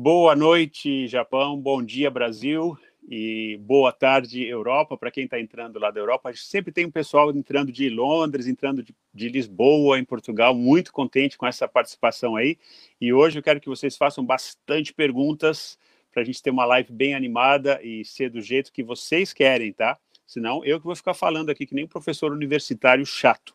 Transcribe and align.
Boa 0.00 0.36
noite, 0.36 1.08
Japão. 1.08 1.60
Bom 1.60 1.82
dia, 1.82 2.08
Brasil. 2.08 2.78
E 3.10 3.58
boa 3.62 3.90
tarde, 3.90 4.46
Europa. 4.46 4.96
Para 4.96 5.10
quem 5.10 5.24
está 5.24 5.40
entrando 5.40 5.76
lá 5.76 5.90
da 5.90 5.98
Europa, 5.98 6.28
a 6.28 6.32
gente 6.32 6.44
sempre 6.44 6.70
tem 6.70 6.86
um 6.86 6.90
pessoal 6.90 7.32
entrando 7.32 7.72
de 7.72 7.90
Londres, 7.90 8.46
entrando 8.46 8.80
de, 8.80 8.94
de, 9.12 9.28
Lisboa, 9.28 9.98
em 9.98 10.04
Portugal. 10.04 10.54
Muito 10.54 10.92
contente 10.92 11.36
com 11.36 11.48
essa 11.48 11.66
participação 11.66 12.36
aí. 12.36 12.56
E 13.00 13.12
hoje 13.12 13.40
eu 13.40 13.42
quero 13.42 13.60
que 13.60 13.68
vocês 13.68 13.96
façam 13.96 14.24
bastante 14.24 14.94
perguntas 14.94 15.76
para 16.12 16.22
a 16.22 16.24
gente 16.24 16.40
ter 16.40 16.50
uma 16.50 16.64
live 16.64 16.92
bem 16.92 17.16
animada 17.16 17.80
e 17.82 18.04
ser 18.04 18.30
do 18.30 18.40
jeito 18.40 18.72
que 18.72 18.84
vocês 18.84 19.32
querem, 19.32 19.72
tá? 19.72 19.98
Senão 20.24 20.64
eu 20.64 20.78
que 20.78 20.86
vou 20.86 20.94
ficar 20.94 21.14
falando 21.14 21.50
aqui 21.50 21.66
que 21.66 21.74
nem 21.74 21.86
um 21.86 21.88
professor 21.88 22.30
universitário 22.30 23.04
chato. 23.04 23.52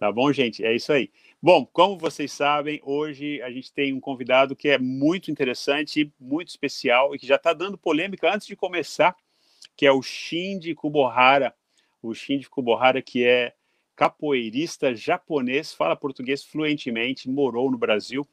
Tá 0.00 0.10
bom, 0.10 0.32
gente? 0.32 0.64
É 0.64 0.74
isso 0.74 0.92
aí. 0.92 1.10
Bom, 1.42 1.64
como 1.64 1.96
vocês 1.96 2.32
sabem, 2.32 2.82
hoje 2.84 3.40
a 3.40 3.50
gente 3.50 3.72
tem 3.72 3.94
um 3.94 4.00
convidado 4.00 4.54
que 4.54 4.68
é 4.68 4.76
muito 4.76 5.30
interessante, 5.30 6.12
muito 6.20 6.48
especial 6.48 7.14
e 7.14 7.18
que 7.18 7.26
já 7.26 7.36
está 7.36 7.54
dando 7.54 7.78
polêmica 7.78 8.30
antes 8.30 8.46
de 8.46 8.54
começar, 8.54 9.16
que 9.74 9.86
é 9.86 9.90
o 9.90 10.02
Shinji 10.02 10.74
Kubohara. 10.74 11.54
O 12.02 12.12
Shinji 12.12 12.46
Kubohara, 12.46 13.00
que 13.00 13.24
é 13.24 13.54
capoeirista 13.96 14.94
japonês, 14.94 15.72
fala 15.72 15.96
português 15.96 16.44
fluentemente, 16.44 17.26
morou 17.26 17.70
no 17.70 17.78
Brasil. 17.78 18.28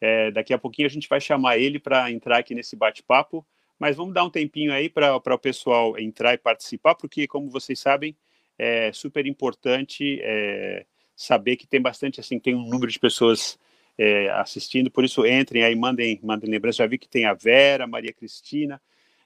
É, 0.00 0.30
daqui 0.30 0.54
a 0.54 0.58
pouquinho 0.58 0.86
a 0.86 0.90
gente 0.90 1.08
vai 1.08 1.20
chamar 1.20 1.58
ele 1.58 1.80
para 1.80 2.12
entrar 2.12 2.38
aqui 2.38 2.54
nesse 2.54 2.76
bate-papo, 2.76 3.44
mas 3.76 3.96
vamos 3.96 4.14
dar 4.14 4.22
um 4.22 4.30
tempinho 4.30 4.72
aí 4.72 4.88
para 4.88 5.16
o 5.16 5.38
pessoal 5.38 5.98
entrar 5.98 6.34
e 6.34 6.38
participar, 6.38 6.94
porque, 6.94 7.26
como 7.26 7.50
vocês 7.50 7.80
sabem, 7.80 8.16
é 8.56 8.92
super 8.92 9.26
importante. 9.26 10.20
É, 10.22 10.86
saber 11.16 11.56
que 11.56 11.66
tem 11.66 11.80
bastante, 11.80 12.20
assim, 12.20 12.38
tem 12.38 12.54
um 12.54 12.68
número 12.68 12.92
de 12.92 12.98
pessoas 12.98 13.58
é, 13.98 14.28
assistindo, 14.30 14.90
por 14.90 15.04
isso 15.04 15.26
entrem 15.26 15.64
aí, 15.64 15.74
mandem, 15.74 16.20
mandem 16.22 16.50
lembrança. 16.50 16.78
Já 16.78 16.86
vi 16.86 16.98
que 16.98 17.08
tem 17.08 17.24
a 17.24 17.32
Vera, 17.32 17.86
Maria 17.86 18.12
Cristina, 18.12 18.80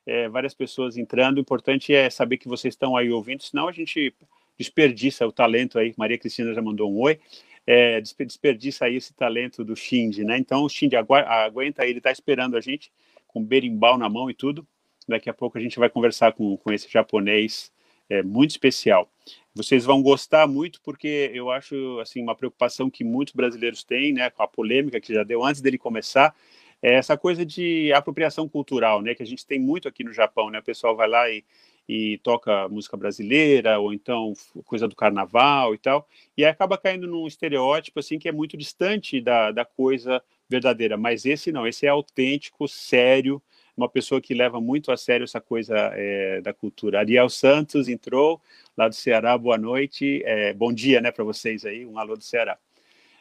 é, 0.06 0.28
várias 0.28 0.54
pessoas 0.54 0.96
entrando. 0.96 1.38
O 1.38 1.40
importante 1.40 1.92
é 1.92 2.08
saber 2.08 2.38
que 2.38 2.48
vocês 2.48 2.74
estão 2.74 2.96
aí 2.96 3.10
ouvindo, 3.10 3.42
senão 3.42 3.66
a 3.66 3.72
gente 3.72 4.14
desperdiça 4.56 5.26
o 5.26 5.32
talento 5.32 5.78
aí. 5.78 5.92
Maria 5.96 6.18
Cristina 6.18 6.54
já 6.54 6.62
mandou 6.62 6.92
um 6.92 7.00
oi. 7.00 7.18
É, 7.66 8.00
desperdiça 8.00 8.86
aí 8.86 8.96
esse 8.96 9.12
talento 9.12 9.64
do 9.64 9.76
Shindy, 9.76 10.24
né? 10.24 10.38
Então 10.38 10.64
o 10.64 10.68
Shindy 10.68 10.96
aguenta, 10.96 11.84
ele 11.84 11.98
está 11.98 12.10
esperando 12.10 12.56
a 12.56 12.60
gente 12.60 12.90
com 13.28 13.42
berimbau 13.42 13.98
na 13.98 14.08
mão 14.08 14.30
e 14.30 14.34
tudo. 14.34 14.66
Daqui 15.06 15.28
a 15.28 15.34
pouco 15.34 15.58
a 15.58 15.60
gente 15.60 15.78
vai 15.78 15.88
conversar 15.88 16.32
com, 16.32 16.56
com 16.56 16.72
esse 16.72 16.90
japonês 16.90 17.72
é, 18.08 18.22
muito 18.22 18.50
especial. 18.50 19.10
Vocês 19.54 19.84
vão 19.84 20.00
gostar 20.02 20.46
muito 20.46 20.80
porque 20.80 21.30
eu 21.34 21.50
acho 21.50 21.98
assim 22.00 22.22
uma 22.22 22.36
preocupação 22.36 22.88
que 22.88 23.02
muitos 23.02 23.34
brasileiros 23.34 23.82
têm, 23.82 24.12
né, 24.12 24.30
com 24.30 24.42
a 24.42 24.48
polêmica 24.48 25.00
que 25.00 25.12
já 25.12 25.24
deu 25.24 25.44
antes 25.44 25.60
dele 25.60 25.76
começar, 25.76 26.34
é 26.80 26.94
essa 26.94 27.16
coisa 27.16 27.44
de 27.44 27.92
apropriação 27.92 28.48
cultural, 28.48 29.02
né, 29.02 29.14
que 29.14 29.22
a 29.22 29.26
gente 29.26 29.44
tem 29.44 29.58
muito 29.58 29.88
aqui 29.88 30.04
no 30.04 30.12
Japão, 30.12 30.50
né? 30.50 30.60
O 30.60 30.62
pessoal 30.62 30.96
vai 30.96 31.08
lá 31.08 31.28
e, 31.28 31.44
e 31.88 32.18
toca 32.18 32.68
música 32.68 32.96
brasileira 32.96 33.78
ou 33.78 33.92
então 33.92 34.32
coisa 34.64 34.86
do 34.88 34.96
carnaval 34.96 35.74
e 35.74 35.78
tal, 35.78 36.08
e 36.36 36.44
acaba 36.44 36.78
caindo 36.78 37.06
num 37.06 37.26
estereótipo 37.26 37.98
assim 37.98 38.18
que 38.18 38.28
é 38.28 38.32
muito 38.32 38.56
distante 38.56 39.20
da, 39.20 39.50
da 39.50 39.64
coisa 39.64 40.22
verdadeira. 40.48 40.96
Mas 40.96 41.26
esse 41.26 41.52
não, 41.52 41.66
esse 41.66 41.86
é 41.86 41.88
autêntico, 41.88 42.66
sério, 42.68 43.42
uma 43.80 43.88
pessoa 43.88 44.20
que 44.20 44.34
leva 44.34 44.60
muito 44.60 44.92
a 44.92 44.96
sério 44.96 45.24
essa 45.24 45.40
coisa 45.40 45.74
é, 45.94 46.40
da 46.40 46.52
cultura. 46.52 46.98
Ariel 46.98 47.28
Santos 47.28 47.88
entrou 47.88 48.40
lá 48.76 48.88
do 48.88 48.94
Ceará, 48.94 49.36
boa 49.38 49.56
noite, 49.56 50.22
é, 50.24 50.52
bom 50.52 50.72
dia, 50.72 51.00
né, 51.00 51.10
para 51.10 51.24
vocês 51.24 51.64
aí, 51.64 51.86
um 51.86 51.98
alô 51.98 52.16
do 52.16 52.22
Ceará. 52.22 52.58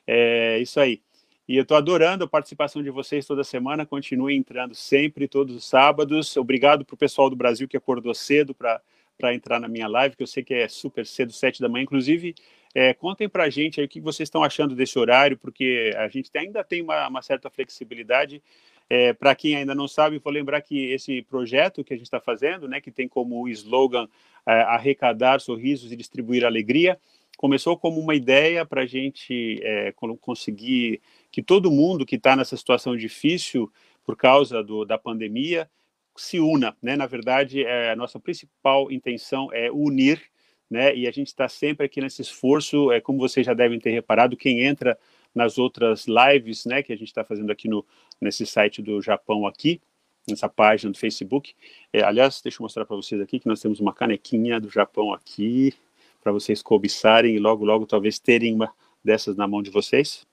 É 0.05 0.59
isso 0.59 0.79
aí. 0.79 1.01
E 1.47 1.55
eu 1.55 1.63
estou 1.63 1.77
adorando 1.77 2.23
a 2.23 2.27
participação 2.27 2.83
de 2.83 2.91
vocês 2.91 3.25
toda 3.25 3.43
semana. 3.43 3.83
Continue 3.85 4.35
entrando 4.35 4.75
sempre, 4.75 5.27
todos 5.27 5.55
os 5.55 5.67
sábados. 5.67 6.37
Obrigado 6.37 6.85
para 6.85 6.93
o 6.93 6.97
pessoal 6.97 7.27
do 7.29 7.35
Brasil 7.35 7.67
que 7.67 7.75
acordou 7.75 8.13
cedo 8.13 8.53
para 8.53 9.33
entrar 9.33 9.59
na 9.59 9.67
minha 9.67 9.87
live, 9.87 10.15
que 10.15 10.21
eu 10.21 10.27
sei 10.27 10.43
que 10.43 10.53
é 10.53 10.67
super 10.67 11.07
cedo, 11.07 11.31
sete 11.31 11.59
da 11.59 11.67
manhã. 11.67 11.83
Inclusive, 11.83 12.35
é, 12.75 12.93
contem 12.93 13.27
para 13.27 13.45
a 13.45 13.49
gente 13.49 13.79
aí 13.79 13.85
o 13.87 13.89
que 13.89 13.99
vocês 13.99 14.27
estão 14.27 14.43
achando 14.43 14.75
desse 14.75 14.99
horário, 14.99 15.37
porque 15.37 15.91
a 15.97 16.07
gente 16.07 16.29
ainda 16.35 16.63
tem 16.63 16.83
uma, 16.83 17.07
uma 17.07 17.21
certa 17.23 17.49
flexibilidade. 17.49 18.43
É, 18.89 19.13
para 19.13 19.35
quem 19.35 19.55
ainda 19.55 19.75
não 19.75 19.87
sabe, 19.87 20.17
vou 20.17 20.33
lembrar 20.33 20.61
que 20.61 20.91
esse 20.91 21.21
projeto 21.21 21.83
que 21.83 21.93
a 21.93 21.95
gente 21.95 22.07
está 22.07 22.19
fazendo, 22.19 22.67
né, 22.67 22.81
que 22.81 22.89
tem 22.89 23.07
como 23.07 23.47
slogan 23.47 24.07
é, 24.45 24.61
arrecadar 24.61 25.39
sorrisos 25.39 25.91
e 25.91 25.95
distribuir 25.95 26.43
alegria, 26.43 26.97
começou 27.37 27.77
como 27.77 28.01
uma 28.01 28.15
ideia 28.15 28.65
para 28.65 28.81
a 28.81 28.85
gente 28.85 29.61
é, 29.63 29.93
conseguir 30.19 30.99
que 31.31 31.41
todo 31.41 31.71
mundo 31.71 32.05
que 32.05 32.15
está 32.15 32.35
nessa 32.35 32.57
situação 32.57 32.97
difícil 32.97 33.71
por 34.03 34.17
causa 34.17 34.63
do, 34.63 34.83
da 34.83 34.97
pandemia 34.97 35.69
se 36.15 36.39
una. 36.39 36.75
Né? 36.81 36.95
Na 36.95 37.05
verdade, 37.05 37.63
é, 37.63 37.91
a 37.91 37.95
nossa 37.95 38.19
principal 38.19 38.91
intenção 38.91 39.53
é 39.53 39.71
unir, 39.71 40.21
né? 40.69 40.95
e 40.95 41.07
a 41.07 41.11
gente 41.11 41.27
está 41.27 41.47
sempre 41.47 41.85
aqui 41.85 42.01
nesse 42.01 42.21
esforço, 42.21 42.91
é, 42.91 42.99
como 42.99 43.19
vocês 43.19 43.45
já 43.45 43.53
devem 43.53 43.79
ter 43.79 43.91
reparado, 43.91 44.35
quem 44.35 44.61
entra 44.61 44.97
nas 45.39 45.57
outras 45.57 46.05
lives, 46.05 46.65
né, 46.65 46.83
que 46.83 46.91
a 46.91 46.97
gente 46.97 47.07
está 47.07 47.23
fazendo 47.23 47.49
aqui 47.49 47.69
no 47.69 47.85
nesse 48.19 48.45
site 48.45 48.81
do 48.81 49.01
Japão 49.01 49.47
aqui, 49.47 49.79
nessa 50.27 50.49
página 50.49 50.91
do 50.91 50.97
Facebook. 50.97 51.55
É, 51.93 52.03
aliás, 52.03 52.41
deixa 52.41 52.57
eu 52.59 52.63
mostrar 52.63 52.85
para 52.85 52.97
vocês 52.97 53.21
aqui 53.21 53.39
que 53.39 53.47
nós 53.47 53.61
temos 53.61 53.79
uma 53.79 53.93
canequinha 53.93 54.59
do 54.59 54.69
Japão 54.69 55.13
aqui 55.13 55.73
para 56.21 56.33
vocês 56.33 56.61
cobiçarem 56.61 57.33
e 57.33 57.39
logo 57.39 57.63
logo 57.63 57.85
talvez 57.85 58.19
terem 58.19 58.53
uma 58.53 58.69
dessas 59.01 59.37
na 59.37 59.47
mão 59.47 59.63
de 59.63 59.69
vocês. 59.69 60.27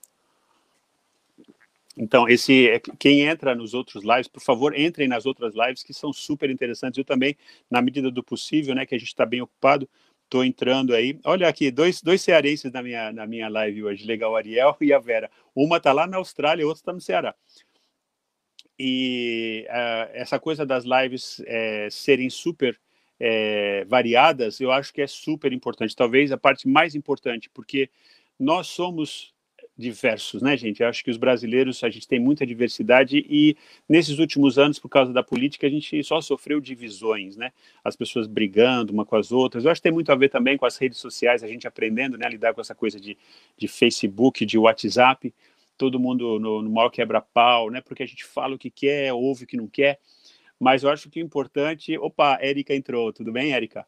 Então, 1.95 2.27
esse 2.27 2.69
é, 2.69 2.81
quem 2.99 3.21
entra 3.21 3.55
nos 3.55 3.73
outros 3.73 4.03
lives, 4.03 4.27
por 4.27 4.41
favor, 4.41 4.77
entrem 4.77 5.07
nas 5.07 5.25
outras 5.25 5.55
lives 5.55 5.81
que 5.81 5.93
são 5.93 6.11
super 6.11 6.49
interessantes. 6.49 6.97
Eu 6.97 7.05
também, 7.05 7.35
na 7.71 7.81
medida 7.81 8.11
do 8.11 8.21
possível, 8.21 8.75
né, 8.75 8.85
que 8.85 8.93
a 8.93 8.97
gente 8.99 9.07
está 9.07 9.25
bem 9.25 9.41
ocupado, 9.41 9.89
Estou 10.27 10.43
entrando 10.43 10.93
aí. 10.93 11.17
Olha 11.23 11.47
aqui, 11.47 11.71
dois, 11.71 12.01
dois 12.01 12.21
cearenses 12.21 12.69
na 12.69 12.83
minha, 12.83 13.13
na 13.13 13.25
minha 13.25 13.47
live 13.47 13.85
hoje. 13.85 14.05
Legal, 14.05 14.35
Ariel 14.35 14.75
e 14.81 14.91
a 14.91 14.99
Vera. 14.99 15.31
Uma 15.55 15.77
está 15.77 15.93
lá 15.93 16.05
na 16.05 16.17
Austrália, 16.17 16.67
outra 16.67 16.81
está 16.81 16.91
no 16.91 16.99
Ceará. 16.99 17.33
E 18.77 19.65
uh, 19.69 20.11
essa 20.11 20.37
coisa 20.37 20.65
das 20.65 20.83
lives 20.83 21.41
é, 21.45 21.87
serem 21.89 22.29
super 22.29 22.77
é, 23.17 23.85
variadas, 23.85 24.59
eu 24.59 24.69
acho 24.69 24.93
que 24.93 25.01
é 25.01 25.07
super 25.07 25.53
importante. 25.53 25.95
Talvez 25.95 26.29
a 26.29 26.37
parte 26.37 26.67
mais 26.67 26.93
importante, 26.93 27.49
porque 27.49 27.89
nós 28.37 28.67
somos 28.67 29.33
diversos, 29.77 30.41
né, 30.41 30.57
gente? 30.57 30.81
Eu 30.81 30.87
acho 30.87 31.03
que 31.03 31.11
os 31.11 31.17
brasileiros, 31.17 31.83
a 31.83 31.89
gente 31.89 32.07
tem 32.07 32.19
muita 32.19 32.45
diversidade 32.45 33.23
e 33.29 33.55
nesses 33.87 34.17
últimos 34.17 34.57
anos, 34.57 34.79
por 34.79 34.89
causa 34.89 35.13
da 35.13 35.21
política, 35.21 35.67
a 35.67 35.69
gente 35.69 36.03
só 36.03 36.19
sofreu 36.19 36.59
divisões, 36.59 37.37
né? 37.37 37.51
As 37.83 37.95
pessoas 37.95 38.25
brigando 38.25 38.91
uma 38.91 39.05
com 39.05 39.15
as 39.15 39.31
outras. 39.31 39.65
Eu 39.65 39.71
acho 39.71 39.79
que 39.79 39.83
tem 39.83 39.91
muito 39.91 40.11
a 40.11 40.15
ver 40.15 40.29
também 40.29 40.57
com 40.57 40.65
as 40.65 40.77
redes 40.77 40.97
sociais, 40.97 41.43
a 41.43 41.47
gente 41.47 41.67
aprendendo, 41.67 42.17
né, 42.17 42.25
a 42.25 42.29
lidar 42.29 42.53
com 42.53 42.61
essa 42.61 42.73
coisa 42.73 42.99
de, 42.99 43.15
de 43.55 43.67
Facebook, 43.67 44.45
de 44.45 44.57
WhatsApp, 44.57 45.33
todo 45.77 45.99
mundo 45.99 46.39
no, 46.39 46.61
no 46.63 46.89
quebra-pau, 46.89 47.69
né? 47.69 47.81
Porque 47.81 48.01
a 48.01 48.07
gente 48.07 48.25
fala 48.25 48.55
o 48.55 48.57
que 48.57 48.71
quer, 48.71 49.13
ouve 49.13 49.43
o 49.43 49.47
que 49.47 49.57
não 49.57 49.67
quer. 49.67 49.99
Mas 50.59 50.81
eu 50.81 50.89
acho 50.89 51.09
que 51.09 51.21
o 51.21 51.23
importante... 51.23 51.95
Opa, 51.99 52.39
Érica 52.41 52.73
entrou. 52.73 53.13
Tudo 53.13 53.31
bem, 53.31 53.53
Érica? 53.53 53.85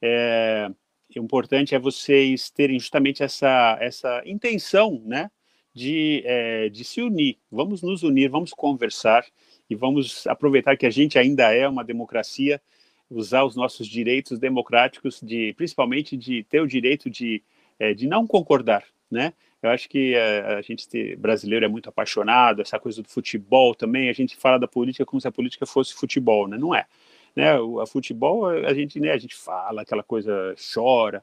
É, 0.00 0.70
o 1.18 1.24
importante 1.24 1.74
é 1.74 1.78
vocês 1.78 2.50
terem 2.50 2.78
justamente 2.78 3.22
essa, 3.22 3.76
essa 3.80 4.22
intenção, 4.24 5.02
né, 5.04 5.30
de, 5.74 6.22
é, 6.24 6.68
de 6.68 6.84
se 6.84 7.00
unir. 7.00 7.38
Vamos 7.50 7.82
nos 7.82 8.02
unir, 8.02 8.28
vamos 8.28 8.52
conversar 8.52 9.24
e 9.68 9.74
vamos 9.74 10.26
aproveitar 10.26 10.76
que 10.76 10.86
a 10.86 10.90
gente 10.90 11.18
ainda 11.18 11.52
é 11.52 11.66
uma 11.66 11.84
democracia, 11.84 12.60
usar 13.08 13.44
os 13.44 13.56
nossos 13.56 13.86
direitos 13.86 14.38
democráticos, 14.38 15.20
de 15.22 15.52
principalmente 15.54 16.16
de 16.16 16.44
ter 16.44 16.60
o 16.60 16.66
direito 16.66 17.10
de, 17.10 17.42
é, 17.78 17.92
de 17.94 18.06
não 18.06 18.26
concordar, 18.26 18.84
né? 19.10 19.32
Eu 19.62 19.70
acho 19.70 19.88
que 19.88 20.14
a, 20.14 20.18
é, 20.18 20.54
a 20.56 20.62
gente 20.62 21.16
brasileiro 21.16 21.64
é 21.64 21.68
muito 21.68 21.88
apaixonado, 21.88 22.62
essa 22.62 22.78
coisa 22.80 23.02
do 23.02 23.08
futebol 23.08 23.74
também, 23.74 24.08
a 24.08 24.12
gente 24.12 24.36
fala 24.36 24.58
da 24.58 24.66
política 24.66 25.04
como 25.04 25.20
se 25.20 25.28
a 25.28 25.32
política 25.32 25.66
fosse 25.66 25.94
futebol, 25.94 26.48
né? 26.48 26.58
Não 26.58 26.74
é 26.74 26.86
né? 27.34 27.58
O 27.58 27.80
a 27.80 27.86
futebol 27.86 28.46
a 28.46 28.74
gente, 28.74 29.00
né, 29.00 29.12
a 29.12 29.18
gente 29.18 29.34
fala 29.34 29.82
aquela 29.82 30.02
coisa 30.02 30.54
chora 30.74 31.22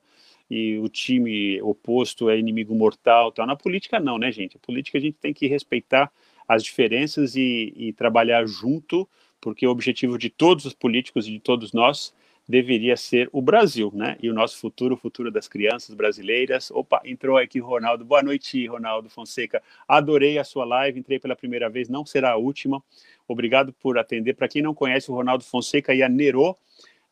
e 0.50 0.78
o 0.80 0.90
time 0.90 1.62
oposto 1.62 2.30
é 2.30 2.38
inimigo 2.38 2.74
mortal, 2.74 3.32
tal. 3.32 3.46
Na 3.46 3.56
política 3.56 4.00
não, 4.00 4.18
né, 4.18 4.32
gente? 4.32 4.58
A 4.58 4.60
política 4.60 4.98
a 4.98 5.02
gente 5.02 5.18
tem 5.20 5.34
que 5.34 5.48
respeitar 5.48 6.12
as 6.48 6.64
diferenças 6.64 7.36
e, 7.36 7.72
e 7.76 7.94
trabalhar 7.94 8.46
junto, 8.48 9.08
porque 9.40 9.68
o 9.68 9.70
objetivo 9.70 10.18
de 10.18 10.30
todos 10.30 10.66
os 10.66 10.74
políticos 10.74 11.28
e 11.28 11.32
de 11.32 11.40
todos 11.40 11.72
nós 11.72 12.14
deveria 12.50 12.98
ser 12.98 13.30
o 13.32 13.44
Brasil, 13.44 13.92
né? 13.94 14.18
E 14.20 14.28
o 14.28 14.34
nosso 14.34 14.58
futuro, 14.58 14.96
o 14.96 14.98
futuro 14.98 15.30
das 15.30 15.48
crianças 15.48 15.94
brasileiras. 15.94 16.72
Opa, 16.72 17.00
entrou 17.06 17.38
aqui 17.38 17.60
Ronaldo. 17.60 18.04
Boa 18.04 18.24
noite, 18.24 18.66
Ronaldo 18.66 19.08
Fonseca. 19.08 19.62
Adorei 19.88 20.40
a 20.40 20.44
sua 20.44 20.66
live, 20.66 21.00
entrei 21.00 21.20
pela 21.20 21.36
primeira 21.36 21.70
vez, 21.70 21.88
não 21.88 22.04
será 22.04 22.32
a 22.32 22.38
última. 22.38 22.82
Obrigado 23.28 23.72
por 23.74 24.00
atender. 24.00 24.34
Para 24.34 24.48
quem 24.48 24.64
não 24.64 24.74
conhece, 24.74 25.12
o 25.12 25.14
Ronaldo 25.14 25.44
Fonseca 25.44 25.94
e 25.94 26.02
a 26.02 26.10
Nero 26.10 26.58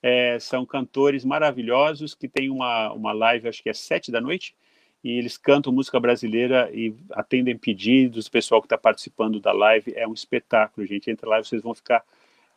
é, 0.02 0.40
são 0.40 0.66
cantores 0.66 1.24
maravilhosos 1.24 2.16
que 2.16 2.28
têm 2.28 2.50
uma, 2.50 2.92
uma 2.92 3.14
live, 3.14 3.48
acho 3.48 3.62
que 3.62 3.70
é 3.70 3.74
sete 3.74 4.12
da 4.12 4.20
noite, 4.20 4.56
e 5.04 5.20
eles 5.20 5.38
cantam 5.38 5.72
música 5.72 6.00
brasileira 6.00 6.68
e 6.74 6.96
atendem 7.12 7.56
pedidos, 7.56 8.26
o 8.26 8.32
pessoal 8.32 8.60
que 8.60 8.66
está 8.66 8.78
participando 8.78 9.40
da 9.40 9.52
live 9.52 9.94
é 9.96 10.08
um 10.08 10.14
espetáculo, 10.14 10.88
gente. 10.88 11.12
Entra 11.12 11.30
lá 11.30 11.38
vocês 11.38 11.62
vão 11.62 11.76
ficar 11.76 12.04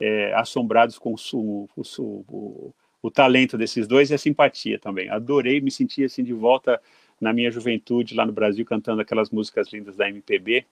é, 0.00 0.32
assombrados 0.34 0.98
com 0.98 1.14
o, 1.14 1.68
o, 1.76 2.74
o, 3.02 3.10
talento 3.10 3.58
desses 3.58 3.86
dois 3.86 4.10
e 4.10 4.14
a 4.14 4.18
simpatia 4.18 4.78
também. 4.78 5.10
Adorei, 5.10 5.60
me 5.60 5.70
senti 5.70 6.02
assim 6.02 6.24
de 6.24 6.32
volta 6.32 6.80
na 7.20 7.32
minha 7.32 7.50
juventude 7.50 8.14
lá 8.14 8.24
no 8.24 8.32
Brasil 8.32 8.64
cantando 8.64 9.02
aquelas 9.02 9.30
músicas 9.30 9.70
lindas 9.72 9.96
da 9.96 10.08
MPB. 10.08 10.64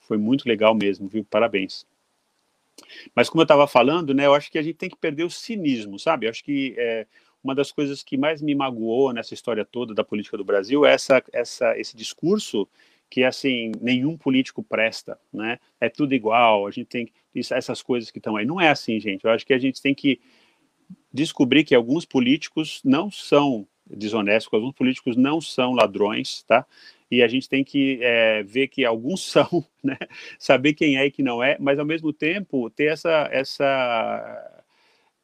Foi 0.00 0.18
muito 0.18 0.46
legal 0.48 0.74
mesmo, 0.74 1.08
viu? 1.08 1.24
Parabéns. 1.24 1.86
Mas 3.14 3.30
como 3.30 3.42
eu 3.42 3.44
estava 3.44 3.68
falando, 3.68 4.12
né, 4.12 4.26
eu 4.26 4.34
acho 4.34 4.50
que 4.50 4.58
a 4.58 4.62
gente 4.62 4.76
tem 4.76 4.90
que 4.90 4.96
perder 4.96 5.22
o 5.22 5.30
cinismo, 5.30 5.98
sabe? 5.98 6.26
Eu 6.26 6.30
acho 6.30 6.42
que 6.42 6.74
é, 6.76 7.06
uma 7.42 7.54
das 7.54 7.70
coisas 7.70 8.02
que 8.02 8.16
mais 8.16 8.42
me 8.42 8.54
magoou 8.54 9.12
nessa 9.12 9.34
história 9.34 9.64
toda 9.64 9.94
da 9.94 10.02
política 10.02 10.36
do 10.36 10.44
Brasil 10.44 10.84
é 10.84 10.94
essa, 10.94 11.22
essa, 11.32 11.78
esse 11.78 11.96
discurso 11.96 12.68
que 13.14 13.22
assim 13.22 13.70
nenhum 13.80 14.16
político 14.16 14.60
presta, 14.60 15.16
né? 15.32 15.60
É 15.80 15.88
tudo 15.88 16.16
igual. 16.16 16.66
A 16.66 16.70
gente 16.72 16.88
tem 16.88 17.12
isso, 17.32 17.54
essas 17.54 17.80
coisas 17.80 18.10
que 18.10 18.18
estão 18.18 18.34
aí. 18.34 18.44
Não 18.44 18.60
é 18.60 18.70
assim, 18.70 18.98
gente. 18.98 19.24
Eu 19.24 19.30
acho 19.30 19.46
que 19.46 19.54
a 19.54 19.58
gente 19.58 19.80
tem 19.80 19.94
que 19.94 20.20
descobrir 21.12 21.62
que 21.62 21.76
alguns 21.76 22.04
políticos 22.04 22.80
não 22.84 23.12
são 23.12 23.68
desonestos, 23.86 24.52
alguns 24.52 24.74
políticos 24.74 25.16
não 25.16 25.40
são 25.40 25.74
ladrões, 25.74 26.42
tá? 26.42 26.66
E 27.08 27.22
a 27.22 27.28
gente 27.28 27.48
tem 27.48 27.62
que 27.62 28.00
é, 28.02 28.42
ver 28.42 28.66
que 28.66 28.84
alguns 28.84 29.22
são, 29.30 29.64
né? 29.80 29.96
Saber 30.36 30.74
quem 30.74 30.96
é 30.96 31.06
e 31.06 31.10
quem 31.12 31.24
não 31.24 31.40
é, 31.40 31.56
mas 31.60 31.78
ao 31.78 31.86
mesmo 31.86 32.12
tempo 32.12 32.68
ter 32.68 32.86
essa 32.86 33.28
essa 33.30 34.64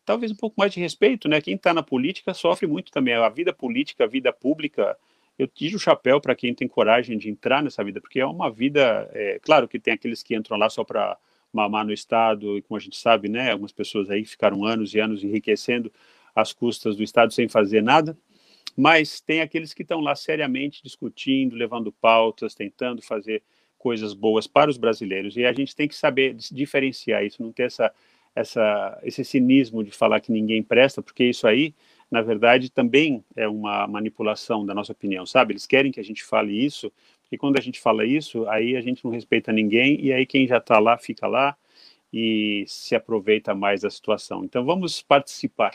talvez 0.04 0.30
um 0.30 0.36
pouco 0.36 0.54
mais 0.56 0.72
de 0.72 0.78
respeito, 0.78 1.28
né? 1.28 1.40
Quem 1.40 1.56
está 1.56 1.74
na 1.74 1.82
política 1.82 2.34
sofre 2.34 2.68
muito 2.68 2.92
também. 2.92 3.14
A 3.14 3.28
vida 3.28 3.52
política, 3.52 4.04
a 4.04 4.06
vida 4.06 4.32
pública, 4.32 4.96
eu 5.38 5.46
tiro 5.48 5.76
o 5.76 5.80
chapéu 5.80 6.20
para 6.20 6.34
quem 6.34 6.54
tem 6.54 6.68
coragem 6.68 7.16
de 7.16 7.30
entrar 7.30 7.62
nessa 7.62 7.82
vida, 7.82 8.00
porque 8.00 8.20
é 8.20 8.26
uma 8.26 8.50
vida, 8.50 9.08
é, 9.12 9.38
claro 9.40 9.66
que 9.66 9.78
tem 9.78 9.94
aqueles 9.94 10.22
que 10.22 10.34
entram 10.34 10.58
lá 10.58 10.68
só 10.68 10.84
para 10.84 11.16
mamar 11.52 11.84
no 11.84 11.92
Estado, 11.92 12.58
e 12.58 12.62
como 12.62 12.76
a 12.76 12.80
gente 12.80 12.96
sabe, 12.96 13.28
né, 13.28 13.50
algumas 13.50 13.72
pessoas 13.72 14.10
aí 14.10 14.24
ficaram 14.24 14.64
anos 14.64 14.94
e 14.94 15.00
anos 15.00 15.24
enriquecendo 15.24 15.92
às 16.34 16.52
custas 16.52 16.96
do 16.96 17.02
Estado 17.02 17.32
sem 17.32 17.48
fazer 17.48 17.82
nada, 17.82 18.16
mas 18.76 19.20
tem 19.20 19.40
aqueles 19.40 19.74
que 19.74 19.82
estão 19.82 20.00
lá 20.00 20.14
seriamente 20.14 20.82
discutindo, 20.82 21.56
levando 21.56 21.90
pautas, 21.90 22.54
tentando 22.54 23.02
fazer 23.02 23.42
coisas 23.76 24.12
boas 24.14 24.46
para 24.46 24.70
os 24.70 24.76
brasileiros, 24.76 25.36
e 25.36 25.44
a 25.44 25.52
gente 25.52 25.74
tem 25.74 25.88
que 25.88 25.94
saber 25.94 26.34
diferenciar 26.34 27.24
isso, 27.24 27.42
não 27.42 27.52
ter 27.52 27.64
essa 27.64 27.92
essa, 28.34 28.98
esse 29.02 29.24
cinismo 29.24 29.82
de 29.82 29.90
falar 29.90 30.20
que 30.20 30.32
ninguém 30.32 30.62
presta, 30.62 31.02
porque 31.02 31.24
isso 31.24 31.46
aí, 31.46 31.74
na 32.10 32.22
verdade, 32.22 32.70
também 32.70 33.24
é 33.36 33.46
uma 33.46 33.86
manipulação 33.86 34.66
da 34.66 34.74
nossa 34.74 34.92
opinião, 34.92 35.24
sabe? 35.24 35.52
Eles 35.52 35.66
querem 35.66 35.92
que 35.92 36.00
a 36.00 36.04
gente 36.04 36.24
fale 36.24 36.52
isso, 36.52 36.92
porque 37.22 37.38
quando 37.38 37.56
a 37.56 37.60
gente 37.60 37.78
fala 37.80 38.04
isso, 38.04 38.48
aí 38.48 38.76
a 38.76 38.80
gente 38.80 39.04
não 39.04 39.12
respeita 39.12 39.52
ninguém, 39.52 40.00
e 40.04 40.12
aí 40.12 40.26
quem 40.26 40.46
já 40.48 40.58
está 40.58 40.78
lá 40.80 40.98
fica 40.98 41.28
lá 41.28 41.56
e 42.12 42.64
se 42.66 42.96
aproveita 42.96 43.54
mais 43.54 43.82
da 43.82 43.90
situação. 43.90 44.44
Então 44.44 44.64
vamos 44.64 45.00
participar 45.00 45.72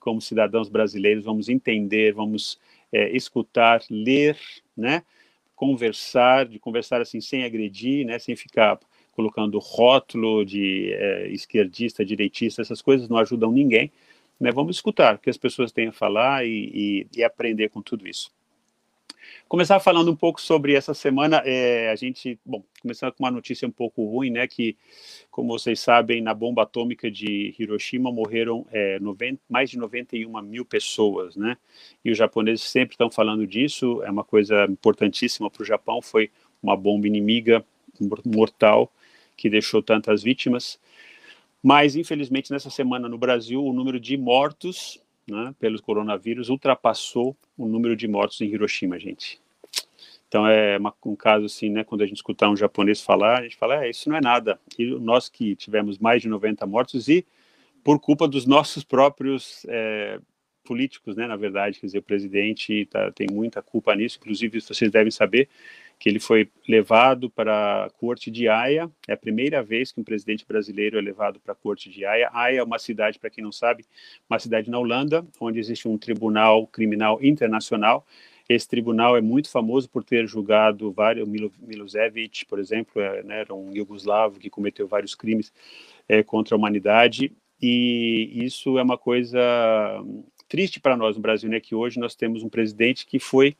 como 0.00 0.20
cidadãos 0.20 0.68
brasileiros, 0.68 1.24
vamos 1.24 1.48
entender, 1.48 2.12
vamos 2.12 2.58
é, 2.92 3.14
escutar, 3.16 3.80
ler, 3.88 4.36
né? 4.76 5.04
Conversar, 5.54 6.46
de 6.46 6.58
conversar 6.58 7.00
assim 7.00 7.20
sem 7.20 7.44
agredir, 7.44 8.04
né? 8.04 8.18
Sem 8.18 8.34
ficar 8.34 8.80
colocando 9.12 9.58
rótulo 9.58 10.44
de 10.44 10.92
é, 10.92 11.28
esquerdista, 11.28 12.04
direitista, 12.04 12.62
essas 12.62 12.82
coisas 12.82 13.08
não 13.08 13.18
ajudam 13.18 13.52
ninguém. 13.52 13.92
Né? 14.40 14.52
Vamos 14.52 14.76
escutar 14.76 15.16
o 15.16 15.18
que 15.18 15.30
as 15.30 15.36
pessoas 15.36 15.72
têm 15.72 15.88
a 15.88 15.92
falar 15.92 16.46
e, 16.46 17.06
e, 17.12 17.18
e 17.18 17.24
aprender 17.24 17.68
com 17.68 17.82
tudo 17.82 18.06
isso. 18.06 18.30
Começar 19.48 19.80
falando 19.80 20.10
um 20.10 20.16
pouco 20.16 20.40
sobre 20.40 20.74
essa 20.74 20.92
semana, 20.92 21.42
é, 21.44 21.90
a 21.90 21.96
gente, 21.96 22.38
bom, 22.44 22.62
começando 22.82 23.12
com 23.12 23.24
uma 23.24 23.30
notícia 23.30 23.66
um 23.66 23.70
pouco 23.70 24.04
ruim, 24.04 24.30
né, 24.30 24.46
que, 24.46 24.76
como 25.30 25.58
vocês 25.58 25.80
sabem, 25.80 26.20
na 26.20 26.34
bomba 26.34 26.62
atômica 26.62 27.10
de 27.10 27.54
Hiroshima 27.58 28.12
morreram 28.12 28.66
é, 28.70 28.98
90, 29.00 29.40
mais 29.48 29.70
de 29.70 29.78
91 29.78 30.42
mil 30.42 30.64
pessoas, 30.64 31.34
né, 31.34 31.56
e 32.04 32.10
os 32.10 32.18
japoneses 32.18 32.64
sempre 32.64 32.94
estão 32.94 33.10
falando 33.10 33.46
disso, 33.46 34.02
é 34.02 34.10
uma 34.10 34.24
coisa 34.24 34.66
importantíssima 34.66 35.50
para 35.50 35.62
o 35.62 35.66
Japão, 35.66 36.02
foi 36.02 36.30
uma 36.62 36.76
bomba 36.76 37.06
inimiga 37.06 37.64
mortal 38.24 38.92
que 39.36 39.48
deixou 39.48 39.82
tantas 39.82 40.22
vítimas. 40.22 40.78
Mas, 41.62 41.96
infelizmente, 41.96 42.50
nessa 42.50 42.70
semana 42.70 43.08
no 43.08 43.18
Brasil, 43.18 43.64
o 43.64 43.72
número 43.72 43.98
de 43.98 44.16
mortos 44.16 45.00
né, 45.28 45.54
pelo 45.58 45.80
coronavírus 45.82 46.48
ultrapassou 46.48 47.36
o 47.56 47.66
número 47.66 47.96
de 47.96 48.06
mortos 48.08 48.40
em 48.40 48.46
Hiroshima, 48.46 48.98
gente. 48.98 49.40
Então, 50.28 50.46
é 50.46 50.76
uma, 50.76 50.94
um 51.04 51.16
caso 51.16 51.46
assim, 51.46 51.70
né, 51.70 51.84
quando 51.84 52.02
a 52.02 52.06
gente 52.06 52.16
escutar 52.16 52.50
um 52.50 52.56
japonês 52.56 53.00
falar, 53.00 53.38
a 53.38 53.42
gente 53.42 53.56
fala, 53.56 53.84
é, 53.84 53.90
isso 53.90 54.08
não 54.08 54.16
é 54.16 54.20
nada. 54.20 54.60
E 54.78 54.84
nós 54.84 55.28
que 55.28 55.56
tivemos 55.56 55.98
mais 55.98 56.22
de 56.22 56.28
90 56.28 56.66
mortos 56.66 57.08
e 57.08 57.26
por 57.82 57.98
culpa 57.98 58.28
dos 58.28 58.44
nossos 58.44 58.84
próprios 58.84 59.64
é, 59.68 60.20
políticos, 60.62 61.16
né, 61.16 61.26
na 61.26 61.36
verdade, 61.36 61.80
quer 61.80 61.86
dizer, 61.86 61.98
o 61.98 62.02
presidente 62.02 62.86
tá, 62.86 63.10
tem 63.10 63.26
muita 63.30 63.62
culpa 63.62 63.94
nisso, 63.96 64.18
inclusive 64.20 64.60
vocês 64.60 64.90
devem 64.90 65.10
saber 65.10 65.48
que 65.98 66.08
ele 66.08 66.20
foi 66.20 66.48
levado 66.68 67.28
para 67.28 67.86
a 67.86 67.90
corte 67.90 68.30
de 68.30 68.48
Haia, 68.48 68.90
é 69.06 69.12
a 69.12 69.16
primeira 69.16 69.62
vez 69.62 69.90
que 69.90 70.00
um 70.00 70.04
presidente 70.04 70.46
brasileiro 70.46 70.96
é 70.96 71.00
levado 71.00 71.40
para 71.40 71.52
a 71.52 71.56
corte 71.56 71.90
de 71.90 72.04
Haia. 72.04 72.30
Haia 72.32 72.60
é 72.60 72.62
uma 72.62 72.78
cidade, 72.78 73.18
para 73.18 73.30
quem 73.30 73.42
não 73.42 73.50
sabe, 73.50 73.84
uma 74.30 74.38
cidade 74.38 74.70
na 74.70 74.78
Holanda, 74.78 75.26
onde 75.40 75.58
existe 75.58 75.88
um 75.88 75.98
tribunal 75.98 76.66
criminal 76.68 77.18
internacional. 77.22 78.06
Esse 78.48 78.68
tribunal 78.68 79.16
é 79.16 79.20
muito 79.20 79.50
famoso 79.50 79.90
por 79.90 80.04
ter 80.04 80.26
julgado 80.26 80.90
vários, 80.92 81.28
Milo, 81.28 81.52
Milosevic, 81.60 82.46
por 82.46 82.58
exemplo, 82.58 83.02
é, 83.02 83.22
né, 83.22 83.40
era 83.40 83.54
um 83.54 83.74
iugoslavo 83.74 84.38
que 84.38 84.48
cometeu 84.48 84.86
vários 84.86 85.14
crimes 85.14 85.52
é, 86.08 86.22
contra 86.22 86.54
a 86.54 86.58
humanidade, 86.58 87.32
e 87.60 88.30
isso 88.32 88.78
é 88.78 88.82
uma 88.82 88.96
coisa 88.96 89.38
triste 90.48 90.80
para 90.80 90.96
nós 90.96 91.16
no 91.16 91.20
Brasil, 91.20 91.50
né, 91.50 91.60
que 91.60 91.74
hoje 91.74 91.98
nós 91.98 92.14
temos 92.14 92.42
um 92.42 92.48
presidente 92.48 93.04
que 93.04 93.18
foi 93.18 93.54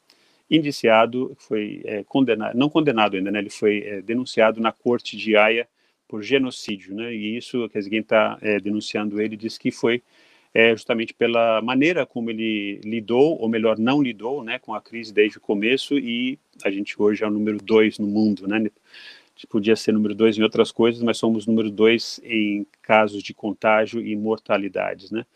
indiciado, 0.51 1.37
foi 1.39 1.83
é, 1.85 2.03
condenado, 2.05 2.57
não 2.57 2.69
condenado 2.69 3.17
ainda, 3.17 3.31
né, 3.31 3.39
ele 3.39 3.51
foi 3.51 3.81
é, 3.81 4.03
denunciado 4.03 4.61
na 4.61 4.73
corte 4.73 5.17
de 5.17 5.37
Haia 5.37 5.69
por 6.07 6.23
genocídio, 6.23 6.95
né, 6.95 7.15
e 7.15 7.37
isso, 7.37 7.69
quer 7.69 7.79
dizer, 7.79 7.91
quem 7.91 8.01
está 8.01 8.39
é, 8.41 8.59
denunciando 8.59 9.21
ele 9.21 9.37
diz 9.37 9.59
que 9.59 9.71
foi 9.71 10.03
é, 10.55 10.71
justamente 10.71 11.13
pela 11.13 11.61
maneira 11.61 12.07
como 12.07 12.31
ele 12.31 12.81
lidou, 12.83 13.39
ou 13.39 13.49
melhor, 13.49 13.79
não 13.79 14.03
lidou, 14.03 14.43
né, 14.43 14.59
com 14.59 14.73
a 14.73 14.81
crise 14.81 15.13
desde 15.13 15.37
o 15.37 15.41
começo, 15.41 15.99
e 15.99 16.39
a 16.65 16.71
gente 16.71 17.01
hoje 17.01 17.23
é 17.23 17.27
o 17.27 17.31
número 17.31 17.59
dois 17.59 17.99
no 17.99 18.07
mundo, 18.07 18.49
né, 18.49 18.71
podia 19.51 19.77
ser 19.77 19.93
número 19.93 20.15
dois 20.15 20.37
em 20.37 20.43
outras 20.43 20.73
coisas, 20.73 21.03
mas 21.03 21.19
somos 21.19 21.47
número 21.47 21.71
dois 21.71 22.21
em 22.25 22.67
casos 22.83 23.23
de 23.23 23.35
contágio 23.35 24.01
e 24.01 24.17
mortalidades, 24.17 25.11
né, 25.11 25.27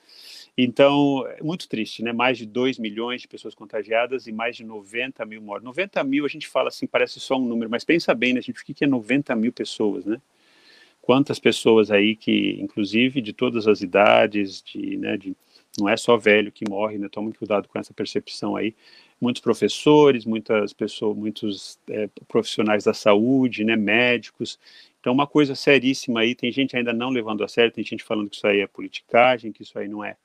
então, 0.57 1.27
é 1.29 1.43
muito 1.43 1.67
triste, 1.67 2.03
né? 2.03 2.13
Mais 2.13 2.37
de 2.37 2.45
2 2.45 2.79
milhões 2.79 3.23
de 3.23 3.29
pessoas 3.29 3.55
contagiadas 3.55 4.27
e 4.27 4.33
mais 4.33 4.57
de 4.57 4.65
90 4.65 5.25
mil 5.25 5.41
mortos. 5.41 5.65
90 5.65 6.05
mil, 6.05 6.27
a 6.27 6.29
gente 6.29 6.47
fala 6.47 6.69
assim, 6.69 6.87
parece 6.87 7.19
só 7.21 7.37
um 7.37 7.47
número, 7.47 7.71
mas 7.71 7.85
pensa 7.85 8.15
bem, 8.15 8.35
né, 8.35 8.43
gente? 8.43 8.61
O 8.61 8.65
que 8.65 8.85
é 8.85 8.87
90 8.87 9.35
mil 9.35 9.53
pessoas, 9.53 10.05
né? 10.05 10.21
Quantas 11.01 11.39
pessoas 11.39 11.91
aí 11.91 12.15
que, 12.15 12.59
inclusive, 12.61 13.21
de 13.23 13.33
todas 13.33 13.67
as 13.67 13.81
idades, 13.81 14.63
de, 14.63 14.97
né, 14.99 15.17
de, 15.17 15.35
não 15.79 15.89
é 15.89 15.97
só 15.97 16.17
velho 16.17 16.53
que 16.53 16.69
morre, 16.69 16.99
né? 16.99 17.09
Tome 17.09 17.33
cuidado 17.33 17.67
com 17.69 17.79
essa 17.79 17.95
percepção 17.95 18.55
aí. 18.55 18.75
Muitos 19.21 19.41
professores, 19.43 20.27
muitas 20.27 20.73
pessoas, 20.75 21.17
muitos 21.17 21.79
é, 21.89 22.09
profissionais 22.29 22.85
da 22.85 22.93
saúde, 22.93 23.65
né, 23.65 23.75
médicos. 23.75 24.59
Então, 25.01 25.13
uma 25.15 25.27
coisa 25.27 25.55
seríssima 25.55 26.21
aí. 26.21 26.35
Tem 26.35 26.53
gente 26.53 26.77
ainda 26.77 26.93
não 26.93 27.11
levando 27.11 27.43
a 27.43 27.49
sério, 27.49 27.73
tem 27.73 27.85
gente 27.85 28.05
falando 28.05 28.29
que 28.29 28.37
isso 28.37 28.47
aí 28.47 28.61
é 28.61 28.67
politicagem, 28.67 29.51
que 29.51 29.63
isso 29.63 29.79
aí 29.79 29.89
não 29.89 30.05
é 30.05 30.17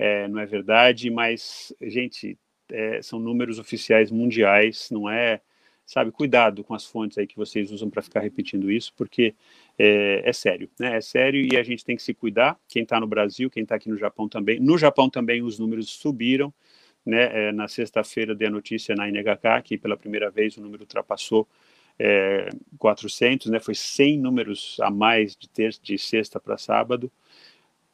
é, 0.00 0.26
não 0.26 0.40
é 0.40 0.46
verdade, 0.46 1.10
mas, 1.10 1.74
gente, 1.78 2.38
é, 2.70 3.02
são 3.02 3.18
números 3.20 3.58
oficiais 3.58 4.10
mundiais, 4.10 4.88
não 4.90 5.10
é, 5.10 5.42
sabe, 5.84 6.10
cuidado 6.10 6.64
com 6.64 6.72
as 6.72 6.86
fontes 6.86 7.18
aí 7.18 7.26
que 7.26 7.36
vocês 7.36 7.70
usam 7.70 7.90
para 7.90 8.00
ficar 8.00 8.20
repetindo 8.20 8.70
isso, 8.70 8.94
porque 8.96 9.34
é, 9.78 10.22
é, 10.24 10.32
sério, 10.32 10.70
né, 10.80 10.96
é 10.96 11.00
sério 11.02 11.46
e 11.52 11.54
a 11.54 11.62
gente 11.62 11.84
tem 11.84 11.96
que 11.96 12.02
se 12.02 12.14
cuidar, 12.14 12.58
quem 12.66 12.82
está 12.82 12.98
no 12.98 13.06
Brasil, 13.06 13.50
quem 13.50 13.62
está 13.62 13.74
aqui 13.74 13.90
no 13.90 13.96
Japão 13.98 14.26
também, 14.26 14.58
no 14.58 14.78
Japão 14.78 15.10
também 15.10 15.42
os 15.42 15.58
números 15.58 15.90
subiram, 15.90 16.50
né, 17.04 17.48
é, 17.48 17.52
na 17.52 17.68
sexta-feira 17.68 18.34
dei 18.34 18.48
a 18.48 18.50
notícia 18.50 18.94
na 18.94 19.06
NHK 19.06 19.62
que 19.62 19.76
pela 19.76 19.98
primeira 19.98 20.30
vez 20.30 20.56
o 20.56 20.62
número 20.62 20.84
ultrapassou 20.84 21.46
é, 21.98 22.48
400, 22.78 23.48
né, 23.48 23.60
foi 23.60 23.74
100 23.74 24.18
números 24.18 24.78
a 24.80 24.90
mais 24.90 25.36
de, 25.36 25.46
ter, 25.46 25.74
de 25.82 25.98
sexta 25.98 26.40
para 26.40 26.56
sábado, 26.56 27.12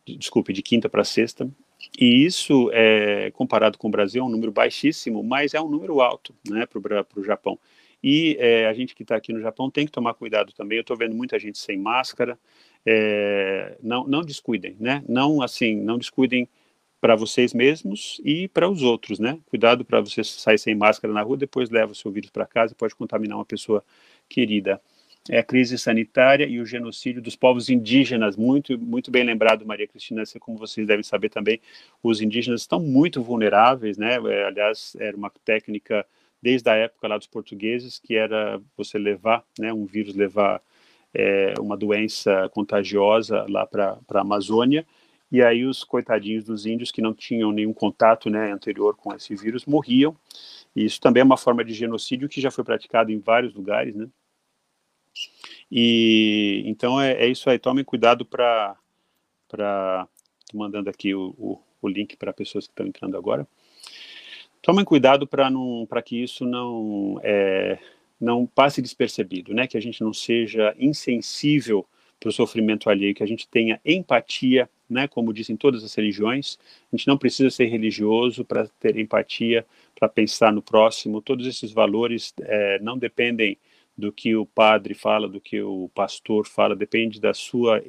desculpe, 0.06 0.52
de 0.52 0.62
quinta 0.62 0.88
para 0.88 1.02
sexta, 1.02 1.50
e 1.98 2.24
isso, 2.24 2.70
é, 2.72 3.30
comparado 3.32 3.78
com 3.78 3.88
o 3.88 3.90
Brasil, 3.90 4.22
é 4.22 4.26
um 4.26 4.30
número 4.30 4.52
baixíssimo, 4.52 5.22
mas 5.22 5.54
é 5.54 5.60
um 5.60 5.68
número 5.68 6.00
alto 6.00 6.34
né, 6.48 6.66
para 6.66 7.06
o 7.16 7.24
Japão. 7.24 7.58
E 8.02 8.36
é, 8.38 8.66
a 8.66 8.72
gente 8.72 8.94
que 8.94 9.02
está 9.02 9.16
aqui 9.16 9.32
no 9.32 9.40
Japão 9.40 9.70
tem 9.70 9.86
que 9.86 9.92
tomar 9.92 10.14
cuidado 10.14 10.52
também. 10.52 10.78
Eu 10.78 10.82
estou 10.82 10.96
vendo 10.96 11.14
muita 11.14 11.38
gente 11.38 11.58
sem 11.58 11.78
máscara. 11.78 12.38
É, 12.84 13.76
não, 13.82 14.06
não 14.06 14.22
descuidem, 14.22 14.76
né? 14.78 15.02
Não 15.08 15.42
assim, 15.42 15.74
não 15.76 15.98
descuidem 15.98 16.48
para 17.00 17.16
vocês 17.16 17.52
mesmos 17.52 18.20
e 18.24 18.48
para 18.48 18.68
os 18.68 18.82
outros, 18.82 19.18
né? 19.18 19.38
Cuidado 19.46 19.84
para 19.84 20.00
você 20.00 20.22
sair 20.24 20.58
sem 20.58 20.74
máscara 20.74 21.12
na 21.12 21.22
rua, 21.22 21.36
depois 21.36 21.70
leva 21.70 21.92
o 21.92 21.94
seu 21.94 22.10
vírus 22.10 22.30
para 22.30 22.46
casa 22.46 22.72
e 22.72 22.76
pode 22.76 22.94
contaminar 22.94 23.38
uma 23.38 23.44
pessoa 23.44 23.84
querida. 24.28 24.80
É 25.28 25.38
a 25.38 25.42
crise 25.42 25.78
sanitária 25.78 26.46
e 26.46 26.60
o 26.60 26.66
genocídio 26.66 27.20
dos 27.20 27.36
povos 27.36 27.68
indígenas, 27.68 28.36
muito 28.36 28.78
muito 28.78 29.10
bem 29.10 29.24
lembrado, 29.24 29.66
Maria 29.66 29.86
Cristina, 29.86 30.22
assim 30.22 30.38
como 30.38 30.58
vocês 30.58 30.86
devem 30.86 31.02
saber 31.02 31.28
também, 31.30 31.60
os 32.02 32.20
indígenas 32.20 32.62
estão 32.62 32.80
muito 32.80 33.22
vulneráveis, 33.22 33.98
né? 33.98 34.14
É, 34.14 34.44
aliás, 34.46 34.96
era 34.98 35.16
uma 35.16 35.30
técnica 35.44 36.06
desde 36.40 36.68
a 36.70 36.74
época 36.74 37.08
lá 37.08 37.18
dos 37.18 37.26
portugueses 37.26 37.98
que 37.98 38.14
era 38.14 38.60
você 38.76 38.98
levar, 38.98 39.42
né, 39.58 39.72
um 39.72 39.84
vírus 39.84 40.14
levar 40.14 40.62
é, 41.14 41.54
uma 41.58 41.76
doença 41.76 42.48
contagiosa 42.50 43.46
lá 43.48 43.66
para 43.66 43.98
a 44.14 44.20
Amazônia 44.20 44.86
e 45.30 45.42
aí 45.42 45.64
os 45.64 45.82
coitadinhos 45.82 46.44
dos 46.44 46.66
índios 46.66 46.92
que 46.92 47.02
não 47.02 47.12
tinham 47.12 47.50
nenhum 47.50 47.72
contato 47.72 48.30
né, 48.30 48.52
anterior 48.52 48.96
com 48.96 49.12
esse 49.14 49.34
vírus 49.34 49.66
morriam. 49.66 50.16
E 50.74 50.84
isso 50.84 51.00
também 51.00 51.20
é 51.20 51.24
uma 51.24 51.36
forma 51.36 51.64
de 51.64 51.72
genocídio 51.72 52.28
que 52.28 52.40
já 52.40 52.50
foi 52.50 52.62
praticado 52.62 53.10
em 53.10 53.18
vários 53.18 53.54
lugares, 53.54 53.94
né? 53.94 54.06
E 55.70 56.62
então 56.66 57.00
é, 57.00 57.12
é 57.12 57.26
isso 57.28 57.48
aí. 57.50 57.58
Tomem 57.58 57.84
cuidado 57.84 58.24
para 58.24 58.76
para 59.48 60.08
mandando 60.52 60.90
aqui 60.90 61.14
o, 61.14 61.34
o, 61.38 61.60
o 61.82 61.88
link 61.88 62.16
para 62.16 62.32
pessoas 62.32 62.66
que 62.66 62.72
estão 62.72 62.86
entrando 62.86 63.16
agora. 63.16 63.46
Tomem 64.62 64.84
cuidado 64.84 65.26
para 65.26 65.50
não 65.50 65.86
para 65.88 66.02
que 66.02 66.22
isso 66.22 66.44
não 66.44 67.20
é, 67.22 67.78
não 68.20 68.46
passe 68.46 68.82
despercebido, 68.82 69.54
né? 69.54 69.66
Que 69.66 69.76
a 69.76 69.80
gente 69.80 70.02
não 70.02 70.12
seja 70.12 70.74
insensível 70.78 71.86
para 72.18 72.28
o 72.28 72.32
sofrimento 72.32 72.88
alheio, 72.88 73.14
que 73.14 73.22
a 73.22 73.26
gente 73.26 73.46
tenha 73.46 73.80
empatia, 73.84 74.68
né, 74.88 75.06
como 75.06 75.32
dizem 75.32 75.56
todas 75.56 75.84
as 75.84 75.94
religiões. 75.94 76.58
A 76.92 76.96
gente 76.96 77.06
não 77.06 77.18
precisa 77.18 77.50
ser 77.50 77.66
religioso 77.66 78.44
para 78.44 78.66
ter 78.80 78.96
empatia, 78.98 79.66
para 79.94 80.08
pensar 80.08 80.52
no 80.52 80.62
próximo. 80.62 81.20
Todos 81.20 81.46
esses 81.46 81.72
valores 81.72 82.32
é, 82.40 82.78
não 82.80 82.96
dependem 82.96 83.58
do 83.96 84.12
que 84.12 84.36
o 84.36 84.46
padre 84.46 84.94
fala, 84.94 85.28
do 85.28 85.40
que 85.40 85.60
o 85.62 85.90
pastor 85.94 86.46
fala, 86.46 86.76
depende 86.76 87.20
da 87.20 87.34
sua 87.34 87.82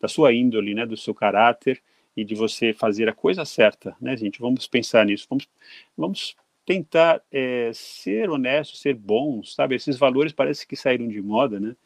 da 0.00 0.08
sua 0.08 0.32
índole, 0.32 0.74
né, 0.74 0.84
do 0.84 0.96
seu 0.96 1.14
caráter 1.14 1.80
e 2.16 2.24
de 2.24 2.34
você 2.34 2.72
fazer 2.72 3.08
a 3.08 3.12
coisa 3.12 3.44
certa, 3.44 3.96
né, 4.00 4.16
gente? 4.16 4.40
Vamos 4.40 4.66
pensar 4.66 5.06
nisso. 5.06 5.26
Vamos, 5.30 5.48
vamos 5.96 6.36
tentar 6.66 7.22
é, 7.30 7.70
ser 7.72 8.28
honesto, 8.28 8.76
ser 8.76 8.94
bons, 8.94 9.54
sabe? 9.54 9.76
Esses 9.76 9.96
valores 9.96 10.32
parece 10.32 10.66
que 10.66 10.74
saíram 10.76 11.06
de 11.08 11.22
moda, 11.22 11.60
né? 11.60 11.76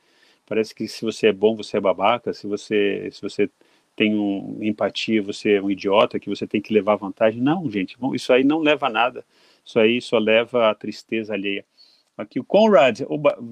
Parece 0.47 0.75
que 0.75 0.89
se 0.89 1.05
você 1.05 1.29
é 1.29 1.33
bom, 1.33 1.57
você 1.57 1.77
é 1.77 1.81
babaca, 1.81 2.33
se 2.33 2.47
você, 2.47 3.09
se 3.13 3.21
você 3.21 3.51
tem 3.97 4.15
um, 4.15 4.59
empatia, 4.63 5.23
você 5.23 5.55
é 5.55 5.63
um 5.63 5.71
idiota, 5.71 6.21
que 6.21 6.29
você 6.29 6.47
tem 6.47 6.61
que 6.61 6.73
levar 6.73 6.97
vantagem. 6.97 7.41
Não, 7.41 7.69
gente, 7.71 7.99
bom, 7.99 8.15
isso 8.15 8.33
aí 8.33 8.45
não 8.45 8.61
leva 8.61 8.87
a 8.87 8.91
nada. 8.91 9.25
Isso 9.65 9.79
aí 9.81 10.01
só 10.01 10.19
leva 10.19 10.71
a 10.71 10.75
tristeza 10.75 11.35
alheia. 11.35 11.65
Aqui 12.17 12.41
o 12.41 12.45
Conrad, 12.45 13.03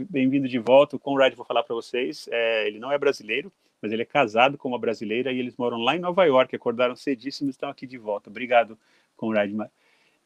bem-vindo 0.08 0.48
de 0.48 0.58
volta. 0.58 0.96
O 0.96 0.98
Conrad, 0.98 1.34
vou 1.34 1.44
falar 1.44 1.62
para 1.62 1.74
vocês, 1.74 2.26
é, 2.32 2.66
ele 2.66 2.78
não 2.78 2.90
é 2.90 2.96
brasileiro, 2.96 3.52
mas 3.82 3.92
ele 3.92 4.00
é 4.00 4.06
casado 4.06 4.56
com 4.56 4.68
uma 4.68 4.78
brasileira 4.78 5.30
e 5.30 5.38
eles 5.38 5.54
moram 5.58 5.76
lá 5.76 5.94
em 5.94 5.98
Nova 5.98 6.24
York, 6.24 6.56
acordaram 6.56 6.96
cedíssimo 6.96 7.48
e 7.48 7.50
estão 7.50 7.68
aqui 7.68 7.86
de 7.86 7.98
volta. 7.98 8.30
Obrigado, 8.30 8.78
Conrad. 9.18 9.52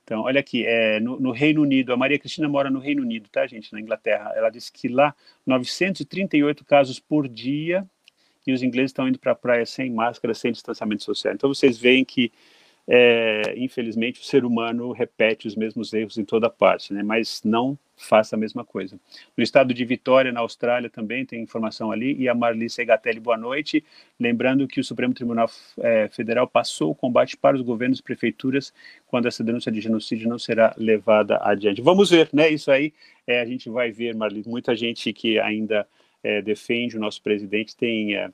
Então, 0.04 0.22
olha 0.22 0.38
aqui, 0.38 0.64
é, 0.64 1.00
no, 1.00 1.18
no, 1.18 1.32
Reino 1.32 1.62
Unido, 1.62 1.92
a 1.92 1.96
Maria 1.96 2.16
Cristina 2.16 2.48
mora 2.48 2.70
no 2.70 2.78
Reino 2.78 3.02
Unido, 3.02 3.28
tá, 3.28 3.44
gente, 3.44 3.72
na 3.72 3.80
Inglaterra. 3.80 4.32
Ela 4.36 4.50
disse 4.50 4.70
que 4.70 4.86
lá, 4.86 5.12
938 5.44 6.64
casos 6.64 7.00
por 7.00 7.26
dia, 7.26 7.84
e 8.46 8.52
os 8.52 8.62
ingleses 8.62 8.90
estão 8.90 9.08
indo 9.08 9.18
para 9.18 9.32
a 9.32 9.34
praia 9.34 9.66
sem 9.66 9.90
máscara, 9.90 10.32
sem 10.32 10.52
distanciamento 10.52 11.02
social. 11.02 11.34
Então, 11.34 11.52
vocês 11.52 11.76
veem 11.76 12.04
que, 12.04 12.32
é, 12.90 13.54
infelizmente, 13.58 14.18
o 14.18 14.24
ser 14.24 14.46
humano 14.46 14.92
repete 14.92 15.46
os 15.46 15.54
mesmos 15.54 15.92
erros 15.92 16.16
em 16.16 16.24
toda 16.24 16.48
parte, 16.48 16.94
né? 16.94 17.02
mas 17.02 17.42
não 17.44 17.78
faça 17.94 18.34
a 18.34 18.38
mesma 18.38 18.64
coisa. 18.64 18.98
No 19.36 19.42
estado 19.44 19.74
de 19.74 19.84
Vitória, 19.84 20.32
na 20.32 20.40
Austrália, 20.40 20.88
também 20.88 21.26
tem 21.26 21.42
informação 21.42 21.90
ali, 21.92 22.16
e 22.16 22.28
a 22.28 22.34
Marli 22.34 22.70
Segatelli, 22.70 23.20
boa 23.20 23.36
noite. 23.36 23.84
Lembrando 24.18 24.66
que 24.66 24.80
o 24.80 24.84
Supremo 24.84 25.12
Tribunal 25.12 25.50
é, 25.80 26.08
Federal 26.08 26.48
passou 26.48 26.92
o 26.92 26.94
combate 26.94 27.36
para 27.36 27.56
os 27.56 27.62
governos 27.62 27.98
e 27.98 28.02
prefeituras 28.02 28.72
quando 29.06 29.26
essa 29.26 29.44
denúncia 29.44 29.70
de 29.70 29.80
genocídio 29.80 30.28
não 30.28 30.38
será 30.38 30.74
levada 30.78 31.38
adiante. 31.42 31.82
Vamos 31.82 32.08
ver, 32.08 32.30
né? 32.32 32.48
Isso 32.48 32.70
aí 32.70 32.94
é, 33.26 33.40
a 33.40 33.44
gente 33.44 33.68
vai 33.68 33.90
ver, 33.90 34.14
Marli. 34.14 34.42
Muita 34.46 34.74
gente 34.74 35.12
que 35.12 35.38
ainda 35.38 35.86
é, 36.22 36.40
defende 36.40 36.96
o 36.96 37.00
nosso 37.00 37.20
presidente 37.20 37.76
tem, 37.76 38.14
é, 38.14 38.30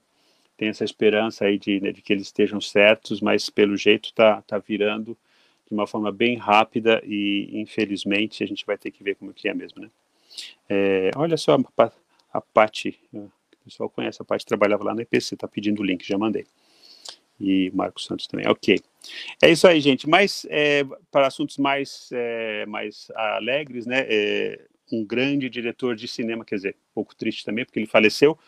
tem 0.56 0.68
essa 0.68 0.84
esperança 0.84 1.44
aí 1.44 1.58
de, 1.58 1.80
né, 1.80 1.92
de 1.92 2.00
que 2.00 2.12
eles 2.12 2.24
estejam 2.24 2.60
certos, 2.60 3.20
mas 3.20 3.50
pelo 3.50 3.76
jeito 3.76 4.06
está 4.06 4.42
tá 4.42 4.58
virando 4.58 5.16
de 5.66 5.74
uma 5.74 5.86
forma 5.86 6.12
bem 6.12 6.36
rápida 6.36 7.02
e, 7.04 7.50
infelizmente, 7.52 8.44
a 8.44 8.46
gente 8.46 8.64
vai 8.66 8.76
ter 8.76 8.90
que 8.90 9.02
ver 9.02 9.16
como 9.16 9.32
que 9.32 9.48
é 9.48 9.54
mesmo, 9.54 9.82
né? 9.82 9.90
É, 10.68 11.10
olha 11.16 11.36
só 11.36 11.56
a, 11.78 11.92
a 12.32 12.38
o 12.40 13.64
pessoal 13.64 13.88
conhece 13.88 14.20
a 14.20 14.24
Paty, 14.24 14.44
trabalhava 14.44 14.84
lá 14.84 14.94
na 14.94 15.02
EPC, 15.02 15.36
tá 15.36 15.48
pedindo 15.48 15.80
o 15.80 15.84
link, 15.84 16.06
já 16.06 16.18
mandei. 16.18 16.44
E 17.40 17.70
Marcos 17.74 18.04
Santos 18.04 18.26
também, 18.26 18.46
ok. 18.46 18.78
É 19.42 19.50
isso 19.50 19.66
aí, 19.66 19.80
gente, 19.80 20.08
mas 20.08 20.46
é, 20.50 20.84
para 21.10 21.26
assuntos 21.26 21.56
mais, 21.56 22.10
é, 22.12 22.66
mais 22.66 23.10
alegres, 23.14 23.86
né, 23.86 24.06
é, 24.08 24.60
um 24.92 25.04
grande 25.04 25.48
diretor 25.48 25.96
de 25.96 26.06
cinema, 26.06 26.44
quer 26.44 26.56
dizer, 26.56 26.76
um 26.90 26.94
pouco 26.94 27.16
triste 27.16 27.44
também, 27.44 27.64
porque 27.64 27.78
ele 27.78 27.86
faleceu, 27.86 28.38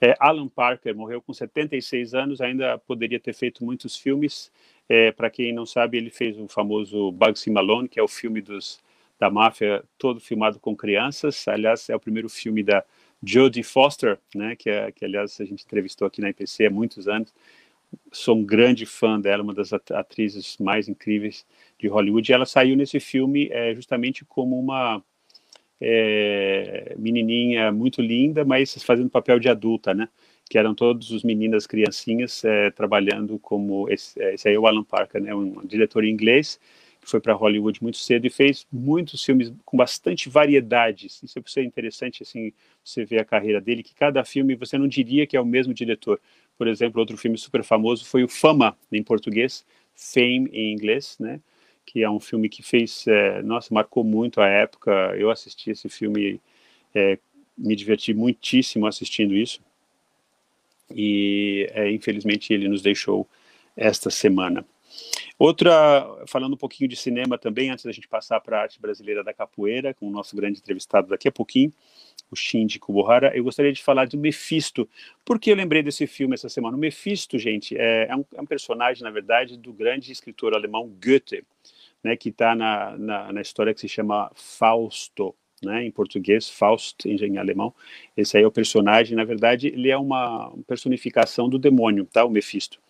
é, 0.00 0.14
Alan 0.20 0.48
Parker 0.48 0.94
morreu 0.94 1.20
com 1.20 1.32
76 1.32 2.14
anos, 2.14 2.40
ainda 2.40 2.78
poderia 2.78 3.18
ter 3.18 3.32
feito 3.32 3.64
muitos 3.64 3.96
filmes, 3.96 4.50
é, 4.88 5.12
Para 5.12 5.28
quem 5.28 5.52
não 5.52 5.66
sabe, 5.66 5.98
ele 5.98 6.08
fez 6.10 6.38
o 6.38 6.48
famoso 6.48 7.12
Bugsy 7.12 7.50
Malone, 7.50 7.88
que 7.88 8.00
é 8.00 8.02
o 8.02 8.08
filme 8.08 8.40
dos, 8.40 8.80
da 9.18 9.28
máfia, 9.30 9.84
todo 9.98 10.18
filmado 10.18 10.58
com 10.58 10.74
crianças. 10.74 11.46
Aliás, 11.46 11.90
é 11.90 11.96
o 11.96 12.00
primeiro 12.00 12.28
filme 12.28 12.62
da 12.62 12.82
Jodie 13.22 13.62
Foster, 13.62 14.18
né, 14.34 14.56
que, 14.56 14.70
é, 14.70 14.90
que 14.90 15.04
aliás 15.04 15.38
a 15.40 15.44
gente 15.44 15.64
entrevistou 15.64 16.06
aqui 16.06 16.22
na 16.22 16.30
IPC 16.30 16.66
há 16.66 16.70
muitos 16.70 17.06
anos. 17.06 17.34
Sou 18.12 18.36
um 18.36 18.44
grande 18.44 18.86
fã 18.86 19.20
dela, 19.20 19.42
uma 19.42 19.54
das 19.54 19.72
atrizes 19.72 20.56
mais 20.58 20.88
incríveis 20.88 21.46
de 21.78 21.88
Hollywood. 21.88 22.32
Ela 22.32 22.46
saiu 22.46 22.76
nesse 22.76 23.00
filme 23.00 23.48
é, 23.50 23.74
justamente 23.74 24.24
como 24.24 24.58
uma 24.58 25.02
é, 25.80 26.94
menininha 26.98 27.72
muito 27.72 28.00
linda, 28.02 28.44
mas 28.44 28.82
fazendo 28.82 29.10
papel 29.10 29.38
de 29.38 29.48
adulta, 29.48 29.94
né? 29.94 30.08
que 30.48 30.58
eram 30.58 30.74
todos 30.74 31.10
os 31.10 31.22
meninas 31.22 31.66
criancinhas 31.66 32.42
é, 32.44 32.70
trabalhando 32.70 33.38
como 33.38 33.88
esse, 33.90 34.20
é, 34.20 34.34
esse 34.34 34.48
aí 34.48 34.54
é 34.54 34.58
o 34.58 34.66
Alan 34.66 34.82
Parker, 34.82 35.20
né, 35.20 35.34
um 35.34 35.64
diretor 35.66 36.04
inglês 36.04 36.58
que 37.00 37.08
foi 37.08 37.20
para 37.20 37.32
Hollywood 37.32 37.82
muito 37.82 37.98
cedo 37.98 38.26
e 38.26 38.30
fez 38.30 38.66
muitos 38.72 39.24
filmes 39.24 39.52
com 39.64 39.76
bastante 39.76 40.28
variedades. 40.28 41.22
Isso 41.22 41.38
é 41.56 41.62
interessante 41.62 42.22
assim, 42.22 42.52
você 42.84 43.04
ver 43.04 43.20
a 43.20 43.24
carreira 43.24 43.60
dele, 43.60 43.82
que 43.82 43.94
cada 43.94 44.24
filme 44.24 44.56
você 44.56 44.76
não 44.76 44.88
diria 44.88 45.26
que 45.26 45.36
é 45.36 45.40
o 45.40 45.46
mesmo 45.46 45.72
diretor. 45.72 46.20
Por 46.56 46.66
exemplo, 46.66 46.98
outro 46.98 47.16
filme 47.16 47.38
super 47.38 47.62
famoso 47.62 48.04
foi 48.04 48.24
o 48.24 48.28
Fama 48.28 48.76
em 48.90 49.02
português, 49.02 49.64
Fame 49.94 50.50
em 50.52 50.72
inglês, 50.72 51.16
né? 51.20 51.40
Que 51.90 52.02
é 52.02 52.10
um 52.10 52.20
filme 52.20 52.48
que 52.48 52.62
fez, 52.62 53.06
é, 53.06 53.42
nossa, 53.42 53.72
marcou 53.72 54.04
muito 54.04 54.40
a 54.40 54.46
época. 54.46 54.90
Eu 55.16 55.30
assisti 55.30 55.70
esse 55.70 55.88
filme, 55.88 56.40
é, 56.94 57.18
me 57.56 57.74
diverti 57.74 58.12
muitíssimo 58.12 58.86
assistindo 58.86 59.34
isso 59.34 59.60
e 60.94 61.68
é, 61.72 61.90
infelizmente 61.90 62.52
ele 62.52 62.68
nos 62.68 62.82
deixou 62.82 63.26
esta 63.76 64.10
semana. 64.10 64.64
Outra, 65.38 65.70
falando 66.26 66.54
um 66.54 66.56
pouquinho 66.56 66.88
de 66.88 66.96
cinema 66.96 67.38
também, 67.38 67.70
antes 67.70 67.84
da 67.84 67.92
gente 67.92 68.08
passar 68.08 68.40
para 68.40 68.58
a 68.58 68.62
arte 68.62 68.80
brasileira 68.80 69.22
da 69.22 69.32
capoeira, 69.32 69.94
com 69.94 70.08
o 70.08 70.10
nosso 70.10 70.34
grande 70.34 70.58
entrevistado 70.58 71.08
daqui 71.08 71.28
a 71.28 71.32
pouquinho, 71.32 71.72
o 72.30 72.34
Shinji 72.34 72.80
Kubohara, 72.80 73.34
eu 73.36 73.44
gostaria 73.44 73.72
de 73.72 73.82
falar 73.82 74.08
do 74.08 74.18
Mephisto. 74.18 74.88
Por 75.24 75.38
que 75.38 75.50
eu 75.50 75.54
lembrei 75.54 75.82
desse 75.82 76.06
filme 76.06 76.34
essa 76.34 76.48
semana? 76.48 76.76
O 76.76 76.80
Mephisto, 76.80 77.38
gente, 77.38 77.76
é, 77.76 78.08
é, 78.08 78.16
um, 78.16 78.24
é 78.34 78.40
um, 78.40 78.46
personagem, 78.46 79.04
na 79.04 79.10
verdade, 79.10 79.56
do 79.56 79.72
grande 79.72 80.10
escritor 80.10 80.54
alemão 80.54 80.92
Goethe, 81.02 81.44
né, 82.02 82.16
que 82.16 82.28
está 82.28 82.54
na, 82.54 82.96
na, 82.96 83.32
na 83.32 83.40
história 83.40 83.74
que 83.74 83.80
se 83.80 83.88
chama 83.88 84.30
Fausto 84.34 85.34
né, 85.62 85.84
em 85.84 85.90
português, 85.90 86.48
Faust 86.48 87.06
em, 87.06 87.38
alemão. 87.38 87.74
Esse 88.16 88.36
aí 88.36 88.44
é 88.44 88.46
o 88.46 88.52
personagem, 88.52 89.16
na 89.16 89.24
verdade, 89.24 89.68
ele 89.68 89.90
é 89.90 89.96
uma 89.96 90.52
personificação 90.66 91.48
do 91.48 91.58
demônio, 91.58 92.06
tá, 92.06 92.24
o 92.24 92.30
Mephisto. 92.30 92.80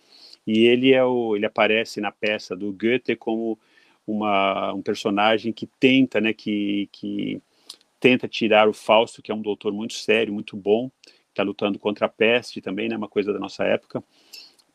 E 0.46 0.66
ele 0.66 0.92
é 0.92 1.04
o, 1.04 1.36
ele 1.36 1.46
aparece 1.46 2.00
na 2.00 2.12
peça 2.12 2.56
do 2.56 2.72
Goethe 2.72 3.16
como 3.16 3.58
uma, 4.06 4.72
um 4.72 4.82
personagem 4.82 5.52
que 5.52 5.66
tenta, 5.66 6.20
né, 6.20 6.32
que, 6.32 6.88
que 6.92 7.40
tenta 8.00 8.28
tirar 8.28 8.68
o 8.68 8.72
Fausto, 8.72 9.22
que 9.22 9.30
é 9.30 9.34
um 9.34 9.42
doutor 9.42 9.72
muito 9.72 9.94
sério, 9.94 10.32
muito 10.32 10.56
bom, 10.56 10.90
está 11.28 11.42
lutando 11.42 11.78
contra 11.78 12.06
a 12.06 12.08
peste 12.08 12.60
também, 12.60 12.88
né, 12.88 12.96
uma 12.96 13.08
coisa 13.08 13.32
da 13.32 13.38
nossa 13.38 13.64
época 13.64 14.02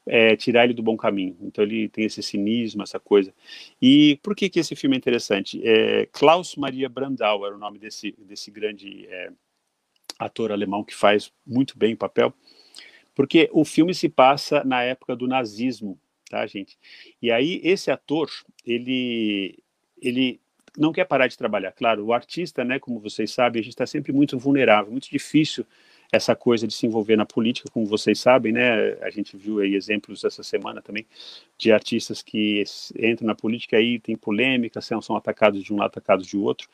é, 0.05 0.35
tirar 0.35 0.65
ele 0.65 0.73
do 0.73 0.83
bom 0.83 0.97
caminho. 0.97 1.37
Então 1.41 1.63
ele 1.63 1.87
tem 1.89 2.05
esse 2.05 2.21
cinismo, 2.21 2.83
essa 2.83 2.99
coisa. 2.99 3.33
E 3.81 4.19
por 4.21 4.35
que, 4.35 4.49
que 4.49 4.59
esse 4.59 4.75
filme 4.75 4.95
é 4.95 4.99
interessante? 4.99 5.61
É, 5.63 6.07
Klaus 6.11 6.55
Maria 6.55 6.89
Brandau 6.89 7.45
era 7.45 7.55
o 7.55 7.59
nome 7.59 7.79
desse, 7.79 8.13
desse 8.17 8.51
grande 8.51 9.07
é, 9.07 9.31
ator 10.19 10.51
alemão 10.51 10.83
que 10.83 10.95
faz 10.95 11.31
muito 11.45 11.77
bem 11.77 11.93
o 11.93 11.97
papel, 11.97 12.33
porque 13.15 13.49
o 13.53 13.63
filme 13.63 13.93
se 13.93 14.09
passa 14.09 14.63
na 14.63 14.83
época 14.83 15.15
do 15.15 15.27
nazismo, 15.27 15.99
tá, 16.29 16.45
gente? 16.47 16.77
E 17.21 17.31
aí 17.31 17.61
esse 17.63 17.91
ator, 17.91 18.29
ele, 18.65 19.59
ele 20.01 20.39
não 20.77 20.91
quer 20.91 21.05
parar 21.05 21.27
de 21.27 21.37
trabalhar. 21.37 21.71
Claro, 21.71 22.05
o 22.05 22.13
artista, 22.13 22.63
né, 22.63 22.79
como 22.79 22.99
vocês 22.99 23.31
sabem, 23.31 23.59
a 23.59 23.63
gente 23.63 23.73
está 23.73 23.85
sempre 23.85 24.11
muito 24.11 24.37
vulnerável, 24.37 24.91
muito 24.91 25.09
difícil 25.09 25.65
essa 26.13 26.35
coisa 26.35 26.67
de 26.67 26.73
se 26.75 26.85
envolver 26.85 27.15
na 27.15 27.25
política, 27.25 27.67
como 27.73 27.87
vocês 27.87 28.19
sabem, 28.19 28.51
né? 28.53 28.93
A 29.01 29.09
gente 29.09 29.35
viu 29.35 29.59
aí 29.59 29.73
exemplos 29.73 30.23
essa 30.23 30.43
semana 30.43 30.79
também 30.79 31.07
de 31.57 31.71
artistas 31.71 32.21
que 32.21 32.63
entram 32.95 33.25
na 33.25 33.33
política 33.33 33.77
aí 33.77 33.99
tem 33.99 34.15
polêmica, 34.15 34.79
são, 34.79 35.01
são 35.01 35.15
atacados 35.15 35.63
de 35.63 35.73
um 35.73 35.77
lado, 35.77 35.87
atacados 35.87 36.27
de 36.27 36.37
outro. 36.37 36.69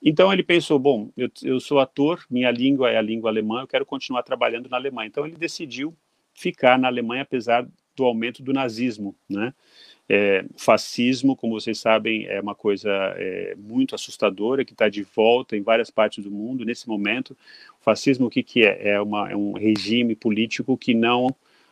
Então 0.00 0.32
ele 0.32 0.44
pensou, 0.44 0.78
bom, 0.78 1.10
eu, 1.16 1.28
eu 1.42 1.58
sou 1.58 1.80
ator, 1.80 2.24
minha 2.30 2.52
língua 2.52 2.88
é 2.88 2.96
a 2.96 3.02
língua 3.02 3.30
alemã, 3.30 3.62
eu 3.62 3.66
quero 3.66 3.84
continuar 3.84 4.22
trabalhando 4.22 4.68
na 4.68 4.76
Alemanha. 4.76 5.08
Então 5.08 5.26
ele 5.26 5.36
decidiu 5.36 5.92
ficar 6.32 6.78
na 6.78 6.86
Alemanha 6.86 7.22
apesar 7.22 7.66
do 7.98 8.04
aumento 8.04 8.42
do 8.42 8.52
nazismo, 8.52 9.14
né? 9.28 9.52
É, 10.10 10.42
fascismo, 10.56 11.36
como 11.36 11.60
vocês 11.60 11.78
sabem, 11.78 12.26
é 12.26 12.40
uma 12.40 12.54
coisa 12.54 12.90
é, 13.16 13.54
muito 13.58 13.94
assustadora 13.94 14.64
que 14.64 14.72
está 14.72 14.88
de 14.88 15.02
volta 15.02 15.54
em 15.54 15.60
várias 15.60 15.90
partes 15.90 16.24
do 16.24 16.30
mundo 16.30 16.64
nesse 16.64 16.88
momento. 16.88 17.36
O 17.78 17.84
fascismo, 17.84 18.26
o 18.26 18.30
que, 18.30 18.42
que 18.42 18.64
é? 18.64 18.92
É, 18.92 19.00
uma, 19.00 19.30
é 19.30 19.36
um 19.36 19.52
regime 19.52 20.16
político 20.16 20.78
que 20.78 20.94
não 20.94 21.28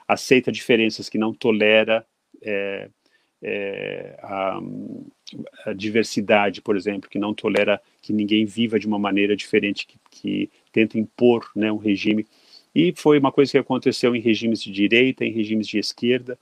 aceita 0.06 0.52
diferenças, 0.52 1.08
que 1.08 1.16
não 1.16 1.32
tolera 1.32 2.04
é, 2.42 2.90
é, 3.42 4.18
a, 4.22 4.60
a, 5.64 5.72
diversidade, 5.72 6.60
por 6.60 6.76
exemplo, 6.76 7.08
que 7.08 7.18
não 7.18 7.32
tolera 7.32 7.80
que 8.02 8.12
ninguém 8.12 8.44
viva 8.44 8.78
de 8.78 8.86
uma 8.86 8.98
maneira 8.98 9.34
diferente, 9.34 9.86
que, 9.86 9.98
que 10.10 10.50
tenta 10.70 10.98
impor 10.98 11.50
né, 11.56 11.72
um 11.72 11.78
regime. 11.78 12.26
E 12.76 12.92
foi 12.94 13.18
uma 13.18 13.32
coisa 13.32 13.52
que 13.52 13.56
aconteceu 13.56 14.14
em 14.14 14.20
regimes 14.20 14.62
de 14.62 14.70
direita, 14.70 15.24
em 15.24 15.32
regimes 15.32 15.66
de 15.66 15.78
esquerda, 15.78 16.38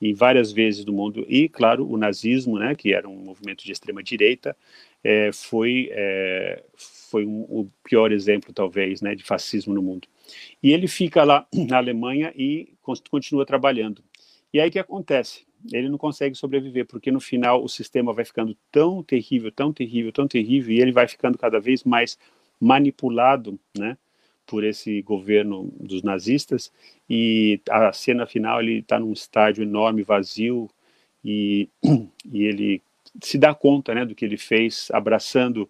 e 0.00 0.12
várias 0.12 0.50
vezes 0.50 0.84
no 0.84 0.92
mundo. 0.92 1.24
E, 1.28 1.48
claro, 1.48 1.88
o 1.88 1.96
nazismo, 1.96 2.58
né, 2.58 2.74
que 2.74 2.92
era 2.92 3.08
um 3.08 3.14
movimento 3.14 3.64
de 3.64 3.70
extrema 3.70 4.02
direita, 4.02 4.56
é, 5.04 5.30
foi 5.32 5.88
é, 5.92 6.64
foi 6.74 7.24
um, 7.24 7.42
o 7.42 7.70
pior 7.84 8.10
exemplo, 8.10 8.52
talvez, 8.52 9.00
né, 9.00 9.14
de 9.14 9.22
fascismo 9.22 9.72
no 9.72 9.80
mundo. 9.80 10.08
E 10.60 10.72
ele 10.72 10.88
fica 10.88 11.22
lá 11.22 11.46
na 11.54 11.76
Alemanha 11.76 12.32
e 12.34 12.68
continua 13.08 13.46
trabalhando. 13.46 14.02
E 14.52 14.58
aí 14.58 14.68
o 14.68 14.72
que 14.72 14.80
acontece? 14.80 15.46
Ele 15.72 15.88
não 15.88 15.98
consegue 15.98 16.34
sobreviver, 16.34 16.84
porque 16.86 17.12
no 17.12 17.20
final 17.20 17.62
o 17.62 17.68
sistema 17.68 18.12
vai 18.12 18.24
ficando 18.24 18.56
tão 18.72 19.04
terrível, 19.04 19.52
tão 19.52 19.72
terrível, 19.72 20.10
tão 20.10 20.26
terrível, 20.26 20.74
e 20.74 20.80
ele 20.80 20.90
vai 20.90 21.06
ficando 21.06 21.38
cada 21.38 21.60
vez 21.60 21.84
mais 21.84 22.18
manipulado, 22.60 23.56
né, 23.78 23.96
por 24.46 24.64
esse 24.64 25.02
governo 25.02 25.72
dos 25.78 26.02
nazistas 26.02 26.72
e 27.10 27.60
a 27.68 27.92
cena 27.92 28.26
final 28.26 28.60
ele 28.60 28.78
está 28.78 28.98
num 28.98 29.12
estádio 29.12 29.62
enorme 29.62 30.02
vazio 30.02 30.70
e, 31.24 31.68
e 32.32 32.44
ele 32.44 32.82
se 33.20 33.36
dá 33.36 33.54
conta 33.54 33.94
né 33.94 34.04
do 34.04 34.14
que 34.14 34.24
ele 34.24 34.36
fez 34.36 34.88
abraçando 34.92 35.68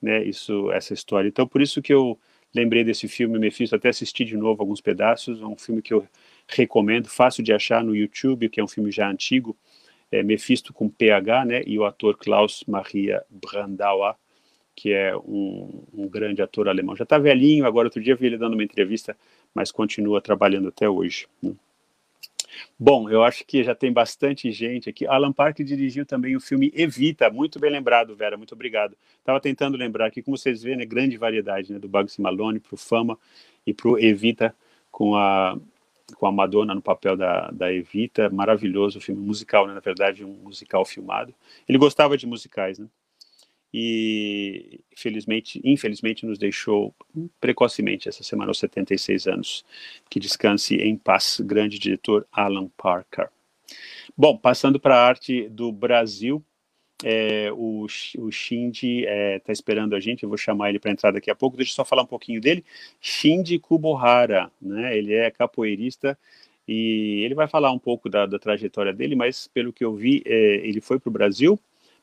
né 0.00 0.22
isso 0.22 0.70
essa 0.72 0.92
história. 0.92 1.28
Então 1.28 1.46
por 1.46 1.62
isso 1.62 1.80
que 1.80 1.92
eu 1.92 2.18
lembrei 2.54 2.84
desse 2.84 3.08
filme 3.08 3.38
me 3.38 3.50
fiz 3.50 3.72
até 3.72 3.88
assistir 3.88 4.24
de 4.24 4.36
novo 4.36 4.62
alguns 4.62 4.80
pedaços 4.80 5.40
é 5.40 5.46
um 5.46 5.56
filme 5.56 5.82
que 5.82 5.94
eu 5.94 6.06
recomendo 6.46 7.08
fácil 7.08 7.42
de 7.42 7.52
achar 7.52 7.82
no 7.82 7.96
YouTube 7.96 8.48
que 8.48 8.60
é 8.60 8.64
um 8.64 8.68
filme 8.68 8.90
já 8.90 9.08
antigo 9.10 9.56
é 10.10 10.22
Mephisto 10.22 10.72
com 10.72 10.88
PH 10.88 11.44
né 11.44 11.62
e 11.66 11.78
o 11.78 11.84
ator 11.84 12.16
Klaus 12.16 12.64
Maria 12.66 13.22
Brandauer 13.30 14.14
que 14.78 14.92
é 14.92 15.16
um, 15.16 15.82
um 15.92 16.08
grande 16.08 16.40
ator 16.40 16.68
alemão. 16.68 16.94
Já 16.94 17.02
está 17.02 17.18
velhinho, 17.18 17.66
agora 17.66 17.88
outro 17.88 18.00
dia 18.00 18.14
vi 18.14 18.26
ele 18.26 18.38
dando 18.38 18.54
uma 18.54 18.62
entrevista, 18.62 19.16
mas 19.52 19.72
continua 19.72 20.20
trabalhando 20.20 20.68
até 20.68 20.88
hoje. 20.88 21.26
Né? 21.42 21.52
Bom, 22.78 23.10
eu 23.10 23.24
acho 23.24 23.44
que 23.44 23.64
já 23.64 23.74
tem 23.74 23.92
bastante 23.92 24.52
gente 24.52 24.88
aqui. 24.88 25.04
Alan 25.04 25.32
Park 25.32 25.58
dirigiu 25.62 26.06
também 26.06 26.36
o 26.36 26.40
filme 26.40 26.70
Evita, 26.76 27.28
muito 27.28 27.58
bem 27.58 27.72
lembrado, 27.72 28.14
Vera, 28.14 28.36
muito 28.36 28.54
obrigado. 28.54 28.96
Estava 29.18 29.40
tentando 29.40 29.76
lembrar 29.76 30.06
aqui, 30.06 30.22
como 30.22 30.38
vocês 30.38 30.62
veem, 30.62 30.76
né, 30.76 30.86
grande 30.86 31.16
variedade, 31.16 31.72
né, 31.72 31.78
do 31.80 31.88
Bugsy 31.88 32.22
Malone 32.22 32.60
para 32.60 32.74
o 32.74 32.78
Fama 32.78 33.18
e 33.66 33.74
para 33.74 33.88
o 33.88 33.98
Evita 33.98 34.54
com 34.92 35.16
a 35.16 35.58
com 36.16 36.26
a 36.26 36.32
Madonna 36.32 36.74
no 36.74 36.80
papel 36.80 37.18
da, 37.18 37.50
da 37.50 37.70
Evita, 37.70 38.30
maravilhoso 38.30 38.98
o 38.98 39.00
filme 39.00 39.20
musical, 39.20 39.66
né, 39.66 39.74
na 39.74 39.80
verdade, 39.80 40.24
um 40.24 40.32
musical 40.42 40.82
filmado. 40.82 41.34
Ele 41.68 41.76
gostava 41.76 42.16
de 42.16 42.26
musicais, 42.26 42.78
né? 42.78 42.86
E 43.72 44.80
felizmente, 44.96 45.60
infelizmente 45.62 46.24
nos 46.24 46.38
deixou 46.38 46.94
precocemente 47.40 48.08
essa 48.08 48.22
semana 48.22 48.50
aos 48.50 48.58
76 48.58 49.26
anos. 49.26 49.64
Que 50.08 50.18
descanse 50.18 50.76
em 50.76 50.96
paz, 50.96 51.40
grande 51.44 51.78
diretor 51.78 52.26
Alan 52.32 52.68
Parker. 52.76 53.28
Bom, 54.16 54.36
passando 54.36 54.80
para 54.80 54.96
a 54.96 55.06
arte 55.06 55.48
do 55.48 55.70
Brasil, 55.70 56.42
é, 57.04 57.52
o, 57.52 57.86
o 58.18 58.30
Shinji 58.30 59.00
está 59.00 59.10
é, 59.12 59.38
tá 59.38 59.52
esperando 59.52 59.94
a 59.94 60.00
gente, 60.00 60.22
eu 60.22 60.28
vou 60.28 60.38
chamar 60.38 60.70
ele 60.70 60.80
para 60.80 60.90
entrar 60.90 61.12
daqui 61.12 61.30
a 61.30 61.34
pouco, 61.34 61.56
deixa 61.56 61.72
eu 61.72 61.76
só 61.76 61.84
falar 61.84 62.02
um 62.02 62.06
pouquinho 62.06 62.40
dele. 62.40 62.64
Shinji 63.00 63.58
Kubohara, 63.58 64.50
né, 64.60 64.96
ele 64.96 65.14
é 65.14 65.30
capoeirista 65.30 66.18
e 66.66 67.22
ele 67.24 67.34
vai 67.34 67.46
falar 67.46 67.70
um 67.70 67.78
pouco 67.78 68.08
da, 68.08 68.26
da 68.26 68.38
trajetória 68.38 68.92
dele, 68.92 69.14
mas 69.14 69.46
pelo 69.48 69.72
que 69.72 69.84
eu 69.84 69.94
vi, 69.94 70.22
é, 70.26 70.56
ele 70.66 70.80
foi 70.80 70.98
para 70.98 71.08
o 71.08 71.12
Brasil, 71.12 71.58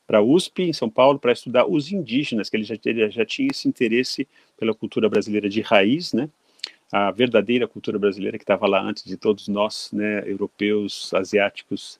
para 0.06 0.18
a 0.18 0.22
USP, 0.22 0.62
em 0.62 0.72
São 0.72 0.88
Paulo, 0.88 1.18
para 1.18 1.32
estudar 1.32 1.66
os 1.66 1.90
indígenas, 1.90 2.48
que 2.48 2.56
ele 2.56 2.64
já, 2.64 2.76
ele 2.84 3.10
já 3.10 3.24
tinha 3.24 3.48
esse 3.50 3.68
interesse 3.68 4.26
pela 4.56 4.74
cultura 4.74 5.08
brasileira 5.08 5.48
de 5.48 5.60
raiz, 5.60 6.12
né? 6.12 6.28
a 6.92 7.10
verdadeira 7.10 7.66
cultura 7.66 7.98
brasileira 7.98 8.38
que 8.38 8.44
estava 8.44 8.66
lá 8.66 8.80
antes 8.80 9.04
de 9.04 9.16
todos 9.16 9.48
nós, 9.48 9.90
né, 9.92 10.22
europeus, 10.28 11.12
asiáticos 11.14 11.98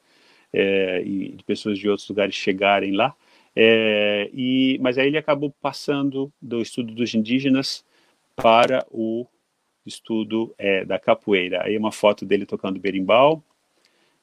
é, 0.53 1.03
e 1.05 1.33
de 1.33 1.45
pessoas 1.45 1.79
de 1.79 1.89
outros 1.89 2.09
lugares 2.09 2.35
chegarem 2.35 2.93
lá. 2.93 3.15
É, 3.55 4.31
e, 4.33 4.79
mas 4.81 4.99
aí 4.99 5.07
ele 5.09 5.19
acabou 5.19 5.53
passando 5.61 6.33
do 6.41 6.61
estudo 6.61 6.95
dos 6.95 7.15
indígenas 7.15 7.85
para 8.35 8.87
o 8.91 9.27
estudo 9.85 10.55
é, 10.59 10.85
da 10.85 10.99
capoeira. 10.99 11.63
Aí 11.65 11.77
uma 11.77 11.93
foto 11.93 12.25
dele 12.25 12.45
tocando 12.45 12.79
berimbau, 12.79 13.43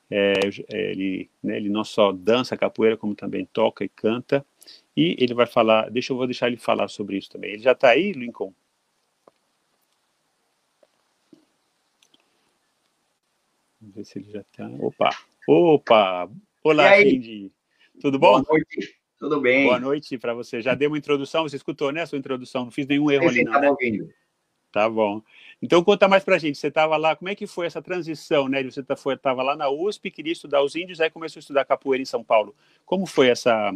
é, 0.09 0.33
é, 0.71 0.91
ele, 0.91 1.29
né, 1.41 1.57
ele 1.57 1.69
não 1.69 1.83
só 1.83 2.11
dança 2.11 2.57
capoeira, 2.57 2.97
como 2.97 3.15
também 3.15 3.45
toca 3.45 3.83
e 3.83 3.89
canta. 3.89 4.45
E 4.95 5.15
ele 5.19 5.33
vai 5.33 5.45
falar, 5.45 5.89
deixa 5.89 6.13
eu 6.13 6.17
vou 6.17 6.27
deixar 6.27 6.47
ele 6.47 6.57
falar 6.57 6.87
sobre 6.87 7.17
isso 7.17 7.29
também. 7.29 7.53
Ele 7.53 7.63
já 7.63 7.71
está 7.71 7.89
aí, 7.89 8.11
Lincoln? 8.11 8.53
Vamos 13.81 13.95
ver 13.95 14.05
se 14.05 14.19
ele 14.19 14.31
já 14.31 14.41
está. 14.41 14.67
Opa! 14.79 15.09
Opa! 15.47 16.29
Olá, 16.63 16.95
Cindy. 16.97 17.51
Tudo 17.99 18.17
bom? 18.17 18.41
Boa 18.41 18.45
noite. 18.49 18.95
Tudo 19.17 19.41
bem. 19.41 19.65
Boa 19.65 19.79
noite 19.79 20.17
para 20.17 20.33
você. 20.33 20.61
Já 20.61 20.73
deu 20.73 20.89
uma 20.89 20.97
introdução? 20.97 21.43
Você 21.43 21.55
escutou, 21.55 21.91
né, 21.91 22.01
a 22.01 22.05
sua 22.05 22.17
introdução? 22.17 22.65
Não 22.65 22.71
fiz 22.71 22.87
nenhum 22.87 23.09
erro 23.09 23.27
ali, 23.27 23.43
não, 23.43 23.59
né? 23.59 23.69
ouvindo. 23.69 24.09
Tá 24.71 24.89
bom. 24.89 25.21
Então 25.63 25.81
conta 25.81 26.09
mais 26.09 26.25
para 26.25 26.35
a 26.35 26.37
gente. 26.37 26.57
Você 26.57 26.67
estava 26.67 26.97
lá, 26.97 27.15
como 27.15 27.29
é 27.29 27.35
que 27.35 27.47
foi 27.47 27.65
essa 27.65 27.81
transição, 27.81 28.49
né? 28.49 28.61
Você 28.63 28.81
estava 28.81 29.17
tá, 29.17 29.31
lá 29.31 29.55
na 29.55 29.69
USP, 29.69 30.11
queria 30.11 30.33
estudar 30.33 30.61
os 30.61 30.75
índios, 30.75 30.99
aí 30.99 31.09
começou 31.09 31.39
a 31.39 31.41
estudar 31.41 31.63
capoeira 31.63 32.01
em 32.01 32.05
São 32.05 32.21
Paulo. 32.21 32.53
Como 32.85 33.05
foi 33.05 33.29
essa 33.29 33.73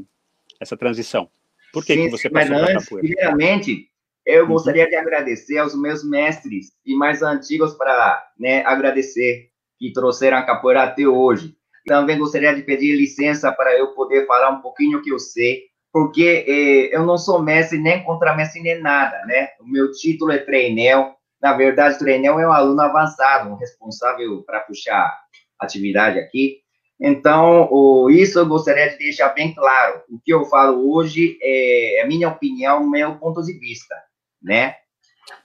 essa 0.59 0.75
transição? 0.75 1.29
Por 1.71 1.85
que, 1.85 1.93
Sim, 1.93 2.03
que 2.03 2.09
você 2.09 2.29
passou 2.29 2.57
para 2.57 2.73
capoeira? 2.73 3.07
Primeiramente, 3.07 3.89
eu 4.25 4.43
uhum. 4.43 4.49
gostaria 4.49 4.89
de 4.89 4.95
agradecer 4.95 5.59
aos 5.59 5.79
meus 5.79 6.03
mestres 6.03 6.73
e 6.85 6.93
mais 6.93 7.21
antigos 7.21 7.73
para 7.75 8.31
né, 8.37 8.65
agradecer 8.65 9.49
que 9.79 9.93
trouxeram 9.93 10.37
a 10.37 10.43
capoeira 10.43 10.83
até 10.83 11.07
hoje. 11.07 11.55
Também 11.85 12.17
gostaria 12.17 12.53
de 12.53 12.63
pedir 12.63 12.97
licença 12.97 13.49
para 13.49 13.77
eu 13.77 13.93
poder 13.93 14.27
falar 14.27 14.49
um 14.49 14.61
pouquinho 14.61 14.97
o 14.97 15.01
que 15.01 15.11
eu 15.11 15.19
sei 15.19 15.67
porque 15.97 16.45
eh, 16.47 16.95
eu 16.95 17.03
não 17.03 17.17
sou 17.17 17.41
mestre 17.41 17.79
nem 17.79 18.03
contramestre 18.03 18.61
nem 18.61 18.79
nada, 18.79 19.19
né? 19.25 19.49
O 19.59 19.67
meu 19.67 19.91
título 19.91 20.31
é 20.31 20.37
treinel. 20.37 21.16
Na 21.41 21.53
verdade, 21.53 21.99
treinel 21.99 22.39
é 22.39 22.47
um 22.47 22.51
aluno 22.51 22.81
avançado, 22.81 23.49
um 23.49 23.55
responsável 23.55 24.43
para 24.43 24.61
puxar 24.61 25.15
atividade 25.59 26.19
aqui. 26.19 26.59
Então, 26.99 27.67
o, 27.71 28.09
isso 28.09 28.39
eu 28.39 28.45
gostaria 28.47 28.89
de 28.89 28.97
deixar 28.97 29.29
bem 29.29 29.53
claro. 29.53 30.01
O 30.09 30.19
que 30.19 30.33
eu 30.33 30.45
falo 30.45 30.91
hoje 30.91 31.37
é, 31.41 32.01
é 32.01 32.07
minha 32.07 32.27
opinião, 32.27 32.89
meu 32.89 33.15
ponto 33.15 33.43
de 33.43 33.53
vista, 33.53 33.95
né? 34.41 34.75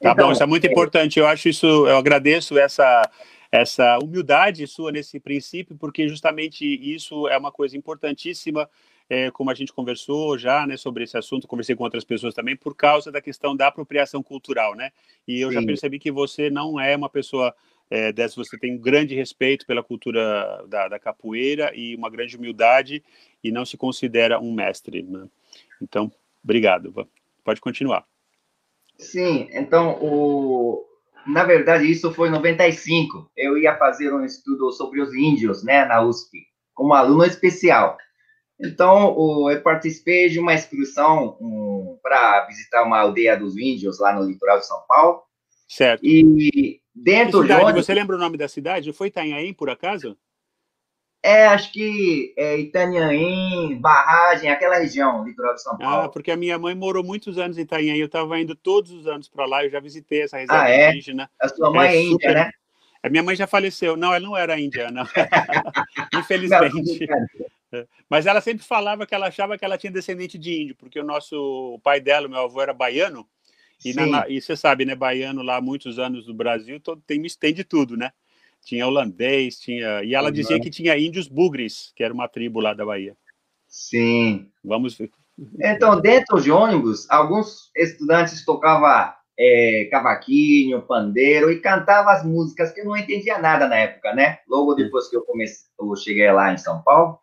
Tá 0.01 0.13
então, 0.13 0.27
bom, 0.27 0.33
isso 0.33 0.43
é 0.43 0.47
muito 0.47 0.67
é... 0.67 0.71
importante. 0.71 1.19
Eu 1.19 1.27
acho 1.27 1.49
isso, 1.49 1.67
eu 1.67 1.97
agradeço 1.97 2.59
essa 2.59 3.03
essa 3.53 3.99
humildade 3.99 4.67
sua 4.67 4.91
nesse 4.91 5.21
princípio, 5.21 5.77
porque 5.77 6.09
justamente 6.09 6.65
isso 6.65 7.29
é 7.29 7.37
uma 7.37 7.53
coisa 7.53 7.77
importantíssima 7.77 8.67
é, 9.13 9.31
como 9.31 9.51
a 9.51 9.55
gente 9.55 9.75
conversou 9.75 10.39
já, 10.39 10.67
né, 10.67 10.75
sobre 10.79 11.05
esse 11.05 11.19
assunto, 11.19 11.47
conversei 11.47 11.77
com 11.77 11.85
outras 11.85 12.03
pessoas 12.03 12.33
também, 12.33 12.57
por 12.57 12.75
causa 12.75 13.13
da 13.13 13.21
questão 13.21 13.55
da 13.55 13.67
apropriação 13.67 14.23
cultural, 14.23 14.75
né? 14.75 14.91
E 15.29 15.39
eu 15.39 15.51
Sim. 15.51 15.57
já 15.57 15.63
percebi 15.63 15.99
que 15.99 16.11
você 16.11 16.49
não 16.49 16.81
é 16.81 16.97
uma 16.97 17.11
pessoa 17.11 17.55
é, 17.91 18.11
dessa, 18.11 18.43
você 18.43 18.57
tem 18.57 18.75
um 18.75 18.79
grande 18.79 19.15
respeito 19.15 19.67
pela 19.67 19.83
cultura 19.83 20.65
da, 20.67 20.89
da, 20.89 20.99
capoeira 20.99 21.71
e 21.75 21.95
uma 21.95 22.09
grande 22.09 22.39
humildade 22.39 23.05
e 23.45 23.53
não 23.53 23.67
se 23.67 23.77
considera 23.77 24.41
um 24.41 24.51
mestre, 24.51 25.03
né? 25.03 25.29
Então, 25.83 26.11
obrigado. 26.43 27.07
Pode 27.45 27.61
continuar. 27.61 28.07
Sim, 28.97 29.47
então, 29.53 29.99
o... 30.01 30.87
na 31.27 31.45
verdade, 31.45 31.85
isso 31.85 32.11
foi 32.15 32.29
em 32.29 32.33
95. 32.33 33.31
Eu 33.37 33.59
ia 33.59 33.77
fazer 33.77 34.11
um 34.11 34.25
estudo 34.25 34.73
sobre 34.73 35.03
os 35.03 35.15
índios, 35.15 35.63
né, 35.63 35.85
na 35.85 36.01
USP. 36.01 36.47
como 36.73 36.95
aluno 36.95 37.27
especial. 37.27 37.99
Então, 38.63 39.51
eu 39.51 39.61
participei 39.61 40.29
de 40.29 40.39
uma 40.39 40.55
excursão 40.55 41.37
um, 41.41 41.99
para 42.01 42.47
visitar 42.47 42.85
uma 42.85 43.01
aldeia 43.01 43.37
dos 43.37 43.57
índios 43.57 43.99
lá 43.99 44.15
no 44.15 44.25
litoral 44.25 44.61
de 44.61 44.67
São 44.67 44.81
Paulo. 44.87 45.23
Certo. 45.69 46.05
E 46.05 46.81
dentro 46.95 47.45
de 47.45 47.53
onde... 47.53 47.83
Você 47.83 47.93
lembra 47.93 48.15
o 48.15 48.19
nome 48.19 48.37
da 48.37 48.47
cidade? 48.47 48.93
Foi 48.93 49.09
Itanhaém, 49.09 49.53
por 49.53 49.69
acaso? 49.69 50.17
É, 51.25 51.47
acho 51.47 51.73
que 51.73 52.35
é 52.37 52.59
Itanhaém, 52.59 53.81
Barragem, 53.81 54.51
aquela 54.51 54.79
região, 54.79 55.25
litoral 55.25 55.55
de 55.55 55.63
São 55.63 55.79
Paulo. 55.79 56.05
Ah, 56.05 56.09
porque 56.09 56.31
a 56.31 56.37
minha 56.37 56.59
mãe 56.59 56.75
morou 56.75 57.03
muitos 57.03 57.39
anos 57.39 57.59
em 57.59 57.63
Itanhaém, 57.63 57.99
eu 57.99 58.07
estava 58.07 58.41
indo 58.41 58.55
todos 58.55 58.91
os 58.91 59.07
anos 59.07 59.29
para 59.29 59.47
lá, 59.47 59.65
eu 59.65 59.71
já 59.71 59.81
visitei 59.81 60.23
essa 60.23 60.37
reserva 60.37 60.65
ah, 60.65 60.71
é? 60.71 60.91
indígena. 60.91 61.31
A 61.41 61.49
sua 61.49 61.71
mãe 61.71 61.89
é, 61.89 61.97
é 61.97 62.03
índia, 62.03 62.29
super... 62.29 62.35
né? 62.35 62.51
A 63.03 63.09
minha 63.09 63.23
mãe 63.23 63.35
já 63.35 63.49
faleceu. 63.49 63.97
Não, 63.97 64.15
ela 64.15 64.25
não 64.25 64.37
era 64.37 64.61
indiana. 64.61 65.09
Infelizmente. 66.15 67.07
Não, 67.09 67.47
Mas 68.09 68.27
ela 68.27 68.41
sempre 68.41 68.65
falava 68.65 69.07
que 69.07 69.15
ela 69.15 69.29
achava 69.29 69.57
que 69.57 69.65
ela 69.65 69.79
tinha 69.79 69.93
descendente 69.93 70.39
de 70.39 70.63
índio, 70.63 70.77
porque 70.77 71.01
o 71.01 71.05
nosso 71.05 71.37
o 71.75 71.79
pai 71.79 72.01
dela, 72.01 72.29
meu 72.29 72.41
avô, 72.41 72.61
era 72.61 72.73
baiano. 72.73 73.27
E, 73.85 73.93
na, 73.95 74.29
e 74.29 74.41
você 74.41 74.57
sabe, 74.57 74.85
né? 74.85 74.95
Baiano 74.95 75.43
lá, 75.43 75.61
muitos 75.61 75.99
anos 75.99 76.27
no 76.27 76.35
Brasil, 76.35 76.79
todo, 76.79 77.03
tem, 77.05 77.21
tem 77.39 77.53
de 77.53 77.65
tudo, 77.65 77.97
né? 77.97 78.13
Tinha 78.65 78.87
holandês, 78.87 79.59
tinha. 79.59 80.05
E 80.05 80.15
ela 80.15 80.29
uhum. 80.29 80.33
dizia 80.33 80.61
que 80.61 80.71
tinha 80.71 80.97
índios 80.97 81.27
bugres, 81.27 81.93
que 81.97 82.05
era 82.05 82.15
uma 82.15 82.29
tribo 82.29 82.61
lá 82.61 82.75
da 82.75 82.87
Bahia. 82.87 83.17
Sim. 83.67 84.51
Vamos 84.63 84.97
ver. 84.97 85.11
Então, 85.59 86.01
dentro 86.01 86.41
de 86.41 86.51
ônibus, 86.51 87.11
alguns 87.11 87.71
estudantes 87.75 88.45
tocavam 88.45 89.13
é, 89.39 89.89
cavaquinho, 89.91 90.83
pandeiro 90.83 91.51
e 91.51 91.61
cantava 91.61 92.13
as 92.13 92.25
músicas 92.25 92.71
que 92.71 92.81
eu 92.81 92.85
não 92.85 92.97
entendia 92.97 93.39
nada 93.39 93.67
na 93.67 93.77
época, 93.77 94.15
né? 94.15 94.39
Logo 94.49 94.75
depois 94.75 95.09
que 95.09 95.17
eu 95.17 95.23
comecei, 95.23 95.67
eu 95.81 95.97
cheguei 95.97 96.31
lá 96.31 96.53
em 96.53 96.59
São 96.59 96.83
Paulo. 96.83 97.19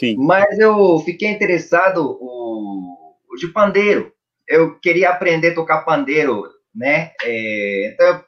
Sim. 0.00 0.16
Mas 0.16 0.58
eu 0.58 0.98
fiquei 1.00 1.28
interessado 1.28 2.16
o, 2.18 3.12
o 3.30 3.36
de 3.36 3.48
pandeiro. 3.48 4.10
Eu 4.48 4.80
queria 4.80 5.10
aprender 5.10 5.50
a 5.50 5.54
tocar 5.54 5.84
pandeiro, 5.84 6.42
né? 6.74 7.12
É, 7.22 7.90
então 7.92 8.06
eu 8.06 8.24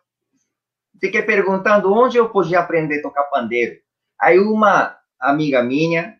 fiquei 1.00 1.22
perguntando 1.22 1.90
onde 1.90 2.18
eu 2.18 2.28
podia 2.28 2.60
aprender 2.60 2.98
a 2.98 3.02
tocar 3.02 3.24
pandeiro. 3.24 3.76
Aí 4.20 4.38
uma 4.38 4.94
amiga 5.18 5.62
minha 5.62 6.14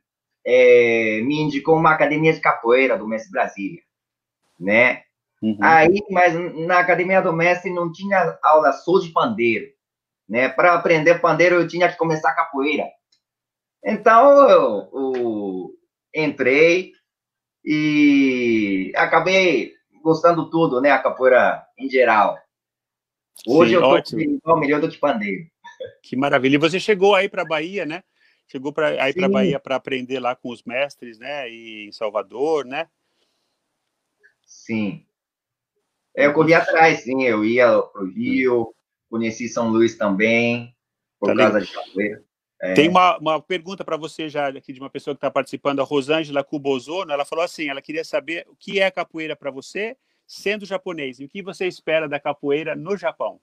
é, 0.45 1.21
me 1.23 1.43
indicou 1.43 1.77
uma 1.77 1.93
academia 1.93 2.33
de 2.33 2.41
capoeira 2.41 2.97
do 2.97 3.07
Mestre 3.07 3.31
Brasília, 3.31 3.83
né? 4.59 5.03
Uhum. 5.43 5.59
Aí, 5.61 5.99
mas 6.11 6.35
na 6.67 6.79
academia 6.79 7.21
do 7.21 7.33
mestre 7.33 7.71
não 7.71 7.93
tinha 7.93 8.39
aula 8.43 8.73
só 8.73 8.99
de 9.01 9.11
pandeiro, 9.11 9.67
né? 10.27 10.49
Para 10.49 10.73
aprender 10.73 11.21
pandeiro 11.21 11.57
eu 11.57 11.69
tinha 11.69 11.91
que 11.91 11.99
começar 11.99 12.33
capoeira. 12.33 12.85
Então 13.85 14.49
eu, 14.49 14.91
eu 14.93 15.75
entrei 16.15 16.93
e 17.65 18.93
acabei 18.97 19.75
gostando 20.03 20.51
tudo, 20.51 20.81
né? 20.81 20.91
A 20.91 21.03
capoeira 21.03 21.67
em 21.79 21.89
geral. 21.89 22.39
Hoje 23.47 23.77
Sim, 24.05 24.35
eu 24.35 24.41
tô 24.41 24.57
melhor 24.57 24.81
do 24.81 24.89
que 24.89 24.99
pandeiro. 24.99 25.47
Que 26.03 26.15
maravilha! 26.17 26.55
E 26.57 26.59
você 26.59 26.79
chegou 26.79 27.15
aí 27.15 27.29
para 27.29 27.45
Bahia, 27.45 27.85
né? 27.85 28.05
Chegou 28.47 28.73
para 28.73 29.03
aí 29.03 29.15
para 29.15 29.29
Bahia 29.29 29.59
para 29.59 29.77
aprender 29.77 30.21
lá 30.21 30.37
com 30.37 30.51
os 30.51 30.63
mestres, 30.63 31.19
né? 31.19 31.49
E 31.51 31.89
em 31.89 31.93
Salvador, 31.93 32.65
né? 32.65 32.89
Sim. 34.45 35.07
É, 36.15 36.27
eu 36.27 36.35
corri 36.35 36.55
atrás, 36.55 37.03
sim. 37.03 37.25
Eu 37.25 37.45
ia 37.45 37.67
para 37.67 38.03
o 38.03 38.07
Rio, 38.07 38.75
conheci 39.09 39.49
São 39.49 39.71
Luís 39.71 39.97
também, 39.97 40.77
por 41.19 41.29
tá 41.29 41.37
causa 41.37 41.61
de 41.61 41.73
capoeira. 41.73 42.23
É. 42.63 42.75
Tem 42.75 42.89
uma, 42.89 43.19
uma 43.19 43.43
pergunta 43.43 43.85
para 43.85 43.97
você 43.97 44.29
já 44.29 44.47
aqui 44.47 44.73
de 44.73 44.79
uma 44.79 44.89
pessoa 44.89 45.15
que 45.15 45.19
está 45.19 45.29
participando, 45.29 45.81
a 45.81 45.85
Rosângela 45.85 46.45
Cubozono. 46.45 47.11
Ela 47.11 47.25
falou 47.25 47.45
assim: 47.45 47.69
ela 47.69 47.83
queria 47.83 48.05
saber 48.05 48.47
o 48.49 48.55
que 48.55 48.79
é 48.79 48.89
capoeira 48.89 49.35
para 49.35 49.51
você, 49.51 49.97
sendo 50.29 50.65
japonês, 50.65 51.19
e 51.19 51.25
o 51.25 51.29
que 51.29 51.43
você 51.43 51.67
espera 51.67 52.09
da 52.09 52.21
capoeira 52.21 52.77
no 52.77 52.97
Japão. 52.97 53.41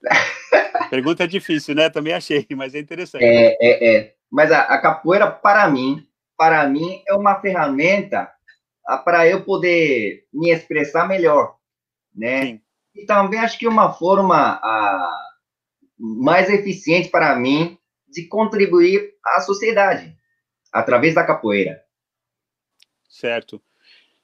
Pergunta 0.90 1.26
difícil, 1.26 1.74
né? 1.74 1.90
Também 1.90 2.12
achei, 2.12 2.46
mas 2.56 2.72
é 2.72 2.78
interessante. 2.78 3.24
É, 3.24 3.56
é, 3.60 3.96
é. 3.96 4.14
Mas 4.30 4.52
a, 4.52 4.60
a 4.60 4.78
capoeira, 4.80 5.28
para 5.28 5.68
mim, 5.68 6.06
para 6.36 6.68
mim, 6.68 7.02
é 7.08 7.14
uma 7.14 7.40
ferramenta 7.40 8.30
para 9.04 9.26
eu 9.26 9.44
poder 9.44 10.24
me 10.32 10.50
expressar 10.50 11.08
melhor, 11.08 11.56
né? 12.14 12.42
Sim. 12.42 12.60
E 12.94 13.04
também 13.06 13.40
acho 13.40 13.58
que 13.58 13.66
uma 13.66 13.92
forma 13.92 14.60
a, 14.62 15.10
mais 15.98 16.48
eficiente 16.48 17.08
para 17.08 17.34
mim 17.34 17.76
de 18.10 18.26
contribuir 18.26 19.14
à 19.24 19.40
sociedade 19.40 20.16
através 20.72 21.14
da 21.14 21.24
capoeira. 21.24 21.82
Certo. 23.08 23.60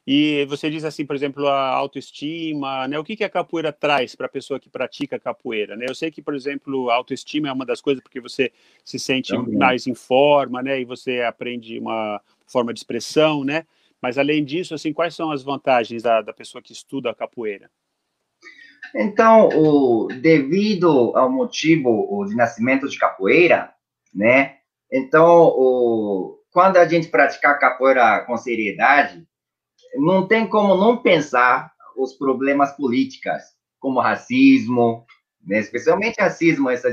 E 0.06 0.44
você 0.46 0.68
diz 0.68 0.84
assim, 0.84 1.06
por 1.06 1.16
exemplo, 1.16 1.48
a 1.48 1.68
autoestima, 1.70 2.86
né? 2.86 2.98
O 2.98 3.04
que, 3.04 3.16
que 3.16 3.24
a 3.24 3.30
capoeira 3.30 3.72
traz 3.72 4.14
para 4.14 4.26
a 4.26 4.28
pessoa 4.28 4.60
que 4.60 4.68
pratica 4.68 5.18
capoeira, 5.18 5.76
né? 5.76 5.86
Eu 5.88 5.94
sei 5.94 6.10
que, 6.10 6.20
por 6.20 6.34
exemplo, 6.34 6.90
a 6.90 6.94
autoestima 6.94 7.48
é 7.48 7.52
uma 7.52 7.64
das 7.64 7.80
coisas 7.80 8.02
porque 8.02 8.20
você 8.20 8.52
se 8.84 8.98
sente 8.98 9.32
Também. 9.32 9.56
mais 9.56 9.86
em 9.86 9.94
forma, 9.94 10.62
né? 10.62 10.78
E 10.78 10.84
você 10.84 11.22
aprende 11.22 11.78
uma 11.78 12.20
forma 12.46 12.74
de 12.74 12.80
expressão, 12.80 13.44
né? 13.44 13.66
Mas, 14.00 14.18
além 14.18 14.44
disso, 14.44 14.74
assim, 14.74 14.92
quais 14.92 15.14
são 15.14 15.30
as 15.30 15.42
vantagens 15.42 16.02
da, 16.02 16.20
da 16.20 16.34
pessoa 16.34 16.60
que 16.60 16.72
estuda 16.72 17.10
a 17.10 17.14
capoeira? 17.14 17.70
Então, 18.94 19.48
o, 19.48 20.08
devido 20.08 21.16
ao 21.16 21.30
motivo 21.30 22.06
o, 22.10 22.26
de 22.26 22.36
nascimento 22.36 22.86
de 22.86 22.98
capoeira, 22.98 23.73
né? 24.14 24.58
Então, 24.92 25.46
o, 25.48 26.38
quando 26.50 26.76
a 26.76 26.86
gente 26.86 27.08
praticar 27.08 27.58
capoeira 27.58 28.20
com 28.26 28.36
seriedade, 28.36 29.26
não 29.96 30.26
tem 30.26 30.46
como 30.46 30.76
não 30.76 30.96
pensar 30.96 31.72
os 31.96 32.14
problemas 32.14 32.72
políticos, 32.76 33.42
como 33.78 34.00
racismo, 34.00 35.04
né? 35.44 35.58
especialmente 35.58 36.20
racismo, 36.20 36.70
essa 36.70 36.90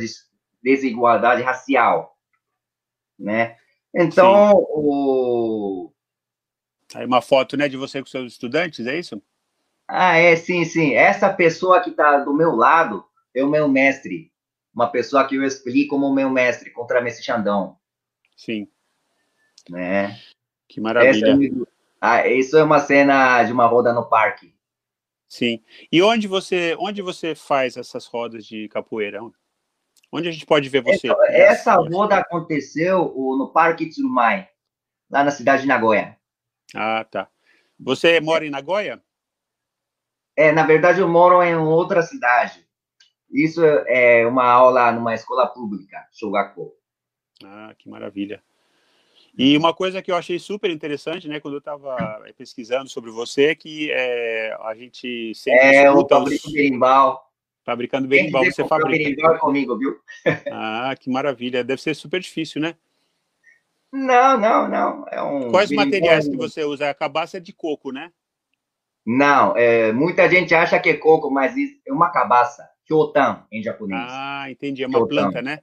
desigualdade 0.61 1.41
racial, 1.41 2.15
né? 3.17 3.55
Então, 3.93 4.53
o, 4.53 5.91
Aí 6.93 7.05
uma 7.05 7.21
foto, 7.21 7.55
né, 7.55 7.67
de 7.69 7.77
você 7.77 8.01
com 8.01 8.07
seus 8.07 8.33
estudantes, 8.33 8.85
é 8.85 8.97
isso? 8.97 9.21
Ah, 9.87 10.17
é, 10.17 10.35
sim, 10.35 10.63
sim. 10.65 10.93
Essa 10.93 11.31
pessoa 11.31 11.81
que 11.81 11.89
está 11.89 12.17
do 12.19 12.33
meu 12.33 12.55
lado 12.55 13.03
é 13.33 13.43
o 13.43 13.49
meu 13.49 13.67
mestre. 13.67 14.30
Uma 14.73 14.87
pessoa 14.87 15.27
que 15.27 15.35
eu 15.35 15.43
explico 15.43 15.95
como 15.95 16.13
meu 16.13 16.29
mestre, 16.29 16.71
contra 16.71 17.01
Messi 17.01 17.23
Xandão. 17.23 17.77
Sim. 18.37 18.67
Né? 19.69 20.17
Que 20.67 20.79
maravilha. 20.79 21.33
Essa, 21.33 21.67
ah, 21.99 22.27
isso 22.27 22.57
é 22.57 22.63
uma 22.63 22.79
cena 22.79 23.43
de 23.43 23.51
uma 23.51 23.67
roda 23.67 23.93
no 23.93 24.07
parque. 24.07 24.55
Sim. 25.27 25.63
E 25.91 26.01
onde 26.01 26.27
você, 26.27 26.75
onde 26.79 27.01
você 27.01 27.35
faz 27.35 27.77
essas 27.77 28.05
rodas 28.05 28.45
de 28.45 28.67
capoeira? 28.69 29.21
Onde 30.11 30.27
a 30.27 30.31
gente 30.31 30.45
pode 30.45 30.67
ver 30.67 30.81
você? 30.81 31.07
Então, 31.07 31.23
essa 31.25 31.75
roda 31.75 32.17
aconteceu 32.17 33.13
no 33.37 33.51
Parque 33.53 33.87
Tsurumai, 33.87 34.49
lá 35.09 35.23
na 35.23 35.31
cidade 35.31 35.61
de 35.61 35.67
Nagoya. 35.67 36.17
Ah, 36.75 37.05
tá. 37.05 37.29
Você 37.79 38.19
mora 38.19 38.45
em 38.45 38.49
Nagoya? 38.49 39.01
É, 40.35 40.51
na 40.51 40.65
verdade, 40.65 40.99
eu 40.99 41.07
moro 41.07 41.41
em 41.43 41.55
outra 41.55 42.01
cidade. 42.01 42.67
Isso 43.31 43.63
é 43.63 44.25
uma 44.27 44.45
aula 44.45 44.91
numa 44.91 45.13
escola 45.13 45.47
pública, 45.47 46.05
Shogako. 46.11 46.73
Ah, 47.43 47.73
que 47.77 47.89
maravilha. 47.89 48.43
E 49.37 49.57
uma 49.57 49.73
coisa 49.73 50.01
que 50.01 50.11
eu 50.11 50.15
achei 50.15 50.37
super 50.37 50.69
interessante, 50.69 51.27
né, 51.27 51.39
quando 51.39 51.53
eu 51.53 51.59
estava 51.59 51.95
pesquisando 52.37 52.89
sobre 52.89 53.09
você, 53.09 53.45
é 53.45 53.55
que 53.55 53.89
é, 53.91 54.57
a 54.61 54.75
gente 54.75 55.33
sempre 55.35 55.59
é, 55.59 55.85
escuta... 55.85 56.15
É, 56.15 56.17
o 56.17 56.19
Fabrico 56.19 56.51
Berimbau. 56.51 57.31
Fabricando 57.63 58.07
berimbau, 58.07 58.43
você 58.43 58.67
fabrica. 58.67 58.97
berimbau 58.97 59.37
comigo, 59.37 59.77
viu? 59.77 59.99
ah, 60.51 60.95
que 60.99 61.09
maravilha. 61.11 61.63
Deve 61.63 61.81
ser 61.81 61.95
super 61.95 62.19
difícil, 62.19 62.59
né? 62.59 62.75
Não, 63.91 64.37
não, 64.39 64.67
não. 64.67 65.05
É 65.09 65.21
um 65.21 65.51
Quais 65.51 65.69
materiais 65.69 66.27
que 66.27 66.35
você 66.35 66.63
usa? 66.63 66.89
A 66.89 66.93
cabaça 66.93 67.37
é 67.37 67.39
de 67.39 67.53
coco, 67.53 67.91
né? 67.91 68.11
Não, 69.05 69.55
é, 69.55 69.91
muita 69.91 70.29
gente 70.29 70.55
acha 70.55 70.79
que 70.79 70.89
é 70.89 70.97
coco, 70.97 71.29
mas 71.29 71.53
é 71.85 71.91
uma 71.91 72.09
cabaça. 72.09 72.67
Kyotan, 72.91 73.45
em 73.49 73.63
japonês. 73.63 74.01
Ah, 74.05 74.51
entendi. 74.51 74.83
É 74.83 74.87
uma 74.87 74.99
Kyotan. 74.99 75.15
planta, 75.15 75.41
né? 75.41 75.59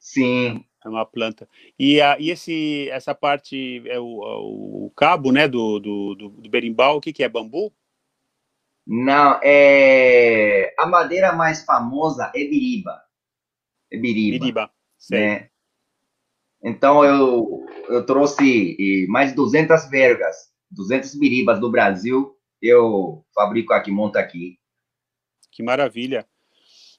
Sim. 0.00 0.64
É 0.84 0.88
uma 0.88 1.06
planta. 1.06 1.48
E, 1.78 2.00
a, 2.00 2.18
e 2.18 2.30
esse, 2.30 2.88
essa 2.90 3.14
parte, 3.14 3.82
é 3.86 4.00
o, 4.00 4.86
o 4.86 4.92
cabo, 4.96 5.30
né, 5.30 5.46
do, 5.46 5.78
do, 5.78 6.14
do, 6.14 6.50
berimbau, 6.50 6.96
o 6.96 7.00
que, 7.00 7.12
que 7.12 7.22
é? 7.22 7.28
Bambu? 7.28 7.72
Não, 8.86 9.38
é... 9.44 10.74
a 10.76 10.86
madeira 10.86 11.32
mais 11.32 11.64
famosa 11.64 12.32
é 12.34 12.38
biriba. 12.38 13.00
É 13.92 13.98
biriba. 13.98 14.38
Biriba. 14.38 14.70
Né? 15.10 15.50
Então, 16.62 17.04
eu, 17.04 17.64
eu 17.88 18.04
trouxe 18.04 19.06
mais 19.08 19.30
de 19.30 19.36
200 19.36 19.88
vergas, 19.88 20.50
200 20.70 21.14
biribas 21.14 21.60
do 21.60 21.70
Brasil, 21.70 22.36
eu 22.60 23.24
fabrico 23.34 23.72
aqui, 23.72 23.90
monto 23.90 24.18
aqui. 24.18 24.58
Que 25.52 25.62
maravilha. 25.62 26.26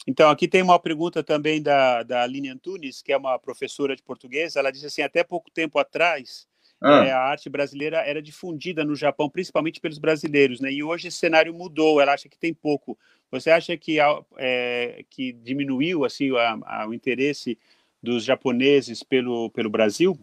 Então, 0.07 0.29
aqui 0.29 0.47
tem 0.47 0.61
uma 0.61 0.79
pergunta 0.79 1.23
também 1.23 1.61
da, 1.61 2.03
da 2.03 2.23
Aline 2.23 2.49
Antunes, 2.49 3.01
que 3.01 3.13
é 3.13 3.17
uma 3.17 3.37
professora 3.37 3.95
de 3.95 4.01
português. 4.01 4.55
Ela 4.55 4.71
disse 4.71 4.85
assim: 4.85 5.01
até 5.01 5.23
pouco 5.23 5.51
tempo 5.51 5.77
atrás, 5.77 6.47
ah. 6.81 7.05
é, 7.05 7.11
a 7.11 7.19
arte 7.19 7.49
brasileira 7.49 7.97
era 7.97 8.21
difundida 8.21 8.83
no 8.83 8.95
Japão, 8.95 9.29
principalmente 9.29 9.79
pelos 9.79 9.99
brasileiros, 9.99 10.59
né? 10.59 10.71
E 10.71 10.83
hoje 10.83 11.07
esse 11.07 11.17
cenário 11.17 11.53
mudou. 11.53 12.01
Ela 12.01 12.13
acha 12.13 12.27
que 12.27 12.37
tem 12.37 12.53
pouco. 12.53 12.97
Você 13.29 13.51
acha 13.51 13.77
que, 13.77 13.97
é, 14.37 15.05
que 15.09 15.31
diminuiu 15.31 16.03
assim 16.03 16.35
a, 16.35 16.59
a, 16.63 16.87
o 16.87 16.93
interesse 16.93 17.57
dos 18.01 18.23
japoneses 18.23 19.03
pelo, 19.03 19.49
pelo 19.51 19.69
Brasil? 19.69 20.19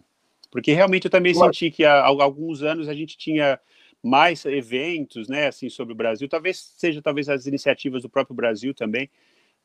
Porque 0.51 0.73
realmente 0.73 1.05
eu 1.05 1.11
também 1.11 1.33
claro. 1.33 1.53
senti 1.53 1.71
que 1.71 1.85
há, 1.85 2.01
há 2.01 2.07
alguns 2.07 2.61
anos 2.61 2.89
a 2.89 2.93
gente 2.93 3.17
tinha 3.17 3.59
mais 4.01 4.45
eventos, 4.45 5.27
né, 5.27 5.47
assim, 5.47 5.69
sobre 5.69 5.93
o 5.93 5.95
Brasil. 5.95 6.27
Talvez 6.27 6.57
seja 6.77 7.01
talvez 7.01 7.27
as 7.29 7.45
iniciativas 7.45 8.01
do 8.03 8.09
próprio 8.09 8.35
Brasil 8.35 8.73
também. 8.73 9.09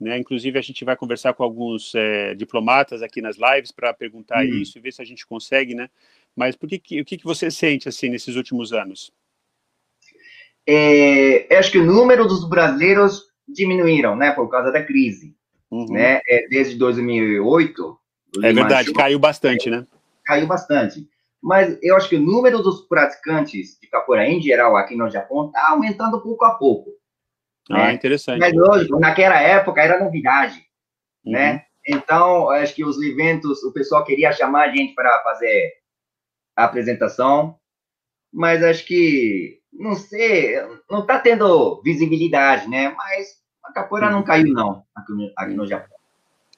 Né? 0.00 0.18
Inclusive, 0.18 0.58
a 0.58 0.62
gente 0.62 0.84
vai 0.84 0.96
conversar 0.96 1.34
com 1.34 1.42
alguns 1.42 1.94
é, 1.94 2.34
diplomatas 2.34 3.02
aqui 3.02 3.22
nas 3.22 3.36
lives 3.36 3.70
para 3.70 3.94
perguntar 3.94 4.44
hum. 4.44 4.48
isso 4.48 4.76
e 4.76 4.80
ver 4.80 4.92
se 4.92 5.00
a 5.00 5.04
gente 5.04 5.26
consegue, 5.26 5.74
né? 5.74 5.88
Mas 6.34 6.56
por 6.56 6.68
que, 6.68 6.78
que, 6.78 7.00
o 7.00 7.04
que, 7.04 7.16
que 7.16 7.24
você 7.24 7.50
sente 7.50 7.88
assim 7.88 8.08
nesses 8.08 8.34
últimos 8.34 8.72
anos? 8.72 9.12
É, 10.66 11.46
acho 11.56 11.70
que 11.70 11.78
o 11.78 11.84
número 11.84 12.26
dos 12.26 12.48
brasileiros 12.48 13.22
diminuíram, 13.46 14.16
né, 14.16 14.32
por 14.32 14.48
causa 14.48 14.72
da 14.72 14.82
crise, 14.82 15.36
uhum. 15.70 15.86
né? 15.90 16.20
É, 16.26 16.48
desde 16.48 16.76
2008. 16.76 17.98
É 18.42 18.52
verdade, 18.52 18.92
caiu 18.92 19.18
bastante, 19.18 19.70
né? 19.70 19.86
Caiu 20.24 20.46
bastante. 20.46 21.06
Mas 21.40 21.78
eu 21.82 21.94
acho 21.94 22.08
que 22.08 22.16
o 22.16 22.20
número 22.20 22.62
dos 22.62 22.86
praticantes 22.88 23.78
de 23.78 23.86
capoeira 23.86 24.26
em 24.26 24.40
geral 24.40 24.76
aqui 24.76 24.96
no 24.96 25.10
Japão 25.10 25.46
está 25.46 25.68
aumentando 25.68 26.20
pouco 26.22 26.44
a 26.44 26.54
pouco. 26.54 26.90
Ah, 27.70 27.86
né? 27.86 27.92
interessante. 27.94 28.38
Mas 28.38 28.52
lógico, 28.52 28.98
naquela 28.98 29.40
época 29.40 29.82
era 29.82 30.02
novidade, 30.02 30.64
uhum. 31.24 31.32
né? 31.32 31.64
Então, 31.86 32.50
acho 32.50 32.74
que 32.74 32.84
os 32.84 33.00
eventos, 33.00 33.62
o 33.62 33.72
pessoal 33.72 34.04
queria 34.04 34.32
chamar 34.32 34.68
a 34.68 34.74
gente 34.74 34.94
para 34.94 35.22
fazer 35.22 35.74
a 36.56 36.64
apresentação, 36.64 37.58
mas 38.32 38.62
acho 38.62 38.86
que, 38.86 39.60
não 39.72 39.94
sei, 39.94 40.56
não 40.90 41.00
está 41.00 41.18
tendo 41.18 41.80
visibilidade, 41.82 42.68
né? 42.68 42.90
Mas 42.90 43.42
a 43.62 43.72
capoeira 43.72 44.06
uhum. 44.06 44.12
não 44.14 44.22
caiu, 44.22 44.52
não, 44.52 44.84
aqui 44.94 45.12
no, 45.12 45.32
aqui 45.36 45.54
no 45.54 45.66
Japão. 45.66 45.96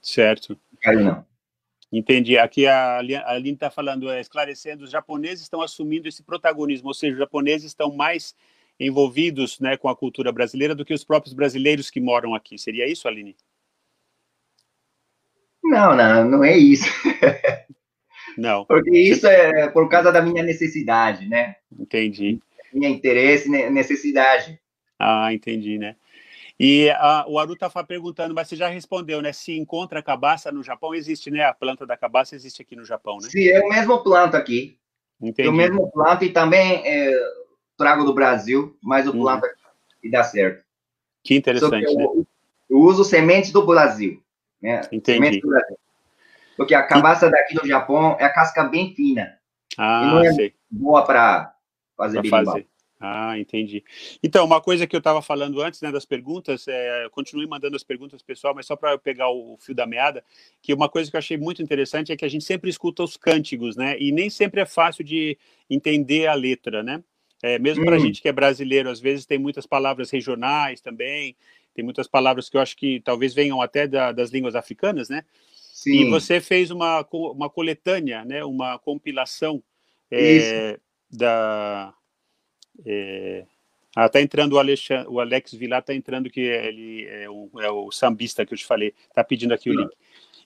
Certo. 0.01 0.59
Não 0.73 0.81
caiu, 0.81 1.05
não. 1.05 1.27
Entendi. 1.90 2.37
Aqui 2.37 2.66
a 2.66 2.99
Aline 2.99 3.55
está 3.55 3.71
falando, 3.71 4.11
é, 4.11 4.21
esclarecendo, 4.21 4.85
os 4.85 4.90
japoneses 4.90 5.42
estão 5.42 5.61
assumindo 5.62 6.09
esse 6.09 6.23
protagonismo, 6.23 6.88
ou 6.88 6.95
seja, 6.95 7.12
os 7.12 7.19
japoneses 7.19 7.69
estão 7.69 7.92
mais 7.95 8.35
envolvidos 8.79 9.59
né, 9.61 9.77
com 9.77 9.89
a 9.89 9.97
cultura 9.97 10.31
brasileira 10.31 10.75
do 10.75 10.85
que 10.85 10.95
os 10.95 11.05
próprios 11.05 11.35
brasileiros 11.35 11.91
que 11.91 12.01
moram 12.01 12.35
aqui. 12.35 12.59
Seria 12.59 12.91
isso, 12.91 13.09
Aline? 13.09 13.37
Não, 15.62 15.97
não, 15.97 16.25
não 16.29 16.45
é 16.45 16.57
isso. 16.57 16.87
Não. 18.37 18.67
Porque 18.67 18.91
isso 18.91 19.27
é 19.27 19.67
por 19.69 19.89
causa 19.89 20.12
da 20.12 20.21
minha 20.21 20.43
necessidade, 20.43 21.27
né? 21.27 21.57
Entendi. 21.73 22.39
Minha 22.71 22.91
interesse, 22.91 23.49
necessidade. 23.49 24.61
Ah, 24.99 25.33
entendi, 25.33 25.79
né? 25.79 25.97
E 26.59 26.91
a, 26.91 27.25
o 27.29 27.39
Aru 27.39 27.55
está 27.55 27.71
perguntando, 27.85 28.35
mas 28.35 28.49
você 28.49 28.57
já 28.57 28.69
respondeu, 28.69 29.21
né? 29.23 29.33
Se 29.33 29.57
encontra 29.57 30.03
cabaça 30.03 30.53
no 30.53 30.62
Japão, 30.62 30.95
existe, 30.95 31.31
né? 31.31 31.45
A 31.45 31.55
planta 31.55 31.87
da 31.87 31.97
cabaça 31.97 32.35
existe 32.35 32.61
aqui 32.62 32.77
no 32.77 32.85
Japão, 32.85 33.19
né? 33.23 33.29
Sim, 33.31 33.49
é 33.49 33.61
o 33.61 33.69
mesmo 33.69 34.03
planta 34.03 34.37
aqui. 34.37 34.79
Entendi. 35.21 35.49
É 35.49 35.51
o 35.51 35.55
mesmo 35.55 35.91
planta 35.91 36.25
e 36.25 36.31
também 36.31 36.83
é, 36.85 37.11
trago 37.77 38.05
do 38.05 38.15
Brasil, 38.15 38.77
mas 38.83 39.07
o 39.07 39.12
uhum. 39.12 39.23
planta 39.23 39.49
e 40.03 40.11
dá 40.11 40.23
certo. 40.25 40.65
Que 41.23 41.35
interessante, 41.35 41.85
eu, 41.87 41.95
né? 41.95 42.25
Eu 42.69 42.79
uso 42.79 43.05
sementes 43.05 43.51
do 43.51 43.65
Brasil. 43.65 44.23
Né? 44.62 44.81
Entendi. 44.93 45.41
Do 45.41 45.49
Brasil. 45.49 45.79
Porque 46.57 46.75
a 46.75 46.83
cabaça 46.83 47.31
daqui 47.31 47.55
do 47.55 47.67
Japão 47.67 48.17
é 48.19 48.25
a 48.25 48.33
casca 48.33 48.65
bem 48.65 48.95
fina. 48.95 49.39
Ah, 49.77 50.03
e 50.03 50.07
não 50.07 50.25
é 50.25 50.33
sei. 50.33 50.55
boa 50.71 51.05
para 51.05 51.55
fazer 51.97 52.21
pra 52.23 52.45
fazer. 52.45 52.67
Ah, 52.99 53.39
entendi. 53.39 53.85
Então, 54.23 54.47
uma 54.47 54.59
coisa 54.59 54.87
que 54.87 54.97
eu 54.97 54.99
estava 54.99 55.21
falando 55.21 55.61
antes, 55.61 55.83
né, 55.83 55.93
das 55.93 56.07
perguntas, 56.07 56.67
é, 56.67 57.05
eu 57.05 57.11
continuei 57.11 57.47
mandando 57.47 57.77
as 57.77 57.85
perguntas, 57.85 58.23
pessoal, 58.23 58.55
mas 58.55 58.65
só 58.65 58.75
para 58.75 58.93
eu 58.93 58.99
pegar 58.99 59.29
o 59.29 59.59
fio 59.61 59.75
da 59.75 59.87
meada, 59.87 60.25
que 60.62 60.73
uma 60.73 60.89
coisa 60.89 61.11
que 61.11 61.17
eu 61.17 61.19
achei 61.19 61.37
muito 61.37 61.62
interessante 61.62 62.11
é 62.11 62.17
que 62.17 62.25
a 62.25 62.29
gente 62.29 62.45
sempre 62.45 62.71
escuta 62.71 63.03
os 63.03 63.17
cânticos, 63.19 63.77
né, 63.77 63.99
e 64.01 64.11
nem 64.12 64.31
sempre 64.31 64.62
é 64.62 64.67
fácil 64.67 65.05
de 65.05 65.37
entender 65.69 66.27
a 66.27 66.33
letra, 66.33 66.83
né? 66.83 67.05
É, 67.47 67.61
mesmo 67.61 67.85
para 67.85 67.95
a 67.95 67.99
hum. 67.99 68.03
gente 68.03 68.21
que 68.21 68.29
é 68.29 68.33
brasileiro, 68.33 68.91
às 68.91 68.99
vezes 68.99 69.25
tem 69.25 69.39
muitas 69.39 69.67
palavras 69.67 70.11
regionais 70.11 70.81
também, 70.81 71.37
tem 71.73 71.85
muitas 71.85 72.09
palavras 72.09 72.49
que 72.49 72.57
eu 72.57 72.61
acho 72.61 72.77
que 72.77 73.01
talvez 73.05 73.33
venham 73.33 73.63
até 73.63 73.87
da, 73.87 74.11
das 74.11 74.31
línguas 74.31 74.57
africanas, 74.57 75.09
né? 75.09 75.25
Sim. 75.55 75.93
E 75.93 76.11
você 76.11 76.41
fez 76.41 76.73
uma, 76.73 77.07
uma 77.13 77.49
coletânea, 77.49 78.25
né? 78.25 78.45
Uma 78.45 78.81
compilação 78.81 79.63
é, 80.11 80.77
da... 81.09 81.95
É, 82.85 83.45
ah, 83.95 84.09
tá 84.09 84.21
entrando 84.21 84.55
o, 84.55 84.59
Alexandre, 84.59 85.07
o 85.09 85.21
Alex 85.21 85.53
Vilar, 85.53 85.85
tá 85.85 85.95
entrando 85.95 86.29
que 86.29 86.41
ele 86.41 87.07
é 87.07 87.31
o, 87.31 87.49
é 87.61 87.71
o 87.71 87.93
sambista 87.93 88.45
que 88.45 88.55
eu 88.55 88.59
te 88.59 88.67
falei, 88.67 88.93
tá 89.15 89.23
pedindo 89.23 89.55
aqui 89.55 89.71
o 89.71 89.73
link. 89.73 89.91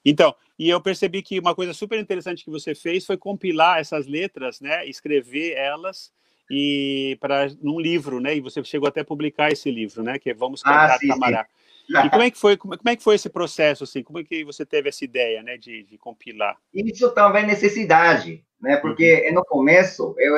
Então, 0.05 0.35
e 0.59 0.69
eu 0.69 0.83
percebi 0.83 1.23
que 1.23 1.39
uma 1.39 1.55
coisa 1.55 1.73
super 1.73 1.99
interessante 1.99 2.45
que 2.45 2.51
você 2.51 2.75
fez 2.75 3.07
foi 3.07 3.17
compilar 3.17 3.79
essas 3.79 4.07
letras, 4.07 4.61
né, 4.61 4.87
escrever 4.87 5.55
elas 5.57 6.13
e 6.51 7.17
para 7.21 7.49
num 7.63 7.79
livro, 7.79 8.21
né? 8.21 8.35
E 8.35 8.41
você 8.41 8.63
chegou 8.65 8.89
até 8.89 9.03
a 9.03 9.05
publicar 9.05 9.53
esse 9.53 9.71
livro, 9.71 10.03
né? 10.03 10.19
Que 10.19 10.31
é 10.31 10.35
Vamos 10.35 10.63
ah, 10.65 10.71
Cantar 10.71 10.95
ah, 10.95 10.99
sim. 10.99 12.07
E 12.07 12.11
como 12.11 12.23
é 12.23 12.31
que 12.31 12.39
foi? 12.39 12.57
Como, 12.57 12.77
como, 12.77 12.91
é 12.91 12.97
que 12.97 13.03
foi 13.05 13.15
esse 13.15 13.29
processo 13.31 13.85
assim? 13.85 14.03
Como 14.03 14.19
é 14.19 14.25
que 14.25 14.45
você 14.45 14.67
teve 14.67 14.89
essa 14.89 15.05
ideia, 15.05 15.43
né? 15.43 15.57
De, 15.57 15.85
de 15.85 15.97
compilar? 15.97 16.57
Isso 16.75 17.11
também 17.13 17.45
é 17.45 17.47
necessidade, 17.47 18.45
né? 18.61 18.77
Porque 18.77 19.29
uhum. 19.29 19.35
no 19.35 19.45
começo 19.45 20.15
eu 20.19 20.37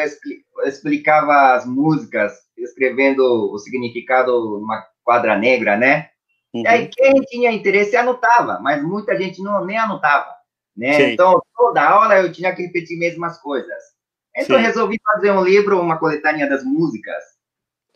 explicava 0.67 1.55
as 1.55 1.67
músicas, 1.67 2.33
escrevendo 2.59 3.23
o 3.51 3.59
significado 3.59 4.33
numa 4.61 4.85
quadra 5.03 5.37
negra, 5.37 5.77
né? 5.77 6.11
Uhum. 6.53 6.63
E 6.63 6.69
aí 6.69 6.89
quem 6.89 7.15
tinha 7.23 7.51
interesse 7.51 7.97
anotava, 7.97 8.61
mas 8.61 8.83
muita 8.83 9.17
gente 9.17 9.43
não 9.43 9.65
nem 9.65 9.79
anotava, 9.79 10.31
né? 10.77 10.93
Sim. 10.93 11.03
Então 11.13 11.41
toda 11.57 11.83
aula 11.83 12.19
eu 12.19 12.31
tinha 12.31 12.55
que 12.55 12.63
repetir 12.63 12.99
mesmas 12.99 13.39
coisas. 13.41 13.93
Então 14.37 14.57
Sim. 14.57 14.63
resolvi 14.63 14.99
fazer 15.05 15.31
um 15.31 15.45
livro, 15.45 15.81
uma 15.81 15.99
coletânea 15.99 16.49
das 16.49 16.65
músicas. 16.65 17.23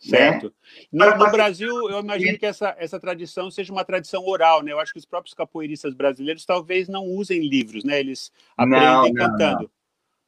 Né? 0.05 0.17
Certo. 0.17 0.53
Né? 0.91 1.05
No, 1.05 1.17
no 1.17 1.31
Brasil, 1.31 1.89
eu 1.89 1.99
imagino 1.99 2.37
que 2.37 2.45
essa, 2.45 2.75
essa 2.77 2.99
tradição 2.99 3.49
seja 3.49 3.73
uma 3.73 3.83
tradição 3.83 4.23
oral, 4.25 4.61
né? 4.61 4.71
Eu 4.71 4.79
acho 4.79 4.93
que 4.93 4.99
os 4.99 5.05
próprios 5.05 5.33
capoeiristas 5.33 5.95
brasileiros 5.95 6.45
talvez 6.45 6.87
não 6.87 7.03
usem 7.03 7.47
livros, 7.47 7.83
né? 7.83 7.99
Eles 7.99 8.31
aprendem 8.55 8.87
não, 8.87 9.03
não, 9.07 9.13
cantando. 9.13 9.63
Não. 9.63 9.69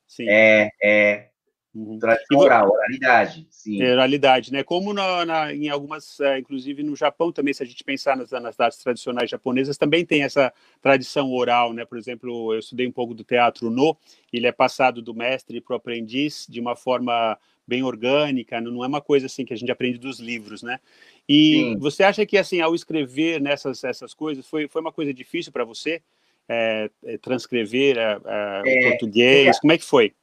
Sim. 0.07 0.25
É, 0.27 0.69
é. 0.81 1.28
Uhum. 1.73 1.99
Tradição 1.99 2.39
oral, 2.39 2.71
oralidade, 2.71 3.47
sim. 3.51 3.81
É, 3.81 3.93
oralidade, 3.93 4.51
né? 4.51 4.63
Como 4.63 4.91
na, 4.91 5.23
na, 5.23 5.53
em 5.53 5.69
algumas, 5.69 6.19
é, 6.19 6.39
inclusive 6.39 6.81
no 6.81 6.95
Japão 6.95 7.31
também, 7.31 7.53
se 7.53 7.61
a 7.61 7.65
gente 7.65 7.83
pensar 7.83 8.17
nas, 8.17 8.31
nas 8.31 8.59
artes 8.59 8.79
tradicionais 8.79 9.29
japonesas, 9.29 9.77
também 9.77 10.03
tem 10.03 10.23
essa 10.23 10.51
tradição 10.81 11.31
oral, 11.31 11.71
né? 11.71 11.85
Por 11.85 11.97
exemplo, 11.97 12.53
eu 12.53 12.59
estudei 12.59 12.87
um 12.87 12.91
pouco 12.91 13.13
do 13.13 13.23
teatro 13.23 13.69
no, 13.69 13.95
ele 14.33 14.47
é 14.47 14.51
passado 14.51 14.99
do 14.99 15.13
mestre 15.13 15.61
para 15.61 15.73
o 15.73 15.77
aprendiz 15.77 16.47
de 16.49 16.59
uma 16.59 16.75
forma 16.75 17.37
bem 17.67 17.83
orgânica, 17.83 18.59
não 18.59 18.83
é 18.83 18.87
uma 18.87 18.99
coisa 18.99 19.27
assim 19.27 19.45
que 19.45 19.53
a 19.53 19.57
gente 19.57 19.71
aprende 19.71 19.99
dos 19.99 20.19
livros, 20.19 20.63
né? 20.63 20.79
E 21.27 21.53
sim. 21.53 21.77
você 21.77 22.01
acha 22.01 22.25
que 22.25 22.35
assim, 22.35 22.59
ao 22.61 22.73
escrever 22.73 23.39
nessas 23.39 23.83
essas 23.83 24.11
coisas, 24.15 24.47
foi, 24.47 24.67
foi 24.67 24.81
uma 24.81 24.91
coisa 24.91 25.13
difícil 25.13 25.51
para 25.51 25.63
você 25.63 26.01
é, 26.49 26.89
é 27.05 27.17
transcrever 27.19 27.95
é, 27.99 28.19
é, 28.25 28.61
o 28.65 28.89
português? 28.89 29.59
Como 29.59 29.71
é 29.71 29.77
que 29.77 29.85
foi? 29.85 30.15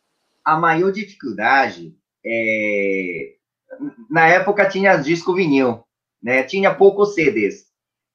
A 0.47 0.57
maior 0.57 0.93
dificuldade 0.93 1.93
é, 2.25 3.35
na 4.09 4.29
época 4.29 4.69
tinha 4.69 4.97
disco 4.97 5.35
vinil, 5.35 5.85
né? 6.23 6.45
Tinha 6.45 6.73
poucos 6.73 7.15
CDs 7.15 7.67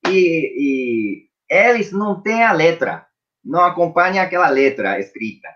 e, 0.08 0.10
e 0.10 1.30
eles 1.50 1.91
não 1.91 2.22
têm 2.22 2.44
a 2.44 2.54
letra, 2.54 3.06
não 3.44 3.62
acompanham 3.63 4.24
aquela 4.24 4.50
letra 4.50 4.98
escrita. 5.00 5.50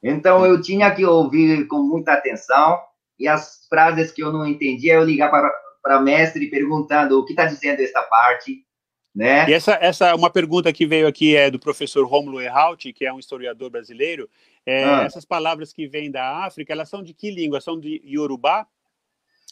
Então 0.00 0.46
eu 0.46 0.62
tinha 0.62 0.94
que 0.94 1.04
ouvir 1.04 1.66
com 1.66 1.82
muita 1.82 2.12
atenção 2.12 2.78
e 3.18 3.26
as 3.26 3.66
frases 3.68 4.12
que 4.12 4.22
eu 4.22 4.32
não 4.32 4.46
entendia 4.46 4.94
eu 4.94 5.04
ligava 5.04 5.32
para 5.32 5.62
para 5.82 6.00
mestre 6.00 6.48
perguntando 6.48 7.18
o 7.18 7.24
que 7.24 7.32
está 7.32 7.44
dizendo 7.44 7.80
esta 7.80 8.02
parte, 8.02 8.64
né? 9.14 9.48
E 9.48 9.52
essa, 9.52 9.72
essa 9.80 10.14
uma 10.14 10.30
pergunta 10.30 10.72
que 10.72 10.86
veio 10.86 11.06
aqui 11.06 11.36
é 11.36 11.50
do 11.50 11.58
professor 11.58 12.06
Romulo 12.06 12.40
Erhalt, 12.40 12.86
que 12.94 13.04
é 13.04 13.12
um 13.12 13.18
historiador 13.18 13.70
brasileiro. 13.70 14.28
É, 14.64 14.84
ah. 14.84 15.02
Essas 15.02 15.24
palavras 15.24 15.72
que 15.72 15.86
vêm 15.86 16.10
da 16.10 16.44
África, 16.44 16.72
elas 16.72 16.88
são 16.88 17.02
de 17.02 17.12
que 17.12 17.30
língua? 17.30 17.60
São 17.60 17.78
de 17.78 18.00
Yorubá? 18.04 18.66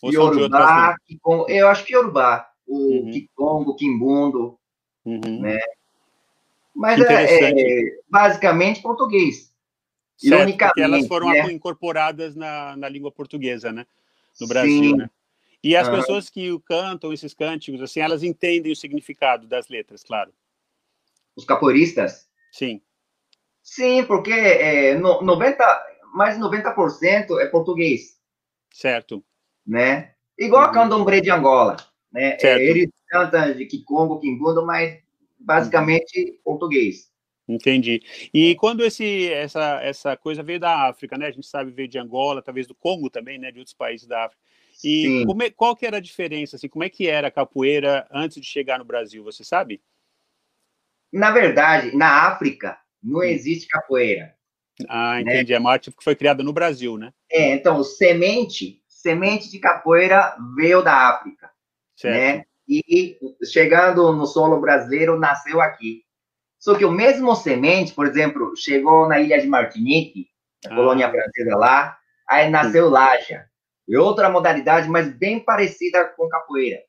Ou 0.02 0.12
Yorubá, 0.12 0.96
eu 1.48 1.68
acho 1.68 1.84
que 1.84 1.94
Yorubá, 1.94 2.50
o 2.66 2.74
uhum. 2.74 3.10
Kikongo, 3.10 3.76
Kimbundo, 3.76 4.58
uhum. 5.04 5.40
né? 5.42 5.58
Mas 6.74 6.98
é, 7.02 7.50
é, 7.50 7.98
basicamente 8.08 8.80
português. 8.80 9.52
Certo, 10.16 10.34
Ironicamente, 10.34 10.80
elas 10.80 11.06
foram 11.06 11.28
né? 11.28 11.52
incorporadas 11.52 12.34
na, 12.34 12.76
na 12.76 12.88
língua 12.88 13.12
portuguesa, 13.12 13.72
né? 13.72 13.86
No 14.40 14.46
Brasil, 14.46 14.90
Sim. 14.90 14.96
né? 14.96 15.10
E 15.62 15.76
as 15.76 15.88
pessoas 15.88 16.30
que 16.30 16.58
cantam 16.60 17.12
esses 17.12 17.34
cânticos, 17.34 17.82
assim, 17.82 18.00
elas 18.00 18.22
entendem 18.22 18.72
o 18.72 18.76
significado 18.76 19.46
das 19.46 19.68
letras, 19.68 20.02
claro. 20.02 20.32
os 21.36 21.44
capoeiristas? 21.44 22.28
Sim. 22.50 22.80
Sim, 23.62 24.04
porque 24.04 24.32
é, 24.32 24.94
no, 24.94 25.20
90, 25.20 25.64
mais 26.14 26.36
de 26.36 26.42
90% 26.42 27.38
é 27.40 27.46
português. 27.46 28.18
Certo. 28.72 29.22
Né? 29.66 30.14
Igual 30.38 30.64
uhum. 30.64 30.70
a 30.70 30.72
candomblé 30.72 31.20
de 31.20 31.30
Angola. 31.30 31.76
Né? 32.10 32.38
Certo. 32.38 32.62
Eles 32.62 32.90
cantam 33.08 33.54
de 33.54 33.66
Kikongo, 33.66 34.18
Kimbundo, 34.18 34.64
mas 34.64 34.98
basicamente 35.38 36.30
uhum. 36.30 36.38
português. 36.42 37.10
Entendi. 37.46 38.00
E 38.32 38.54
quando 38.54 38.84
esse, 38.84 39.30
essa, 39.32 39.80
essa 39.82 40.16
coisa 40.16 40.42
veio 40.42 40.60
da 40.60 40.88
África, 40.88 41.18
né? 41.18 41.26
A 41.26 41.30
gente 41.32 41.46
sabe 41.46 41.72
veio 41.72 41.88
de 41.88 41.98
Angola, 41.98 42.42
talvez 42.42 42.66
do 42.66 42.74
Congo 42.74 43.10
também, 43.10 43.38
né? 43.38 43.50
De 43.50 43.58
outros 43.58 43.74
países 43.74 44.06
da 44.06 44.24
África. 44.24 44.40
E 44.84 45.24
é, 45.42 45.50
qual 45.50 45.76
que 45.76 45.86
era 45.86 45.98
a 45.98 46.00
diferença? 46.00 46.56
Assim, 46.56 46.68
como 46.68 46.84
é 46.84 46.88
que 46.88 47.06
era 47.06 47.28
a 47.28 47.30
capoeira 47.30 48.06
antes 48.10 48.40
de 48.40 48.46
chegar 48.46 48.78
no 48.78 48.84
Brasil? 48.84 49.22
Você 49.24 49.44
sabe? 49.44 49.82
Na 51.12 51.30
verdade, 51.30 51.96
na 51.96 52.28
África 52.28 52.78
não 53.02 53.20
hum. 53.20 53.24
existe 53.24 53.68
capoeira. 53.68 54.34
Ah, 54.88 55.14
né? 55.14 55.20
entendi. 55.20 55.52
Né? 55.52 55.56
É 55.56 55.60
uma 55.60 55.72
arte 55.72 55.90
que 55.90 56.04
foi 56.04 56.14
criada 56.14 56.42
no 56.42 56.52
Brasil, 56.52 56.96
né? 56.96 57.12
É, 57.30 57.52
então, 57.52 57.82
semente, 57.82 58.82
semente 58.88 59.50
de 59.50 59.58
capoeira 59.58 60.36
veio 60.56 60.82
da 60.82 61.08
África. 61.08 61.50
Certo. 61.96 62.14
Né? 62.14 62.44
E 62.68 63.18
chegando 63.44 64.12
no 64.12 64.26
solo 64.26 64.60
brasileiro, 64.60 65.18
nasceu 65.18 65.60
aqui. 65.60 66.04
Só 66.58 66.76
que 66.76 66.84
o 66.84 66.90
mesmo 66.90 67.34
semente, 67.34 67.92
por 67.92 68.06
exemplo, 68.06 68.54
chegou 68.56 69.08
na 69.08 69.18
ilha 69.18 69.40
de 69.40 69.46
Martinique, 69.46 70.28
na 70.64 70.72
ah. 70.72 70.76
colônia 70.76 71.10
francesa 71.10 71.56
lá, 71.56 71.98
aí 72.28 72.48
nasceu 72.48 72.86
Sim. 72.86 72.92
Laja. 72.92 73.49
E 73.90 73.96
outra 73.96 74.30
modalidade, 74.30 74.88
mas 74.88 75.12
bem 75.12 75.40
parecida 75.40 76.04
com 76.04 76.28
capoeira. 76.28 76.80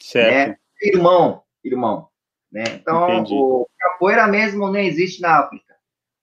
Certo. 0.00 0.48
Né? 0.48 0.56
Irmão, 0.80 1.42
irmão. 1.62 2.08
Né? 2.50 2.64
Então, 2.80 3.12
Entendi. 3.12 3.34
o 3.34 3.68
capoeira 3.78 4.26
mesmo 4.26 4.66
não 4.66 4.78
existe 4.78 5.20
na 5.20 5.40
África. 5.40 5.76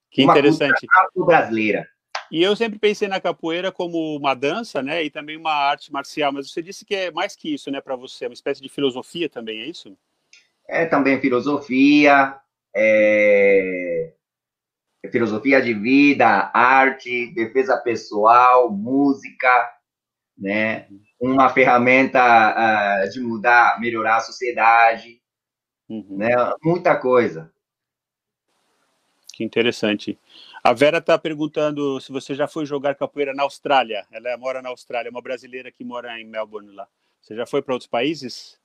Que 0.10 0.24
uma 0.24 0.34
interessante. 0.34 0.88
brasileira. 1.16 1.88
E 2.32 2.42
eu 2.42 2.56
sempre 2.56 2.80
pensei 2.80 3.08
na 3.08 3.22
capoeira 3.22 3.72
como 3.72 4.18
uma 4.18 4.34
dança, 4.34 4.82
né, 4.82 5.04
e 5.04 5.12
também 5.12 5.38
uma 5.38 5.54
arte 5.54 5.94
marcial, 5.94 6.32
mas 6.32 6.50
você 6.50 6.64
disse 6.64 6.84
que 6.84 6.96
é 6.96 7.12
mais 7.12 7.36
que 7.36 7.54
isso, 7.54 7.70
né, 7.70 7.80
para 7.80 7.96
você, 7.96 8.26
é 8.26 8.28
uma 8.28 8.34
espécie 8.34 8.60
de 8.60 8.70
filosofia 8.70 9.30
também, 9.30 9.62
é 9.62 9.68
isso? 9.68 9.96
É 10.68 10.88
também 10.88 11.22
filosofia, 11.22 12.36
é 12.76 14.14
filosofia 15.12 15.62
de 15.62 15.76
vida, 15.76 16.50
arte, 16.56 17.32
defesa 17.36 17.78
pessoal, 17.78 18.72
música, 18.72 19.70
né, 20.38 20.88
uma 21.20 21.50
ferramenta 21.50 22.20
uh, 23.06 23.10
de 23.10 23.20
mudar, 23.20 23.80
melhorar 23.80 24.18
a 24.18 24.22
sociedade, 24.22 25.22
uhum. 25.90 26.18
né, 26.18 26.30
muita 26.62 26.96
coisa. 26.96 27.52
Que 29.34 29.44
interessante. 29.44 30.20
A 30.64 30.74
Vera 30.74 31.00
está 31.00 31.18
perguntando 31.18 32.00
se 32.00 32.12
você 32.12 32.36
já 32.36 32.48
foi 32.48 32.66
jogar 32.66 32.96
capoeira 32.96 33.34
na 33.34 33.44
Austrália. 33.44 34.06
Ela 34.12 34.38
mora 34.38 34.62
na 34.62 34.70
Austrália, 34.70 35.10
é 35.10 35.12
uma 35.12 35.22
brasileira 35.22 35.72
que 35.72 35.84
mora 35.84 36.20
em 36.20 36.26
Melbourne 36.26 36.72
lá. 36.72 36.88
Você 37.20 37.36
já 37.36 37.46
foi 37.46 37.62
para 37.62 37.74
outros 37.74 37.90
países? 37.90 38.60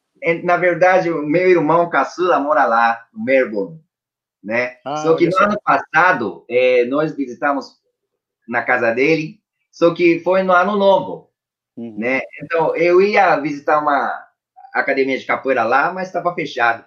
Na 0.44 0.56
verdade, 0.56 1.10
o 1.10 1.22
meu 1.22 1.48
irmão 1.48 1.88
caçula 1.88 2.40
mora 2.40 2.66
lá, 2.66 3.06
no 3.12 3.24
Melbourne, 3.24 3.80
né? 4.42 4.78
Ah, 4.84 4.96
só 4.98 5.16
que 5.16 5.28
no 5.28 5.38
ano 5.38 5.60
passado, 5.62 6.44
é, 6.48 6.84
nós 6.84 7.14
visitamos 7.14 7.78
na 8.48 8.62
casa 8.62 8.92
dele, 8.92 9.40
só 9.70 9.94
que 9.94 10.20
foi 10.20 10.42
no 10.42 10.52
ano 10.52 10.76
novo, 10.76 11.27
uhum. 11.78 11.94
né? 11.96 12.20
Então, 12.42 12.76
eu 12.76 13.00
ia 13.00 13.36
visitar 13.36 13.80
uma 13.80 14.26
academia 14.74 15.18
de 15.18 15.24
capoeira 15.24 15.64
lá, 15.64 15.92
mas 15.92 16.08
estava 16.08 16.34
fechado. 16.34 16.84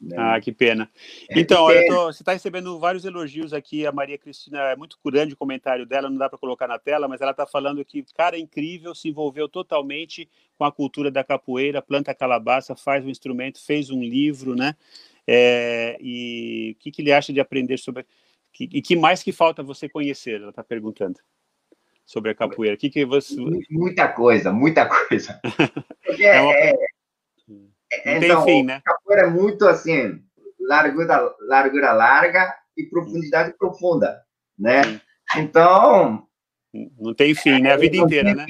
Né? 0.00 0.16
Ah, 0.18 0.40
que 0.40 0.52
pena. 0.52 0.90
É, 1.30 1.38
então, 1.38 1.68
tô, 1.88 2.06
você 2.06 2.22
está 2.22 2.32
recebendo 2.32 2.78
vários 2.78 3.04
elogios 3.04 3.52
aqui. 3.52 3.86
A 3.86 3.92
Maria 3.92 4.18
Cristina 4.18 4.58
é 4.70 4.76
muito 4.76 4.98
grande 5.04 5.34
o 5.34 5.36
comentário 5.36 5.86
dela, 5.86 6.10
não 6.10 6.18
dá 6.18 6.28
para 6.28 6.38
colocar 6.38 6.68
na 6.68 6.78
tela, 6.78 7.08
mas 7.08 7.20
ela 7.20 7.30
está 7.30 7.46
falando 7.46 7.84
que 7.84 8.04
cara 8.14 8.38
incrível, 8.38 8.94
se 8.94 9.08
envolveu 9.08 9.48
totalmente 9.48 10.28
com 10.58 10.64
a 10.64 10.72
cultura 10.72 11.10
da 11.10 11.24
capoeira, 11.24 11.80
planta 11.80 12.14
calabaça, 12.14 12.76
faz 12.76 13.04
um 13.04 13.10
instrumento, 13.10 13.64
fez 13.64 13.90
um 13.90 14.02
livro, 14.02 14.54
né? 14.54 14.76
É, 15.26 15.96
e 16.00 16.76
o 16.76 16.82
que, 16.82 16.90
que 16.90 17.00
ele 17.00 17.12
acha 17.12 17.32
de 17.32 17.40
aprender 17.40 17.78
sobre. 17.78 18.04
Que, 18.52 18.68
e 18.72 18.82
que 18.82 18.94
mais 18.94 19.22
que 19.22 19.32
falta 19.32 19.62
você 19.62 19.88
conhecer? 19.88 20.40
Ela 20.40 20.50
está 20.50 20.62
perguntando 20.62 21.18
sobre 22.04 22.30
a 22.30 22.34
capoeira. 22.34 22.76
Que 22.76 22.90
que 22.90 23.04
você... 23.04 23.36
Muita 23.70 24.08
coisa, 24.08 24.52
muita 24.52 24.86
coisa. 25.08 25.40
é, 26.18 26.40
uma... 26.40 26.52
é, 26.52 26.74
então, 28.16 28.44
tem 28.44 28.44
fim, 28.44 28.62
né? 28.64 28.80
Capoeira 28.84 29.26
é 29.26 29.30
muito 29.30 29.66
assim, 29.66 30.22
largura, 30.60 31.34
largura 31.40 31.92
larga 31.92 32.54
e 32.76 32.84
profundidade 32.84 33.50
hum. 33.50 33.54
profunda, 33.58 34.20
né? 34.58 34.82
Sim. 34.84 35.00
Então. 35.36 36.26
Não 36.98 37.14
tem 37.14 37.34
fim, 37.34 37.60
né? 37.60 37.72
A 37.72 37.76
vida 37.76 37.96
inteira, 37.96 38.34
né? 38.34 38.46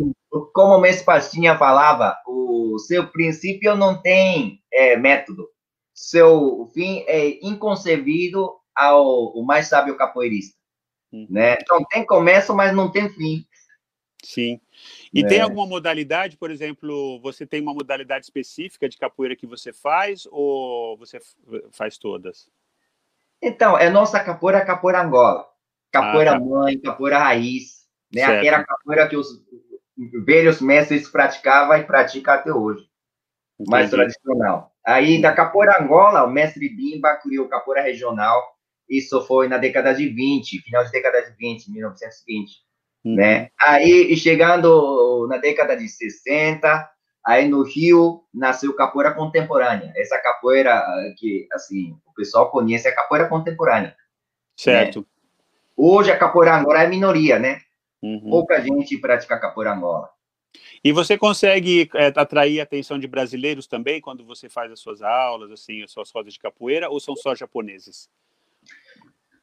Como 0.55 0.77
o 0.77 0.81
Messi 0.81 1.05
Pastinha 1.05 1.59
falava, 1.59 2.17
o 2.27 2.79
seu 2.79 3.07
princípio 3.09 3.77
não 3.77 4.01
tem 4.01 4.61
é, 4.73 4.97
método. 4.97 5.47
Seu 5.93 6.69
fim 6.75 7.05
é 7.07 7.38
inconcebido 7.47 8.51
ao 8.75 9.40
mais 9.45 9.69
sábio 9.69 9.97
capoeirista, 9.97 10.57
hum. 11.14 11.27
né? 11.31 11.57
Então 11.61 11.85
tem 11.85 12.05
começo, 12.05 12.55
mas 12.55 12.74
não 12.74 12.90
tem 12.90 13.09
fim. 13.11 13.46
Sim. 14.24 14.61
E 15.12 15.22
é. 15.22 15.27
tem 15.27 15.40
alguma 15.40 15.66
modalidade, 15.66 16.37
por 16.37 16.50
exemplo, 16.50 17.20
você 17.20 17.46
tem 17.46 17.61
uma 17.61 17.74
modalidade 17.74 18.24
específica 18.24 18.88
de 18.88 18.96
capoeira 18.96 19.37
que 19.37 19.46
você 19.46 19.72
faz 19.72 20.27
ou 20.31 20.96
você 20.96 21.18
faz 21.70 21.98
todas? 21.98 22.48
Então, 23.40 23.77
é 23.77 23.90
nossa 23.90 24.18
capoeira, 24.20 24.64
capoeira 24.64 25.03
Angola. 25.03 25.46
Capoeira 25.92 26.33
ah, 26.33 26.38
tá. 26.38 26.44
mãe, 26.44 26.81
capoeira 26.81 27.18
raiz, 27.18 27.87
né? 28.12 28.24
Certo. 28.24 28.38
Aquela 28.38 28.64
capoeira 28.64 29.09
que 29.09 29.16
os 29.16 29.29
velhos 30.24 30.61
mestres 30.61 31.09
praticavam 31.09 31.77
e 31.77 31.85
praticam 31.85 32.35
até 32.35 32.50
hoje. 32.50 32.88
Entendi. 33.55 33.70
Mais 33.70 33.90
tradicional. 33.90 34.72
Aí, 34.85 35.20
da 35.20 35.33
capoeira 35.33 35.81
Angola, 35.81 36.24
o 36.24 36.31
mestre 36.31 36.68
Bimba 36.68 37.14
criou 37.16 37.48
capoeira 37.48 37.83
regional. 37.83 38.54
Isso 38.88 39.20
foi 39.23 39.49
na 39.49 39.59
década 39.59 39.92
de 39.94 40.09
20, 40.09 40.61
final 40.62 40.85
de 40.85 40.90
década 40.90 41.23
de 41.23 41.37
20, 41.37 41.70
1920 41.70 42.64
né? 43.05 43.51
Aí, 43.61 44.16
chegando 44.16 45.27
na 45.29 45.37
década 45.37 45.77
de 45.77 45.87
60, 45.87 46.90
aí 47.25 47.47
no 47.47 47.62
Rio 47.62 48.23
nasceu 48.33 48.75
capoeira 48.75 49.12
contemporânea. 49.12 49.92
Essa 49.94 50.18
capoeira 50.18 50.75
ah, 50.75 51.14
que, 51.18 51.47
assim, 51.53 51.97
o 52.07 52.14
pessoal 52.14 52.51
conhece 52.51 52.88
é 52.88 52.90
a 52.90 52.94
capoeira 52.94 53.29
contemporânea. 53.29 53.94
Certo. 54.57 55.01
Né? 55.01 55.07
Hoje 55.77 56.11
a 56.11 56.16
capoeira 56.16 56.57
angola 56.57 56.83
é 56.83 56.88
minoria, 56.88 57.38
né? 57.38 57.61
Uhum. 58.03 58.31
Pouca 58.31 58.61
gente 58.61 58.97
pratica 58.97 59.38
capoeira 59.38 59.75
angola. 59.75 60.09
E 60.83 60.92
você 60.92 61.18
consegue 61.18 61.90
é, 61.94 62.07
atrair 62.14 62.61
a 62.61 62.62
atenção 62.62 62.99
de 62.99 63.09
brasileiros 63.09 63.66
também 63.66 64.01
quando 64.01 64.25
você 64.25 64.49
faz 64.49 64.70
as 64.70 64.79
suas 64.79 65.03
aulas, 65.03 65.51
assim, 65.51 65.83
as 65.83 65.90
suas 65.90 66.11
rodas 66.11 66.33
de 66.33 66.38
capoeira, 66.38 66.88
ou 66.88 67.01
são 67.01 67.16
só 67.16 67.35
japoneses? 67.35 68.09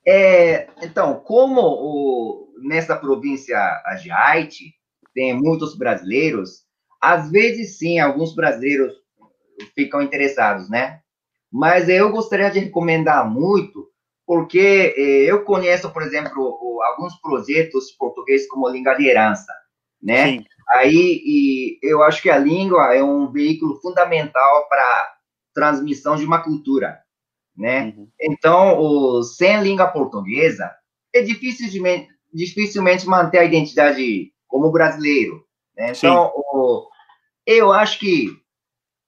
É, 0.06 0.68
então, 0.82 1.20
como 1.20 1.62
o, 1.62 2.54
nessa 2.64 2.96
província 2.96 3.58
de 4.02 4.12
Haiti 4.12 4.74
tem 5.14 5.34
muitos 5.34 5.78
brasileiros, 5.78 6.64
às 7.00 7.30
vezes 7.30 7.78
sim, 7.78 8.00
alguns 8.00 8.34
brasileiros 8.34 8.94
ficam 9.76 10.02
interessados, 10.02 10.70
né? 10.70 11.02
Mas 11.52 11.90
eu 11.90 12.12
gostaria 12.12 12.50
de 12.50 12.60
recomendar 12.60 13.30
muito, 13.30 13.88
porque 14.26 14.94
é, 14.98 15.02
eu 15.32 15.44
conheço, 15.44 15.92
por 15.92 16.02
exemplo, 16.02 16.82
alguns 16.84 17.16
projetos 17.20 17.92
portugueses 17.92 18.48
como 18.48 18.70
Língua 18.70 18.96
de 18.96 19.08
Herança, 19.08 19.54
né? 20.02 20.28
Sim. 20.28 20.46
Aí, 20.70 21.78
eu 21.84 22.02
acho 22.02 22.22
que 22.22 22.30
a 22.30 22.38
língua 22.38 22.96
é 22.96 23.04
um 23.04 23.30
veículo 23.30 23.80
fundamental 23.82 24.68
para 24.70 25.14
transmissão 25.54 26.16
de 26.16 26.26
uma 26.26 26.42
cultura 26.42 26.98
né? 27.62 27.94
Uhum. 27.96 28.08
Então, 28.20 28.80
o, 28.80 29.22
sem 29.22 29.62
língua 29.62 29.88
portuguesa, 29.88 30.72
é 31.14 31.22
dificilmente, 31.22 32.08
dificilmente 32.34 33.06
manter 33.06 33.38
a 33.38 33.46
identidade 33.46 34.34
como 34.48 34.72
brasileiro. 34.72 35.46
Né? 35.78 35.94
Então, 35.96 36.32
o, 36.36 36.88
eu 37.46 37.72
acho 37.72 38.00
que 38.00 38.30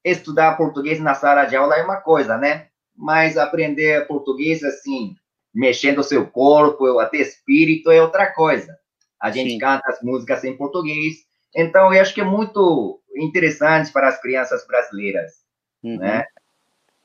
estudar 0.06 0.56
português 0.56 1.00
na 1.00 1.16
sala 1.16 1.46
de 1.46 1.56
aula 1.56 1.76
é 1.76 1.84
uma 1.84 1.98
coisa, 1.98 2.38
né? 2.38 2.68
Mas 2.96 3.38
aprender 3.38 4.06
português, 4.06 4.64
assim, 4.64 5.16
mexendo 5.52 6.00
o 6.00 6.04
seu 6.04 6.28
corpo, 6.28 7.00
até 7.00 7.18
espírito, 7.18 7.90
é 7.90 8.04
outra 8.04 8.32
coisa. 8.32 8.78
A 9.20 9.32
gente 9.32 9.54
Sim. 9.54 9.58
canta 9.58 9.90
as 9.90 10.00
músicas 10.04 10.44
em 10.44 10.56
português. 10.56 11.16
Então, 11.56 11.92
eu 11.92 12.00
acho 12.00 12.14
que 12.14 12.22
é 12.22 12.26
muito 12.26 13.02
interessante 13.16 13.92
para 13.92 14.10
as 14.10 14.22
crianças 14.22 14.68
brasileiras, 14.68 15.32
uhum. 15.82 15.98
né? 15.98 16.24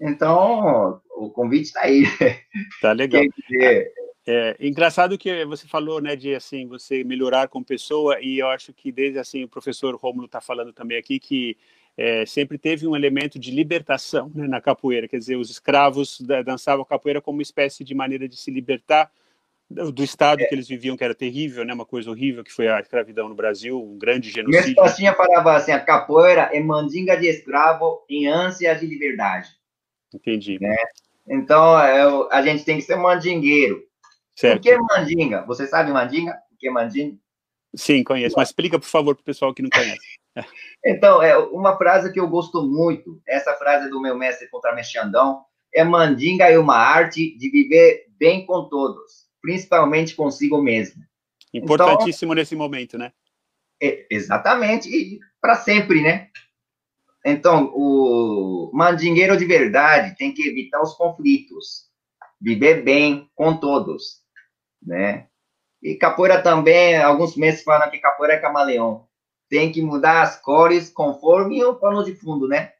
Então, 0.00 1.00
o 1.26 1.30
convite 1.30 1.66
está 1.66 1.82
aí. 1.82 2.04
Tá 2.80 2.92
legal. 2.92 3.22
É, 3.60 3.92
é, 4.26 4.56
engraçado 4.60 5.16
que 5.16 5.44
você 5.44 5.66
falou, 5.66 6.00
né, 6.00 6.14
de 6.14 6.34
assim 6.34 6.66
você 6.66 7.02
melhorar 7.02 7.48
como 7.48 7.64
pessoa 7.64 8.20
e 8.20 8.38
eu 8.38 8.48
acho 8.48 8.72
que 8.72 8.92
desde 8.92 9.18
assim 9.18 9.44
o 9.44 9.48
professor 9.48 9.94
Romulo 9.96 10.26
está 10.26 10.40
falando 10.40 10.72
também 10.72 10.98
aqui 10.98 11.18
que 11.18 11.56
é, 11.96 12.24
sempre 12.26 12.58
teve 12.58 12.86
um 12.86 12.94
elemento 12.94 13.38
de 13.38 13.50
libertação 13.50 14.30
né, 14.34 14.46
na 14.46 14.60
capoeira, 14.60 15.08
quer 15.08 15.18
dizer, 15.18 15.36
os 15.36 15.50
escravos 15.50 16.20
dançavam 16.44 16.84
capoeira 16.84 17.20
como 17.20 17.38
uma 17.38 17.42
espécie 17.42 17.82
de 17.82 17.94
maneira 17.94 18.28
de 18.28 18.36
se 18.36 18.50
libertar 18.50 19.10
do 19.70 20.02
estado 20.02 20.40
é. 20.40 20.44
que 20.46 20.54
eles 20.54 20.68
viviam, 20.68 20.96
que 20.96 21.04
era 21.04 21.14
terrível, 21.14 21.64
né, 21.64 21.74
uma 21.74 21.84
coisa 21.84 22.10
horrível, 22.10 22.44
que 22.44 22.52
foi 22.52 22.68
a 22.68 22.80
escravidão 22.80 23.28
no 23.28 23.34
Brasil, 23.34 23.82
um 23.82 23.98
grande 23.98 24.30
genocídio. 24.30 24.62
Minha 24.62 24.74
pastinha 24.76 25.14
falava 25.14 25.56
assim, 25.56 25.72
a 25.72 25.80
capoeira 25.80 26.50
é 26.52 26.60
mandinga 26.60 27.16
de 27.16 27.26
escravo 27.26 28.04
em 28.08 28.26
ânsia 28.26 28.74
de 28.74 28.86
liberdade. 28.86 29.48
Entendi. 30.14 30.58
Né? 30.60 30.76
Então, 31.30 31.78
é, 31.78 32.28
a 32.30 32.42
gente 32.42 32.64
tem 32.64 32.76
que 32.76 32.82
ser 32.82 32.96
mandingueiro. 32.96 33.82
Certo. 34.34 34.62
Por 34.62 34.62
que 34.62 34.78
mandinga? 34.78 35.44
Você 35.46 35.66
sabe 35.66 35.92
mandinga? 35.92 36.32
O 36.52 36.56
que 36.56 36.68
é 36.68 36.70
mandinga? 36.70 37.16
Sim, 37.74 38.02
conheço, 38.02 38.34
mas 38.36 38.48
explica, 38.48 38.78
por 38.78 38.88
favor, 38.88 39.14
para 39.14 39.22
o 39.22 39.24
pessoal 39.24 39.52
que 39.52 39.62
não 39.62 39.70
conhece. 39.70 40.18
então, 40.84 41.22
é 41.22 41.36
uma 41.36 41.76
frase 41.76 42.12
que 42.12 42.18
eu 42.18 42.28
gosto 42.28 42.62
muito, 42.62 43.20
essa 43.26 43.54
frase 43.54 43.86
é 43.86 43.90
do 43.90 44.00
meu 44.00 44.16
mestre 44.16 44.48
Contramestre 44.48 45.00
Xandão, 45.00 45.44
é 45.74 45.84
mandinga 45.84 46.50
é 46.50 46.58
uma 46.58 46.76
arte 46.76 47.36
de 47.36 47.50
viver 47.50 48.06
bem 48.18 48.46
com 48.46 48.68
todos, 48.68 49.28
principalmente 49.42 50.14
consigo 50.14 50.62
mesmo. 50.62 51.02
Importantíssimo 51.52 52.32
então, 52.32 52.40
nesse 52.40 52.56
momento, 52.56 52.96
né? 52.96 53.12
É, 53.82 54.06
exatamente, 54.10 54.88
e 54.88 55.20
para 55.40 55.56
sempre, 55.56 56.00
né? 56.00 56.30
Então, 57.24 57.72
o 57.74 58.70
mandingueiro 58.72 59.36
de 59.36 59.44
verdade 59.44 60.16
tem 60.16 60.32
que 60.32 60.46
evitar 60.48 60.80
os 60.80 60.94
conflitos, 60.94 61.88
viver 62.40 62.82
bem 62.82 63.28
com 63.34 63.56
todos, 63.56 64.22
né? 64.82 65.26
E 65.82 65.94
capoeira 65.94 66.42
também, 66.42 66.96
alguns 66.96 67.36
meses 67.36 67.62
falam 67.62 67.90
que 67.90 67.98
capoeira 67.98 68.34
é 68.34 68.40
camaleão. 68.40 69.06
Tem 69.48 69.70
que 69.72 69.80
mudar 69.80 70.22
as 70.22 70.40
cores 70.40 70.90
conforme 70.90 71.64
o 71.64 71.74
pano 71.74 72.04
de 72.04 72.14
fundo, 72.14 72.46
né? 72.48 72.72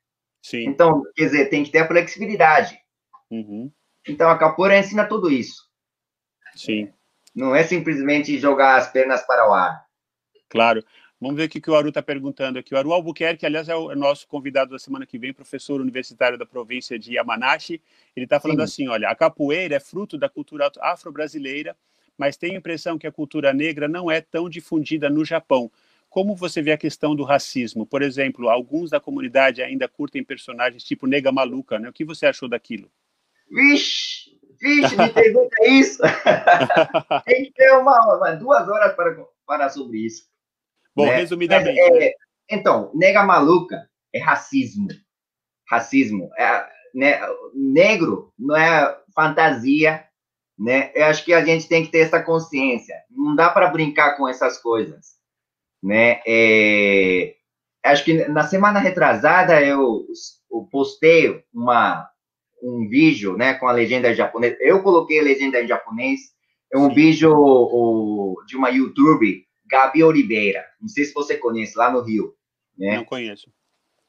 Sim. 0.43 0.67
Então, 0.67 1.03
quer 1.15 1.25
dizer, 1.25 1.51
tem 1.51 1.65
que 1.65 1.71
ter 1.71 1.81
a 1.81 1.87
flexibilidade. 1.87 2.79
Uhum. 3.31 3.71
Então, 4.07 4.31
a 4.31 4.39
capoeira 4.39 4.79
ensina 4.79 5.07
tudo 5.07 5.31
isso. 5.31 5.69
Sim. 6.55 6.93
Não 7.35 7.55
é 7.55 7.63
simplesmente 7.63 8.39
jogar 8.39 8.77
as 8.77 8.91
pernas 8.91 9.23
para 9.23 9.49
o 9.49 9.53
ar. 9.53 9.85
Claro. 10.49 10.85
Vamos 11.21 11.37
ver 11.37 11.47
o 11.47 11.49
que 11.49 11.71
o 11.71 11.75
Aru 11.75 11.89
está 11.89 12.03
perguntando 12.03 12.59
aqui. 12.59 12.75
O 12.75 12.79
Aru 12.79 12.93
Albuquerque, 12.93 13.45
aliás, 13.45 13.69
é 13.69 13.75
o 13.75 13.95
nosso 13.97 14.27
convidado 14.29 14.71
da 14.71 14.79
semana 14.79 15.05
que 15.05 15.19
vem, 15.19 15.33
professor 15.33 15.81
universitário 15.81 16.39
da 16.39 16.47
província 16.47 16.99
de 16.99 17.15
Yamanashi. 17.15 17.83
Ele 18.15 18.25
está 18.25 18.39
falando 18.39 18.59
Sim. 18.59 18.65
assim: 18.65 18.89
olha, 18.89 19.09
a 19.09 19.15
capoeira 19.17 19.75
é 19.75 19.81
fruto 19.81 20.17
da 20.17 20.29
cultura 20.29 20.71
afro-brasileira 20.81 21.77
mas 22.19 22.37
tenho 22.37 22.55
a 22.55 22.59
impressão 22.59 22.99
que 22.99 23.07
a 23.07 23.13
cultura 23.13 23.55
negra 23.55 23.87
não 23.87 24.11
é 24.11 24.21
tão 24.21 24.51
difundida 24.51 25.09
no 25.09 25.25
Japão. 25.25 25.71
Como 26.11 26.35
você 26.35 26.61
vê 26.61 26.73
a 26.73 26.79
questão 26.79 27.15
do 27.15 27.23
racismo? 27.23 27.87
Por 27.87 28.03
exemplo, 28.03 28.49
alguns 28.49 28.91
da 28.91 28.99
comunidade 28.99 29.63
ainda 29.63 29.87
curtem 29.87 30.25
personagens 30.25 30.83
tipo 30.83 31.07
Nega 31.07 31.31
Maluca, 31.31 31.79
né? 31.79 31.89
O 31.89 31.93
que 31.93 32.05
você 32.05 32.27
achou 32.27 32.49
daquilo? 32.49 32.91
Vixe, 33.51 34.37
vixe, 34.61 34.97
me 34.97 35.09
pergunta 35.11 35.57
isso. 35.67 36.03
Tem 37.25 37.45
que 37.45 37.53
ter 37.53 37.71
uma, 37.73 38.17
uma, 38.17 38.33
duas 38.33 38.69
horas 38.69 38.95
para 38.95 39.25
falar 39.47 39.69
sobre 39.69 39.99
isso. 39.99 40.27
Bom, 40.99 41.07
né? 41.07 41.17
resumidamente. 41.17 41.79
É, 41.79 42.09
é, 42.09 42.15
então, 42.51 42.91
Nega 42.95 43.23
Maluca 43.23 43.89
é 44.13 44.19
racismo. 44.19 44.89
Racismo. 45.69 46.31
É, 46.39 46.67
né? 46.95 47.21
Negro 47.55 48.33
não 48.39 48.57
é 48.57 48.97
fantasia, 49.15 50.05
né? 50.59 50.91
Eu 50.95 51.05
acho 51.07 51.25
que 51.25 51.33
a 51.33 51.45
gente 51.45 51.69
tem 51.69 51.85
que 51.85 51.91
ter 51.91 52.01
essa 52.01 52.23
consciência. 52.23 52.95
Não 53.11 53.35
dá 53.37 53.49
para 53.51 53.69
brincar 53.69 54.17
com 54.17 54.29
essas 54.29 54.59
coisas, 54.59 55.15
né? 55.83 56.21
É, 56.27 57.35
acho 57.85 58.05
que 58.05 58.29
na 58.29 58.45
semana 58.45 58.81
retrasada 58.81 59.63
eu, 59.63 60.07
eu 60.51 60.69
postei 60.71 61.45
uma 61.53 62.09
um 62.63 62.89
vídeo, 62.89 63.37
né, 63.37 63.55
com 63.55 63.69
a 63.69 63.73
legenda 63.73 64.11
em 64.11 64.15
japonês. 64.15 64.57
Eu 64.61 64.83
coloquei 64.83 65.21
a 65.21 65.23
legenda 65.23 65.63
em 65.63 65.69
japonês. 65.69 66.21
É 66.73 66.77
um 66.77 66.93
vídeo 66.93 67.33
o, 67.33 68.43
de 68.47 68.57
uma 68.57 68.69
YouTube, 68.69 69.47
Gabi 69.69 70.03
Oliveira. 70.03 70.65
Não 70.81 70.89
sei 70.89 71.05
se 71.05 71.13
você 71.13 71.37
conhece 71.37 71.77
lá 71.77 71.91
no 71.91 72.03
Rio. 72.03 72.35
Né? 72.77 72.97
Não 72.97 73.05
conheço. 73.05 73.53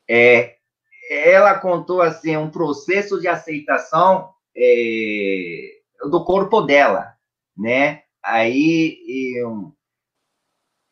É, 0.09 0.57
ela 1.09 1.59
contou 1.59 2.01
assim 2.01 2.37
um 2.37 2.49
processo 2.49 3.19
de 3.19 3.27
aceitação 3.27 4.31
é, 4.55 5.79
do 6.09 6.23
corpo 6.23 6.61
dela, 6.61 7.13
né? 7.57 8.03
Aí 8.23 8.99
eu, 9.37 9.73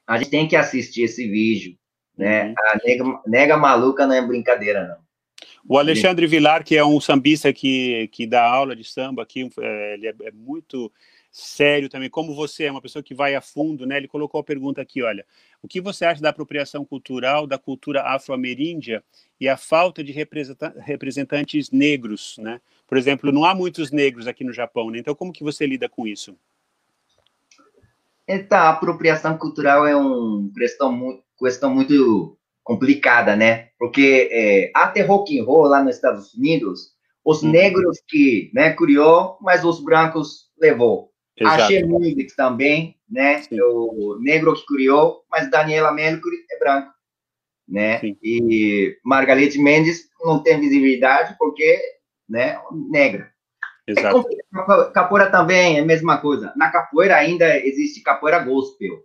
a 0.07 0.17
gente 0.17 0.29
tem 0.29 0.47
que 0.47 0.55
assistir 0.55 1.03
esse 1.03 1.27
vídeo, 1.27 1.77
né? 2.17 2.47
Uhum. 2.47 2.55
A 2.57 2.79
nega, 2.83 3.21
nega 3.27 3.57
maluca 3.57 4.07
não 4.07 4.15
é 4.15 4.21
brincadeira, 4.21 4.87
não. 4.87 5.07
O 5.69 5.77
Alexandre 5.77 6.25
Vilar, 6.25 6.63
que 6.63 6.77
é 6.77 6.85
um 6.85 6.99
sambista 7.01 7.51
que, 7.51 8.07
que 8.13 8.25
dá 8.25 8.41
aula 8.43 8.73
de 8.73 8.85
samba 8.85 9.23
aqui, 9.23 9.49
é, 9.59 9.93
ele 9.95 10.07
é, 10.07 10.13
é, 10.23 10.31
muito 10.31 10.91
sério 11.37 11.87
também, 11.87 12.09
como 12.09 12.33
você 12.33 12.63
é 12.63 12.71
uma 12.71 12.81
pessoa 12.81 13.03
que 13.03 13.13
vai 13.13 13.35
a 13.35 13.41
fundo, 13.41 13.85
né? 13.85 13.97
Ele 13.97 14.07
colocou 14.07 14.41
a 14.41 14.43
pergunta 14.43 14.81
aqui, 14.81 15.03
olha, 15.03 15.23
o 15.61 15.67
que 15.67 15.79
você 15.79 16.03
acha 16.03 16.19
da 16.19 16.29
apropriação 16.29 16.83
cultural 16.83 17.45
da 17.45 17.59
cultura 17.59 18.01
afro-ameríndia 18.01 19.03
e 19.39 19.47
a 19.47 19.55
falta 19.55 20.03
de 20.03 20.11
representantes 20.11 21.69
negros, 21.69 22.37
né? 22.39 22.59
Por 22.87 22.97
exemplo, 22.97 23.31
não 23.31 23.45
há 23.45 23.53
muitos 23.53 23.91
negros 23.91 24.25
aqui 24.25 24.43
no 24.43 24.51
Japão, 24.51 24.89
né? 24.89 24.97
Então, 24.97 25.13
como 25.13 25.31
que 25.31 25.43
você 25.43 25.67
lida 25.67 25.87
com 25.87 26.07
isso? 26.07 26.35
Então, 28.27 28.57
a 28.57 28.69
apropriação 28.69 29.37
cultural 29.37 29.85
é 29.85 29.95
uma 29.95 30.51
questão 30.53 30.91
muito, 30.91 31.23
questão 31.37 31.69
muito 31.69 32.35
complicada, 32.63 33.35
né? 33.35 33.69
Porque 33.77 34.27
é, 34.31 34.71
até 34.73 35.03
rock 35.03 35.39
and 35.39 35.43
roll 35.43 35.67
lá 35.67 35.83
nos 35.83 35.95
Estados 35.95 36.33
Unidos, 36.33 36.93
os 37.23 37.43
uhum. 37.43 37.51
negros 37.51 37.99
que 38.07 38.49
né, 38.55 38.73
criou, 38.73 39.37
mas 39.39 39.63
os 39.63 39.83
brancos 39.83 40.47
levou. 40.59 41.11
Exato. 41.39 41.73
A 41.75 41.85
Music 41.85 42.35
também, 42.35 42.97
né? 43.09 43.41
Sim. 43.43 43.61
O 43.61 44.17
negro 44.19 44.53
que 44.55 44.65
criou, 44.65 45.23
mas 45.29 45.49
Daniela 45.49 45.91
Mercury 45.91 46.37
é 46.51 46.59
branco, 46.59 46.91
né? 47.67 47.99
Sim. 47.99 48.17
E 48.23 48.97
Margarete 49.03 49.59
Mendes 49.59 50.09
não 50.23 50.41
tem 50.41 50.59
visibilidade 50.59 51.35
porque 51.37 51.79
né, 52.27 52.59
negra. 52.89 53.31
Exato. 53.87 54.25
É, 54.29 54.91
capoeira 54.91 55.29
também 55.29 55.77
é 55.77 55.81
a 55.81 55.85
mesma 55.85 56.17
coisa. 56.17 56.51
Na 56.57 56.71
capoeira 56.71 57.15
ainda 57.15 57.57
existe 57.57 58.01
capoeira 58.01 58.39
gospel, 58.39 58.95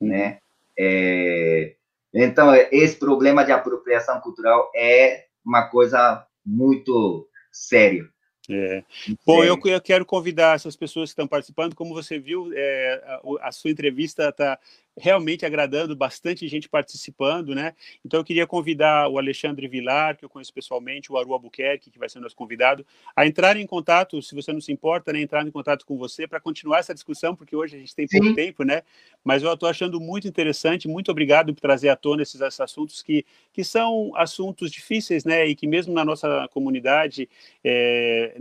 hum. 0.00 0.08
né? 0.08 0.38
É, 0.78 1.76
então, 2.12 2.54
esse 2.72 2.96
problema 2.98 3.44
de 3.44 3.52
apropriação 3.52 4.20
cultural 4.20 4.70
é 4.74 5.26
uma 5.44 5.68
coisa 5.68 6.26
muito 6.44 7.28
séria. 7.52 8.04
É. 8.48 8.84
Bom, 9.24 9.42
eu, 9.42 9.58
eu, 9.64 9.80
quero 9.80 10.04
convidar 10.04 10.54
essas 10.54 10.76
pessoas 10.76 11.10
que 11.10 11.12
estão 11.12 11.26
participando. 11.26 11.74
Como 11.74 11.94
você 11.94 12.18
viu, 12.18 12.50
é, 12.54 13.02
a, 13.04 13.48
a, 13.48 13.52
sua 13.52 13.70
entrevista 13.70 14.28
está 14.28 14.58
realmente 14.98 15.44
agradando 15.44 15.94
bastante 15.94 16.48
gente 16.48 16.68
participando, 16.68 17.54
né? 17.54 17.74
Então 18.04 18.20
eu 18.20 18.24
queria 18.24 18.46
convidar 18.46 19.08
o 19.08 19.18
Alexandre 19.18 19.68
Vilar, 19.68 20.16
que 20.16 20.24
eu 20.24 20.28
conheço 20.28 20.52
pessoalmente, 20.52 21.12
o 21.12 21.18
Aru 21.18 21.34
Albuquerque, 21.34 21.90
que 21.90 21.98
vai 21.98 22.08
ser 22.08 22.18
nosso 22.18 22.34
convidado, 22.34 22.84
a 23.14 23.26
entrar 23.26 23.56
em 23.58 23.66
contato, 23.66 24.22
se 24.22 24.34
você 24.34 24.52
não 24.52 24.60
se 24.60 24.72
importa, 24.72 25.12
né, 25.12 25.20
entrar 25.20 25.46
em 25.46 25.50
contato 25.50 25.84
com 25.84 25.98
você 25.98 26.26
para 26.26 26.40
continuar 26.40 26.78
essa 26.78 26.94
discussão, 26.94 27.36
porque 27.36 27.54
hoje 27.54 27.76
a 27.76 27.78
gente 27.78 27.94
tem 27.94 28.06
pouco 28.08 28.28
Sim. 28.28 28.34
tempo, 28.34 28.64
né? 28.64 28.82
Mas 29.22 29.42
eu 29.42 29.52
estou 29.52 29.68
achando 29.68 30.00
muito 30.00 30.26
interessante, 30.26 30.88
muito 30.88 31.10
obrigado 31.10 31.54
por 31.54 31.60
trazer 31.60 31.90
à 31.90 31.96
tona 31.96 32.22
esses, 32.22 32.40
esses, 32.40 32.60
assuntos 32.60 33.02
que, 33.02 33.24
que 33.52 33.62
são 33.62 34.12
assuntos 34.16 34.70
difíceis, 34.70 35.24
né? 35.24 35.46
E 35.46 35.54
que 35.54 35.66
mesmo 35.66 35.92
na 35.92 36.04
nossa 36.04 36.48
comunidade 36.52 37.28
é, 37.62 38.40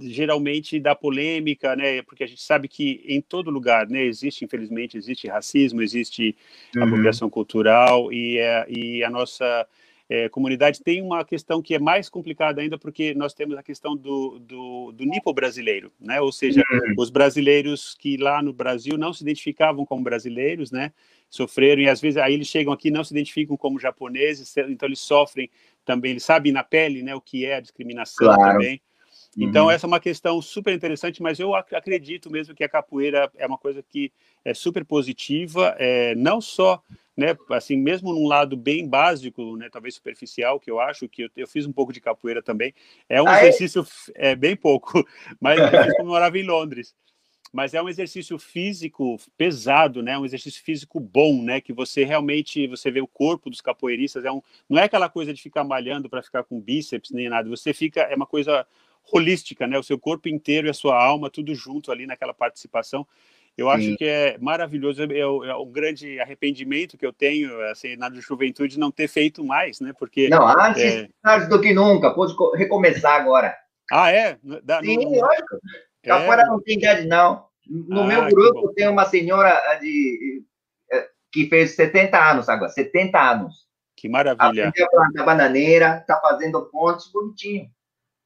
geralmente 0.00 0.78
dá 0.78 0.94
polêmica, 0.94 1.74
né? 1.74 2.02
Porque 2.02 2.24
a 2.24 2.26
gente 2.26 2.42
sabe 2.42 2.68
que 2.68 3.02
em 3.06 3.22
todo 3.22 3.50
lugar, 3.50 3.88
né, 3.88 4.02
existe, 4.02 4.44
infelizmente, 4.44 4.98
existe 4.98 5.28
racismo, 5.28 5.80
existe 5.80 5.93
existe 5.94 6.36
uhum. 6.74 6.84
apropriação 6.84 7.30
cultural 7.30 8.12
e, 8.12 8.38
é, 8.38 8.66
e 8.68 9.04
a 9.04 9.10
nossa 9.10 9.66
é, 10.08 10.28
comunidade 10.28 10.82
tem 10.82 11.00
uma 11.00 11.24
questão 11.24 11.62
que 11.62 11.74
é 11.74 11.78
mais 11.78 12.08
complicada 12.08 12.60
ainda 12.60 12.78
porque 12.78 13.14
nós 13.14 13.32
temos 13.32 13.56
a 13.56 13.62
questão 13.62 13.96
do, 13.96 14.38
do, 14.38 14.92
do 14.92 15.04
nipo 15.04 15.32
brasileiro, 15.32 15.90
né? 15.98 16.20
Ou 16.20 16.30
seja, 16.30 16.62
uhum. 16.70 16.94
os 16.98 17.10
brasileiros 17.10 17.94
que 17.98 18.16
lá 18.16 18.42
no 18.42 18.52
Brasil 18.52 18.98
não 18.98 19.12
se 19.12 19.22
identificavam 19.22 19.86
como 19.86 20.02
brasileiros, 20.02 20.70
né? 20.70 20.92
Sofreram 21.30 21.82
e 21.82 21.88
às 21.88 22.00
vezes 22.00 22.18
aí 22.18 22.34
eles 22.34 22.48
chegam 22.48 22.72
aqui 22.72 22.90
não 22.90 23.02
se 23.02 23.14
identificam 23.14 23.56
como 23.56 23.78
japoneses, 23.78 24.54
então 24.56 24.86
eles 24.86 25.00
sofrem 25.00 25.50
também, 25.84 26.12
eles 26.12 26.24
sabem 26.24 26.52
na 26.52 26.62
pele, 26.62 27.02
né, 27.02 27.14
o 27.14 27.20
que 27.20 27.44
é 27.44 27.56
a 27.56 27.60
discriminação 27.60 28.26
claro. 28.26 28.52
também. 28.52 28.80
Então, 29.36 29.64
uhum. 29.66 29.70
essa 29.70 29.86
é 29.86 29.88
uma 29.88 30.00
questão 30.00 30.40
super 30.40 30.72
interessante, 30.72 31.22
mas 31.22 31.40
eu 31.40 31.54
acredito 31.54 32.30
mesmo 32.30 32.54
que 32.54 32.62
a 32.62 32.68
capoeira 32.68 33.30
é 33.36 33.46
uma 33.46 33.58
coisa 33.58 33.82
que 33.82 34.12
é 34.44 34.54
super 34.54 34.84
positiva, 34.84 35.74
é, 35.78 36.14
não 36.14 36.40
só, 36.40 36.80
né, 37.16 37.36
assim, 37.50 37.76
mesmo 37.76 38.12
num 38.12 38.28
lado 38.28 38.56
bem 38.56 38.88
básico, 38.88 39.56
né, 39.56 39.68
talvez 39.70 39.94
superficial, 39.94 40.60
que 40.60 40.70
eu 40.70 40.78
acho, 40.78 41.08
que 41.08 41.22
eu, 41.22 41.30
eu 41.36 41.48
fiz 41.48 41.66
um 41.66 41.72
pouco 41.72 41.92
de 41.92 42.00
capoeira 42.00 42.42
também, 42.42 42.72
é 43.08 43.20
um 43.20 43.28
exercício 43.28 43.84
é, 44.14 44.36
bem 44.36 44.54
pouco, 44.56 45.04
mas 45.40 45.58
eu 45.98 46.04
morava 46.04 46.38
em 46.38 46.44
Londres. 46.44 46.94
mas 47.52 47.72
é 47.72 47.80
um 47.80 47.88
exercício 47.88 48.36
físico 48.36 49.16
pesado, 49.36 50.02
né? 50.02 50.18
Um 50.18 50.24
exercício 50.24 50.60
físico 50.60 50.98
bom, 50.98 51.40
né? 51.40 51.60
Que 51.60 51.72
você 51.72 52.04
realmente 52.04 52.66
você 52.66 52.90
vê 52.90 53.00
o 53.00 53.06
corpo 53.06 53.48
dos 53.48 53.60
capoeiristas 53.60 54.24
é 54.24 54.32
um, 54.32 54.42
não 54.68 54.76
é 54.76 54.82
aquela 54.82 55.08
coisa 55.08 55.32
de 55.32 55.40
ficar 55.40 55.62
malhando 55.62 56.10
para 56.10 56.20
ficar 56.20 56.42
com 56.42 56.60
bíceps 56.60 57.12
nem 57.12 57.28
nada. 57.28 57.48
Você 57.48 57.72
fica 57.72 58.00
é 58.00 58.16
uma 58.16 58.26
coisa 58.26 58.66
holística, 59.12 59.66
né? 59.66 59.78
O 59.78 59.82
seu 59.82 59.98
corpo 59.98 60.28
inteiro 60.28 60.66
e 60.66 60.70
a 60.70 60.74
sua 60.74 61.02
alma 61.02 61.30
tudo 61.30 61.54
junto 61.54 61.92
ali 61.92 62.06
naquela 62.06 62.34
participação. 62.34 63.06
Eu 63.56 63.70
acho 63.70 63.84
Sim. 63.84 63.96
que 63.96 64.04
é 64.04 64.36
maravilhoso, 64.38 65.02
é, 65.02 65.18
é, 65.18 65.26
o, 65.26 65.44
é 65.44 65.54
o 65.54 65.64
grande 65.64 66.18
arrependimento 66.18 66.98
que 66.98 67.06
eu 67.06 67.12
tenho, 67.12 67.60
assim, 67.70 67.96
na 67.96 68.10
juventude, 68.10 68.80
não 68.80 68.90
ter 68.90 69.06
feito 69.06 69.44
mais, 69.44 69.78
né? 69.78 69.92
Porque... 69.96 70.28
Não, 70.28 70.46
antes 70.46 70.82
é... 70.82 71.08
tarde 71.22 71.48
do 71.48 71.60
que 71.60 71.72
nunca, 71.72 72.12
pode 72.12 72.34
recomeçar 72.56 73.20
agora. 73.20 73.56
Ah, 73.92 74.10
é? 74.10 74.38
Da, 74.64 74.80
Sim, 74.80 74.96
no... 74.96 75.20
lógico. 75.20 75.60
É... 76.02 76.46
não 76.46 76.60
tem 76.62 76.78
idade, 76.78 77.06
não. 77.06 77.46
No 77.66 78.02
ah, 78.02 78.06
meu 78.06 78.26
grupo 78.26 78.72
tem 78.74 78.88
uma 78.88 79.04
senhora 79.04 79.78
de, 79.80 80.42
eh, 80.92 81.08
que 81.32 81.48
fez 81.48 81.76
70 81.76 82.18
anos 82.18 82.48
agora, 82.48 82.70
70 82.70 83.18
anos. 83.18 83.54
Que 83.96 84.08
maravilha. 84.08 84.68
Aprendeu 84.68 84.86
a 84.86 84.90
plantar 84.90 85.24
bananeira, 85.24 85.98
está 85.98 86.20
fazendo 86.20 86.66
pontes 86.66 87.10
bonitinho. 87.10 87.70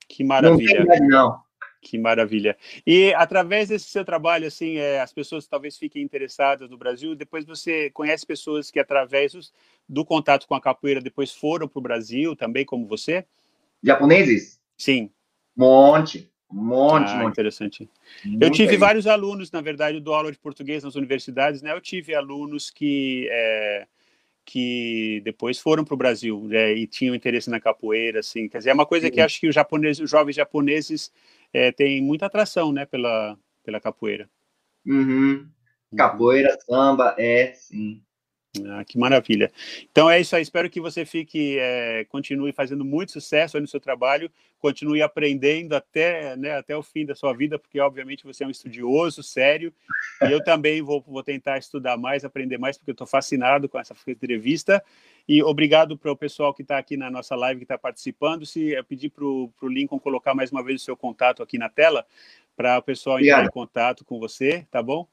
Que 0.08 0.24
maravilha. 0.24 0.80
Não 0.80 0.86
tem 0.86 1.06
não. 1.06 1.48
Que 1.80 1.96
maravilha. 1.96 2.56
E 2.84 3.14
através 3.14 3.68
desse 3.68 3.88
seu 3.88 4.04
trabalho, 4.04 4.46
assim, 4.46 4.78
é, 4.78 5.00
as 5.00 5.12
pessoas 5.12 5.46
talvez 5.46 5.76
fiquem 5.76 6.02
interessadas 6.02 6.68
no 6.68 6.76
Brasil. 6.76 7.14
Depois 7.14 7.44
você 7.44 7.88
conhece 7.90 8.26
pessoas 8.26 8.70
que, 8.70 8.80
através 8.80 9.52
do 9.88 10.04
contato 10.04 10.46
com 10.48 10.54
a 10.54 10.60
capoeira, 10.60 11.00
depois 11.00 11.32
foram 11.32 11.68
para 11.68 11.78
o 11.78 11.82
Brasil 11.82 12.34
também, 12.34 12.64
como 12.64 12.86
você? 12.86 13.24
Japoneses? 13.82 14.60
Sim. 14.76 15.10
Monte. 15.56 16.30
Um 16.50 16.64
monte, 16.64 17.10
ah, 17.10 17.18
monte. 17.18 17.32
Interessante. 17.32 17.90
Muito 18.24 18.42
eu 18.42 18.50
tive 18.50 18.76
vários 18.76 19.06
alunos, 19.06 19.52
na 19.52 19.60
verdade, 19.60 20.00
do 20.00 20.14
aula 20.14 20.32
de 20.32 20.38
português 20.38 20.82
nas 20.82 20.94
universidades, 20.94 21.60
né? 21.60 21.72
Eu 21.72 21.80
tive 21.80 22.14
alunos 22.14 22.70
que 22.70 23.28
é, 23.30 23.86
que 24.50 25.20
depois 25.24 25.58
foram 25.58 25.84
para 25.84 25.92
o 25.92 25.98
Brasil 25.98 26.42
né? 26.44 26.72
e 26.72 26.86
tinham 26.86 27.14
interesse 27.14 27.50
na 27.50 27.60
capoeira, 27.60 28.20
assim. 28.20 28.48
Quer 28.48 28.58
dizer, 28.58 28.70
é 28.70 28.74
uma 28.74 28.86
coisa 28.86 29.06
Sim. 29.06 29.12
que 29.12 29.20
acho 29.20 29.38
que 29.38 29.46
os 29.46 29.54
japoneses, 29.54 30.02
os 30.02 30.10
jovens 30.10 30.34
japoneses 30.34 31.12
é, 31.52 31.70
têm 31.70 32.00
muita 32.00 32.24
atração, 32.24 32.72
né? 32.72 32.86
Pela 32.86 33.38
pela 33.62 33.78
capoeira. 33.78 34.30
Uhum. 34.86 35.46
Capoeira, 35.94 36.56
samba, 36.64 37.14
é, 37.18 37.52
sim. 37.52 38.02
Ah, 38.66 38.84
que 38.84 38.98
maravilha. 38.98 39.50
Então 39.90 40.10
é 40.10 40.20
isso 40.20 40.34
aí. 40.34 40.42
Espero 40.42 40.70
que 40.70 40.80
você 40.80 41.04
fique, 41.04 41.58
é, 41.58 42.04
continue 42.08 42.52
fazendo 42.52 42.84
muito 42.84 43.12
sucesso 43.12 43.60
no 43.60 43.66
seu 43.66 43.80
trabalho, 43.80 44.30
continue 44.58 45.02
aprendendo 45.02 45.74
até, 45.74 46.36
né, 46.36 46.56
até 46.56 46.76
o 46.76 46.82
fim 46.82 47.04
da 47.04 47.14
sua 47.14 47.32
vida, 47.32 47.58
porque 47.58 47.80
obviamente 47.80 48.24
você 48.24 48.44
é 48.44 48.46
um 48.46 48.50
estudioso, 48.50 49.22
sério. 49.22 49.72
E 50.22 50.32
eu 50.32 50.42
também 50.42 50.82
vou, 50.82 51.02
vou 51.06 51.22
tentar 51.22 51.58
estudar 51.58 51.96
mais, 51.96 52.24
aprender 52.24 52.58
mais, 52.58 52.76
porque 52.76 52.90
eu 52.90 52.94
estou 52.94 53.06
fascinado 53.06 53.68
com 53.68 53.78
essa 53.78 53.94
entrevista. 54.06 54.82
E 55.28 55.42
obrigado 55.42 55.96
para 55.96 56.10
o 56.10 56.16
pessoal 56.16 56.54
que 56.54 56.62
está 56.62 56.78
aqui 56.78 56.96
na 56.96 57.10
nossa 57.10 57.36
live, 57.36 57.58
que 57.58 57.64
está 57.64 57.76
participando. 57.76 58.46
Se 58.46 58.70
eu 58.70 58.84
pedir 58.84 59.10
para 59.10 59.24
o 59.24 59.52
Lincoln 59.62 59.98
colocar 59.98 60.34
mais 60.34 60.50
uma 60.50 60.62
vez 60.62 60.80
o 60.80 60.84
seu 60.84 60.96
contato 60.96 61.42
aqui 61.42 61.58
na 61.58 61.68
tela, 61.68 62.06
para 62.56 62.78
o 62.78 62.82
pessoal 62.82 63.20
entrar 63.20 63.44
em 63.44 63.50
contato 63.50 64.04
com 64.04 64.18
você, 64.18 64.66
tá 64.70 64.82
bom? 64.82 65.06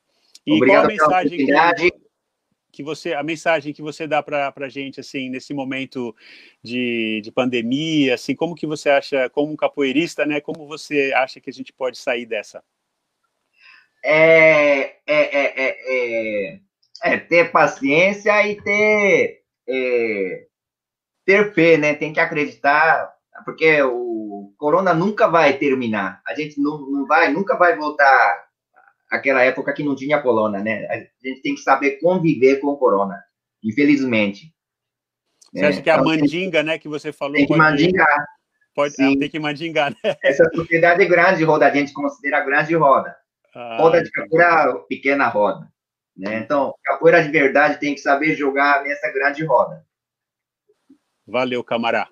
E 0.45 0.53
Obrigado 0.53 0.83
qual 0.83 0.85
a 0.85 0.87
mensagem 0.87 1.45
que, 1.45 1.51
que 2.76 2.84
você, 2.84 3.13
a 3.13 3.23
mensagem 3.23 3.73
que 3.73 3.82
você 3.82 4.05
dá 4.05 4.21
para 4.21 4.53
a 4.53 4.69
gente, 4.69 4.99
assim, 4.99 5.30
nesse 5.30 5.53
momento 5.53 6.13
de, 6.61 7.21
de 7.23 7.32
pandemia, 7.32 8.15
assim, 8.15 8.36
como 8.36 8.53
que 8.53 8.67
você 8.67 8.89
acha, 8.89 9.30
como 9.30 9.53
um 9.53 9.55
capoeirista, 9.55 10.26
né, 10.26 10.41
como 10.41 10.67
você 10.67 11.13
acha 11.15 11.39
que 11.39 11.49
a 11.49 11.53
gente 11.53 11.71
pode 11.71 11.97
sair 11.97 12.26
dessa? 12.26 12.61
É, 14.03 14.97
é, 15.07 15.07
é, 15.07 15.78
é, 15.88 16.59
é 17.01 17.17
ter 17.17 17.49
paciência 17.49 18.45
e 18.45 18.61
ter, 18.61 19.43
é, 19.67 20.45
ter 21.26 21.53
fé, 21.53 21.78
né, 21.78 21.93
tem 21.93 22.11
que 22.11 22.19
acreditar, 22.19 23.09
porque 23.45 23.82
o 23.84 24.53
corona 24.57 24.93
nunca 24.93 25.30
vai 25.30 25.57
terminar, 25.57 26.21
a 26.28 26.36
gente 26.36 26.59
não, 26.59 26.78
não 26.89 27.07
vai, 27.07 27.32
nunca 27.32 27.55
vai 27.55 27.78
voltar 27.78 28.44
aquela 29.10 29.43
época 29.43 29.74
que 29.74 29.84
não 29.84 29.95
tinha 29.95 30.22
corona, 30.22 30.60
né? 30.60 30.86
A 30.88 31.28
gente 31.28 31.41
tem 31.41 31.56
que 31.56 31.62
saber 31.62 31.99
conviver 31.99 32.60
com 32.60 32.68
o 32.68 32.78
corona, 32.78 33.22
infelizmente. 33.64 34.53
Você 35.53 35.66
acha 35.66 35.82
que 35.82 35.89
a 35.89 35.95
então, 35.95 36.06
mandinga, 36.06 36.64
né, 36.64 36.78
que 36.78 36.89
você 36.89 37.14
falou... 37.14 37.36
Tem 37.36 37.47
que 37.47 37.56
mandingar. 37.56 38.26
Pode, 38.74 38.93
ah, 38.99 39.18
tem 39.18 39.30
que 39.30 39.39
mandingar, 39.39 39.91
né? 39.91 39.97
Essa 40.22 40.43
sociedade 40.53 41.01
é 41.01 41.06
grande 41.06 41.43
roda, 41.45 41.66
a 41.66 41.74
gente 41.74 41.93
considera 41.93 42.43
grande 42.43 42.76
roda. 42.76 43.16
Ah, 43.56 43.78
roda 43.80 44.03
de 44.03 44.12
capoeira, 44.12 44.76
pequena 44.89 45.30
roda. 45.30 45.72
Né? 46.18 46.39
Então, 46.39 46.74
capoeira 46.84 47.24
de 47.24 47.30
verdade 47.30 47.80
tem 47.80 47.93
que 47.93 48.01
saber 48.01 48.36
jogar 48.36 48.84
nessa 48.84 49.10
grande 49.14 49.45
roda. 49.45 49.86
Valeu, 51.26 51.64
camará. 51.64 52.10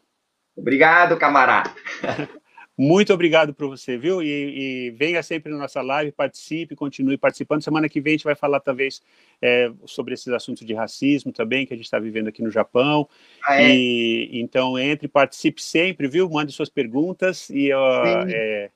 Obrigado, 0.56 1.18
camará. 1.18 1.64
Muito 2.78 3.14
obrigado 3.14 3.54
por 3.54 3.68
você, 3.68 3.98
viu? 3.98 4.22
E, 4.22 4.88
e, 4.88 4.92
venha 4.92 5.22
sempre 5.22 5.52
na 5.52 5.60
nossa 5.60 5.80
live, 5.82 6.12
participe, 6.12 6.76
continue 6.76 7.18
participando. 7.18 7.62
Semana 7.62 7.88
que 7.88 8.02
vem 8.02 8.12
a 8.12 8.18
gente 8.18 8.24
vai 8.24 8.34
falar, 8.34 8.60
talvez, 8.60 9.02
é, 9.40 9.72
sobre 9.86 10.16
esses 10.16 10.30
assuntos 10.30 10.66
de 10.66 10.74
racismo 10.74 11.32
também, 11.32 11.68
que 11.68 11.74
a 11.74 11.78
gente 11.78 11.86
está 11.86 12.00
vivendo 12.00 12.30
aqui 12.30 12.42
no 12.42 12.50
Japão. 12.50 13.08
Ah, 13.46 13.62
é? 13.62 13.76
E 13.76 14.42
então 14.42 14.78
entre, 14.80 15.08
participe 15.08 15.62
sempre, 15.62 16.08
viu? 16.08 16.28
Mande 16.28 16.52
suas 16.52 16.70
perguntas 16.70 17.48
e 17.52 17.72
uh, 17.72 18.26
é, 18.28 18.72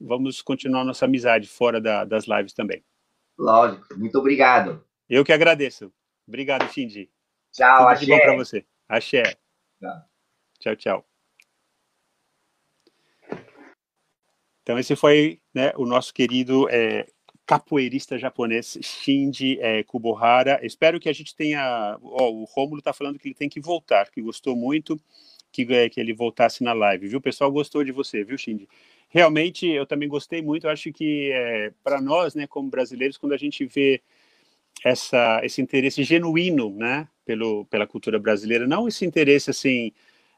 vamos 0.00 0.40
continuar 0.40 0.82
nossa 0.82 1.04
amizade 1.04 1.46
fora 1.46 1.80
da, 1.80 2.04
das 2.04 2.24
lives 2.26 2.54
também. 2.54 2.82
Lógico, 3.38 3.98
muito 3.98 4.18
obrigado. 4.18 4.82
Eu 5.08 5.22
que 5.22 5.32
agradeço. 5.32 5.92
Obrigado, 6.26 6.66
Shinji. 6.72 7.10
Tchau, 7.52 7.78
Tudo 7.78 7.88
axé. 7.88 8.04
de 8.06 8.10
bom 8.10 8.18
para 8.18 8.36
você. 8.36 8.64
Axé. 8.88 9.22
Tchau, 9.22 10.00
tchau. 10.60 10.76
tchau. 10.76 11.13
Então, 14.64 14.78
esse 14.78 14.96
foi 14.96 15.38
né, 15.54 15.72
o 15.76 15.86
nosso 15.86 16.12
querido 16.12 16.66
é, 16.70 17.06
capoeirista 17.46 18.18
japonês 18.18 18.76
Shinji 18.80 19.58
é, 19.60 19.84
Kubohara. 19.84 20.58
Espero 20.64 20.98
que 20.98 21.08
a 21.08 21.12
gente 21.12 21.36
tenha. 21.36 21.96
Ó, 22.02 22.30
o 22.30 22.44
Rômulo 22.44 22.78
está 22.78 22.92
falando 22.92 23.18
que 23.18 23.28
ele 23.28 23.34
tem 23.34 23.48
que 23.48 23.60
voltar, 23.60 24.10
que 24.10 24.22
gostou 24.22 24.56
muito 24.56 24.98
que, 25.54 25.72
é, 25.72 25.88
que 25.88 26.00
ele 26.00 26.12
voltasse 26.12 26.64
na 26.64 26.72
live, 26.72 27.06
viu? 27.06 27.18
O 27.18 27.22
pessoal 27.22 27.52
gostou 27.52 27.84
de 27.84 27.92
você, 27.92 28.24
viu, 28.24 28.36
Shinji? 28.36 28.68
Realmente, 29.08 29.68
eu 29.68 29.86
também 29.86 30.08
gostei 30.08 30.42
muito. 30.42 30.66
Eu 30.66 30.70
acho 30.70 30.92
que 30.92 31.30
é, 31.30 31.72
para 31.84 32.00
nós, 32.00 32.34
né, 32.34 32.46
como 32.48 32.68
brasileiros, 32.68 33.16
quando 33.16 33.34
a 33.34 33.36
gente 33.36 33.64
vê 33.64 34.02
essa, 34.84 35.40
esse 35.44 35.62
interesse 35.62 36.02
genuíno, 36.02 36.70
né, 36.70 37.06
pelo, 37.24 37.64
pela 37.66 37.86
cultura 37.86 38.18
brasileira, 38.18 38.66
não 38.66 38.88
esse 38.88 39.06
interesse 39.06 39.50
assim 39.50 39.92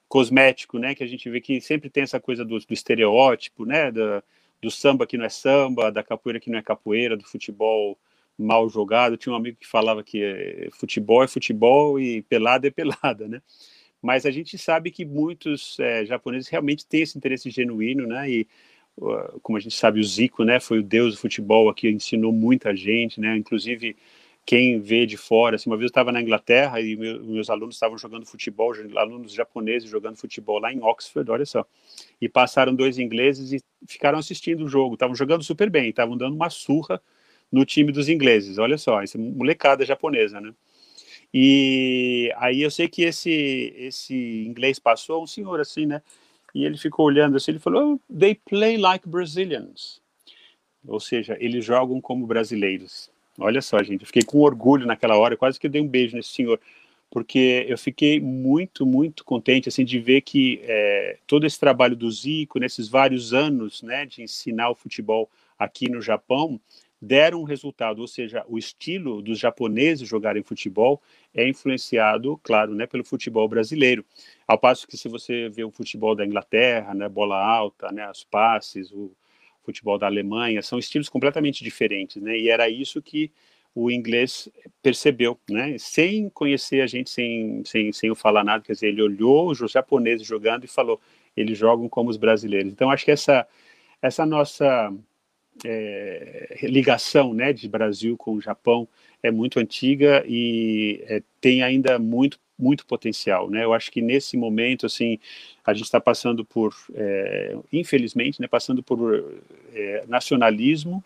cosmético, 0.09 0.79
né? 0.79 0.95
Que 0.95 1.05
a 1.05 1.07
gente 1.07 1.29
vê 1.29 1.41
que 1.41 1.61
sempre 1.61 1.91
tem 1.91 2.03
essa 2.03 2.21
coisa 2.21 2.45
do, 2.45 2.59
do 2.59 2.73
estereótipo, 2.73 3.65
né? 3.65 3.91
Da, 3.91 4.23
do 4.61 4.71
samba 4.71 5.07
que 5.07 5.17
não 5.17 5.25
é 5.25 5.29
samba, 5.29 5.91
da 5.91 6.03
capoeira 6.03 6.41
que 6.41 6.51
não 6.51 6.59
é 6.59 6.63
capoeira, 6.63 7.17
do 7.17 7.25
futebol 7.25 7.99
mal 8.39 8.69
jogado. 8.69 9.17
Tinha 9.17 9.33
um 9.33 9.37
amigo 9.37 9.59
que 9.61 9.67
falava 9.67 10.03
que 10.03 10.23
é, 10.23 10.69
futebol 10.73 11.23
é 11.23 11.29
futebol 11.29 11.99
e 12.01 12.23
pelada 12.23 12.67
é 12.67 12.71
pelada, 12.71 13.29
né? 13.29 13.43
Mas 14.03 14.27
a 14.27 14.31
gente 14.31 14.57
sabe 14.59 14.91
que 14.91 15.05
muitos 15.05 15.79
é, 15.81 16.05
japoneses 16.05 16.49
realmente 16.49 16.87
têm 16.87 17.03
esse 17.03 17.17
interesse 17.19 17.51
genuíno, 17.51 18.07
né? 18.07 18.31
E 18.31 18.49
como 19.43 19.59
a 19.59 19.61
gente 19.61 19.75
sabe, 19.75 20.01
o 20.01 20.05
Zico, 20.05 20.43
né? 20.43 20.59
Foi 20.59 20.79
o 20.79 20.83
deus 20.83 21.15
do 21.15 21.21
futebol 21.21 21.69
aqui, 21.69 21.89
ensinou 21.89 22.33
muita 22.33 22.75
gente, 22.75 23.21
né? 23.21 23.37
Inclusive 23.37 23.97
quem 24.47 24.81
vê 24.81 25.05
de 25.05 25.17
fora, 25.17 25.57
assim, 25.57 25.69
uma 25.69 25.77
vez 25.77 25.87
eu 25.87 25.89
estava 25.89 26.13
na 26.13 26.23
Inglaterra 26.23 26.81
e 26.81 26.95
meu, 26.95 27.21
meus 27.25 27.51
alunos 27.51 27.75
estavam 27.75 27.99
jogando 27.99 28.25
futebol, 28.25 28.73
alunos 28.97 29.33
japoneses 29.33 29.91
jogando 29.91 30.17
futebol 30.17 30.61
lá 30.61 30.73
em 30.73 30.81
Oxford, 30.81 31.29
olha 31.29 31.45
só, 31.45 31.67
e 32.21 32.29
passaram 32.29 32.73
dois 32.73 32.97
ingleses 32.97 33.53
e 33.53 33.61
ficaram 33.89 34.21
assistindo 34.21 34.65
o 34.65 34.69
jogo, 34.69 34.95
estavam 34.95 35.17
jogando 35.17 35.43
super 35.43 35.69
bem, 35.69 35.89
estavam 35.91 36.17
dando 36.17 36.37
uma 36.37 36.49
surra 36.49 37.03
no 37.51 37.65
time 37.65 37.91
dos 37.91 38.09
ingleses, 38.09 38.57
olha 38.57 38.79
só, 38.79 39.03
essa 39.03 39.19
molecada 39.19 39.85
japonesa, 39.85 40.41
né? 40.41 40.55
E 41.35 42.33
aí 42.37 42.63
eu 42.63 42.71
sei 42.71 42.87
que 42.89 43.03
esse 43.03 43.75
esse 43.77 44.15
inglês 44.47 44.79
passou, 44.79 45.25
um 45.25 45.27
senhor 45.27 45.61
assim, 45.61 45.87
né? 45.87 46.01
E 46.55 46.65
ele 46.65 46.79
ficou 46.79 47.07
olhando 47.07 47.37
assim, 47.37 47.51
ele 47.51 47.59
falou, 47.59 47.95
oh, 47.95 48.15
they 48.15 48.37
play 48.37 48.79
like 48.79 49.09
Brazilians, 49.09 50.01
ou 50.87 51.01
seja, 51.01 51.37
eles 51.41 51.65
jogam 51.65 52.01
como 52.01 52.27
brasileiros. 52.29 53.11
Olha 53.39 53.61
só, 53.61 53.83
gente, 53.83 54.01
eu 54.03 54.07
fiquei 54.07 54.23
com 54.23 54.39
orgulho 54.41 54.87
naquela 54.87 55.17
hora, 55.17 55.37
quase 55.37 55.61
que 55.61 55.67
eu 55.67 55.71
dei 55.71 55.81
um 55.81 55.89
beijo 55.89 56.17
nesse 56.17 56.31
senhor, 56.31 56.59
porque 57.11 57.67
eu 57.69 57.77
fiquei 57.77 58.21
muito, 58.21 58.87
muito 58.87 59.25
contente 59.25 59.69
assim 59.69 59.85
de 59.85 59.99
ver 59.99 60.23
que 60.23 60.61
é, 60.65 61.19
todo 61.27 61.47
esse 61.47 61.59
trabalho 61.59 61.95
do 61.95 62.11
Zico, 62.11 62.59
nesses 62.59 62.89
vários 62.89 63.35
anos, 63.35 63.83
né, 63.83 64.07
de 64.07 64.23
ensinar 64.23 64.71
o 64.71 64.75
futebol 64.75 65.29
aqui 65.59 65.89
no 65.89 66.01
Japão, 66.01 66.61
deram 67.01 67.41
um 67.41 67.45
resultado, 67.45 68.01
ou 68.01 68.09
seja, 68.09 68.45
o 68.49 68.59
estilo 68.59 69.21
dos 69.21 69.39
japoneses 69.39 70.09
jogarem 70.09 70.43
futebol 70.43 71.01
é 71.35 71.47
influenciado, 71.47 72.41
claro, 72.43 72.75
né, 72.75 72.87
pelo 72.87 73.05
futebol 73.05 73.47
brasileiro. 73.47 74.05
Ao 74.49 74.59
passo 74.59 74.87
que 74.89 74.97
se 74.97 75.09
você 75.09 75.49
vê 75.51 75.63
o 75.63 75.71
futebol 75.71 76.15
da 76.15 76.25
Inglaterra, 76.25 76.95
né, 76.95 77.09
bola 77.09 77.37
alta, 77.37 77.93
né, 77.93 78.11
os 78.11 78.25
passes, 78.25 78.91
o 78.93 79.11
futebol 79.67 79.99
da 79.99 80.07
Alemanha, 80.07 80.63
são 80.63 80.79
estilos 80.79 81.09
completamente 81.09 81.63
diferentes, 81.63 82.23
né? 82.23 82.39
E 82.39 82.49
era 82.49 82.69
isso 82.69 83.03
que 83.03 83.31
o 83.75 83.91
inglês 83.91 84.49
percebeu, 84.83 85.39
né? 85.51 85.77
Sem 85.79 86.31
conhecer 86.31 86.81
a 86.81 86.87
gente, 86.87 87.11
sem, 87.11 87.63
sem, 87.65 87.93
sem 87.93 88.15
falar 88.15 88.43
nada, 88.43 88.65
quer 88.65 88.73
dizer, 88.73 88.89
ele 88.89 89.03
olhou 89.03 89.51
os 89.51 89.59
japoneses 89.71 90.27
jogando 90.27 90.65
e 90.65 90.69
falou, 90.69 90.99
eles 91.37 91.59
jogam 91.59 91.89
como 91.89 92.09
os 92.09 92.17
brasileiros. 92.17 92.73
Então, 92.73 92.91
acho 92.91 93.05
que 93.05 93.11
essa, 93.11 93.47
essa 94.01 94.25
nossa 94.25 94.91
é, 95.65 96.59
ligação, 96.63 97.35
né, 97.35 97.53
de 97.53 97.69
Brasil 97.69 98.17
com 98.17 98.33
o 98.33 98.41
Japão 98.41 98.89
é 99.23 99.31
muito 99.31 99.61
antiga 99.61 100.25
e 100.27 101.05
é, 101.07 101.23
tem 101.41 101.63
ainda 101.63 101.99
muito 101.99 102.39
muito 102.59 102.87
potencial, 102.87 103.51
né? 103.51 103.65
Eu 103.65 103.75
acho 103.75 103.91
que 103.91 104.01
nesse 104.01 104.37
momento, 104.37 104.87
assim, 104.87 105.19
a 105.65 105.75
gente 105.75 105.85
está 105.85 106.01
passando 106.01 106.45
por, 106.45 106.75
é, 106.95 107.57
infelizmente, 107.73 108.41
né, 108.41 108.49
passando 108.49 108.83
por 108.83 109.25
é, 109.75 110.05
nacionalismo, 110.09 111.05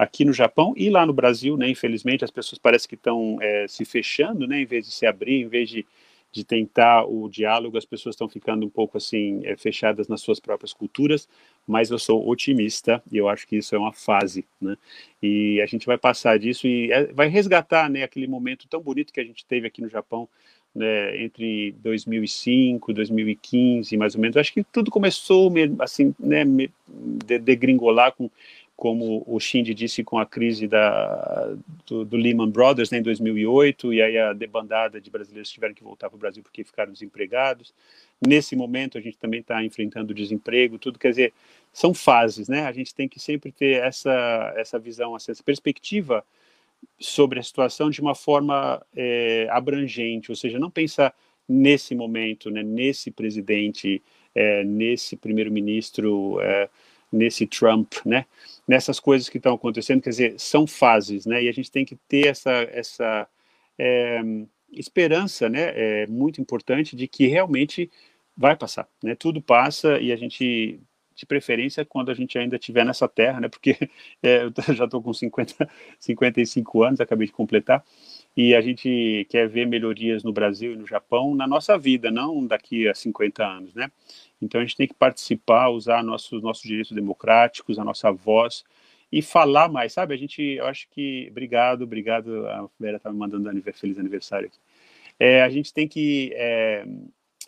aqui 0.00 0.24
no 0.24 0.32
Japão 0.32 0.72
e 0.76 0.88
lá 0.88 1.04
no 1.04 1.12
Brasil, 1.12 1.56
né? 1.56 1.68
Infelizmente, 1.68 2.24
as 2.24 2.30
pessoas 2.30 2.58
parecem 2.58 2.88
que 2.88 2.94
estão 2.94 3.36
é, 3.40 3.66
se 3.68 3.84
fechando, 3.84 4.46
né? 4.46 4.60
Em 4.62 4.64
vez 4.64 4.86
de 4.86 4.92
se 4.92 5.06
abrir, 5.06 5.42
em 5.42 5.48
vez 5.48 5.68
de, 5.68 5.84
de 6.32 6.42
tentar 6.42 7.04
o 7.04 7.28
diálogo, 7.28 7.76
as 7.76 7.84
pessoas 7.84 8.14
estão 8.14 8.28
ficando 8.28 8.64
um 8.64 8.70
pouco 8.70 8.96
assim 8.96 9.42
fechadas 9.58 10.08
nas 10.08 10.22
suas 10.22 10.40
próprias 10.40 10.72
culturas. 10.72 11.28
Mas 11.66 11.90
eu 11.90 11.98
sou 11.98 12.26
otimista 12.26 13.02
e 13.12 13.18
eu 13.18 13.28
acho 13.28 13.46
que 13.46 13.56
isso 13.56 13.74
é 13.74 13.78
uma 13.78 13.92
fase, 13.92 14.46
né? 14.58 14.74
E 15.22 15.60
a 15.60 15.66
gente 15.66 15.84
vai 15.84 15.98
passar 15.98 16.38
disso 16.38 16.66
e 16.66 16.88
vai 17.12 17.28
resgatar, 17.28 17.90
né? 17.90 18.02
Aquele 18.02 18.26
momento 18.26 18.66
tão 18.68 18.80
bonito 18.80 19.12
que 19.12 19.20
a 19.20 19.24
gente 19.24 19.44
teve 19.44 19.66
aqui 19.66 19.82
no 19.82 19.88
Japão. 19.88 20.26
Né, 20.72 21.24
entre 21.24 21.72
2005 21.82 22.92
2015 22.92 23.96
mais 23.96 24.14
ou 24.14 24.20
menos 24.20 24.36
acho 24.36 24.52
que 24.52 24.62
tudo 24.62 24.88
começou 24.88 25.52
assim 25.80 26.14
né 26.20 26.44
degringolar 27.42 28.12
com 28.12 28.30
como 28.80 29.22
o 29.26 29.38
Shinji 29.38 29.74
disse 29.74 30.02
com 30.02 30.18
a 30.18 30.24
crise 30.24 30.66
da, 30.66 31.54
do, 31.86 32.02
do, 32.02 32.16
Lehman 32.16 32.48
Brothers 32.50 32.90
né, 32.90 32.96
em 32.96 33.02
2008, 33.02 33.92
e 33.92 34.00
aí 34.00 34.16
a 34.16 34.32
debandada 34.32 34.98
de 34.98 35.10
brasileiros 35.10 35.50
tiveram 35.50 35.74
que 35.74 35.84
voltar 35.84 36.08
para 36.08 36.16
o 36.16 36.18
Brasil 36.18 36.42
porque 36.42 36.64
ficaram 36.64 36.90
desempregados. 36.90 37.74
Nesse 38.26 38.56
momento, 38.56 38.96
a 38.96 39.00
gente 39.02 39.18
também 39.18 39.40
está 39.40 39.62
enfrentando 39.62 40.14
desemprego, 40.14 40.78
tudo. 40.78 40.98
Quer 40.98 41.10
dizer, 41.10 41.34
são 41.70 41.92
fases, 41.92 42.48
né? 42.48 42.62
A 42.62 42.72
gente 42.72 42.94
tem 42.94 43.06
que 43.06 43.20
sempre 43.20 43.52
ter 43.52 43.82
essa, 43.82 44.54
essa 44.56 44.78
visão, 44.78 45.14
essa 45.14 45.34
perspectiva 45.44 46.24
sobre 46.98 47.38
a 47.40 47.42
situação 47.42 47.90
de 47.90 48.00
uma 48.00 48.14
forma 48.14 48.84
é, 48.94 49.48
abrangente, 49.50 50.30
ou 50.30 50.36
seja, 50.36 50.58
não 50.58 50.70
pensar 50.70 51.14
nesse 51.48 51.94
momento, 51.94 52.50
né, 52.50 52.62
nesse 52.62 53.10
presidente, 53.10 54.02
é, 54.34 54.62
nesse 54.64 55.16
primeiro-ministro, 55.16 56.40
é, 56.40 56.68
nesse 57.12 57.46
Trump, 57.46 57.94
né? 58.04 58.24
nessas 58.68 59.00
coisas 59.00 59.28
que 59.28 59.38
estão 59.38 59.54
acontecendo, 59.54 60.00
quer 60.00 60.10
dizer, 60.10 60.34
são 60.38 60.66
fases, 60.66 61.26
né? 61.26 61.42
E 61.42 61.48
a 61.48 61.52
gente 61.52 61.70
tem 61.70 61.84
que 61.84 61.96
ter 62.08 62.28
essa, 62.28 62.52
essa 62.70 63.28
esperança, 64.72 65.48
né? 65.48 65.72
É 66.02 66.06
muito 66.06 66.40
importante 66.40 66.94
de 66.94 67.08
que 67.08 67.26
realmente 67.26 67.90
vai 68.36 68.56
passar, 68.56 68.88
né? 69.02 69.14
Tudo 69.14 69.42
passa 69.42 69.98
e 70.00 70.12
a 70.12 70.16
gente, 70.16 70.80
de 71.20 71.26
preferência, 71.26 71.84
quando 71.84 72.10
a 72.10 72.14
gente 72.14 72.38
ainda 72.38 72.56
estiver 72.56 72.84
nessa 72.84 73.06
terra, 73.08 73.40
né? 73.40 73.48
Porque 73.48 73.76
é, 74.22 74.44
eu 74.44 74.74
já 74.74 74.84
estou 74.84 75.02
com 75.02 75.12
50, 75.12 75.68
55 75.98 76.82
anos, 76.82 77.00
acabei 77.00 77.26
de 77.26 77.32
completar, 77.32 77.84
e 78.36 78.54
a 78.54 78.60
gente 78.60 79.26
quer 79.28 79.48
ver 79.48 79.66
melhorias 79.66 80.24
no 80.24 80.32
Brasil 80.32 80.72
e 80.72 80.76
no 80.76 80.86
Japão 80.86 81.34
na 81.34 81.46
nossa 81.46 81.76
vida, 81.78 82.10
não 82.10 82.46
daqui 82.46 82.88
a 82.88 82.94
50 82.94 83.44
anos, 83.44 83.74
né? 83.74 83.90
Então 84.40 84.60
a 84.60 84.64
gente 84.64 84.76
tem 84.76 84.88
que 84.88 84.94
participar, 84.94 85.68
usar 85.68 86.02
nossos 86.02 86.42
nossos 86.42 86.62
direitos 86.62 86.92
democráticos, 86.92 87.78
a 87.78 87.84
nossa 87.84 88.10
voz 88.10 88.64
e 89.12 89.20
falar 89.20 89.68
mais, 89.68 89.92
sabe? 89.92 90.14
A 90.14 90.16
gente, 90.16 90.40
eu 90.42 90.66
acho 90.66 90.88
que, 90.90 91.28
obrigado, 91.30 91.82
obrigado, 91.82 92.46
a 92.46 92.68
Vera 92.78 92.96
está 92.96 93.10
me 93.12 93.18
mandando 93.18 93.60
feliz 93.72 93.98
aniversário 93.98 94.46
aqui. 94.46 94.58
É, 95.18 95.42
a 95.42 95.50
gente 95.50 95.74
tem 95.74 95.86
que 95.86 96.32
é, 96.34 96.86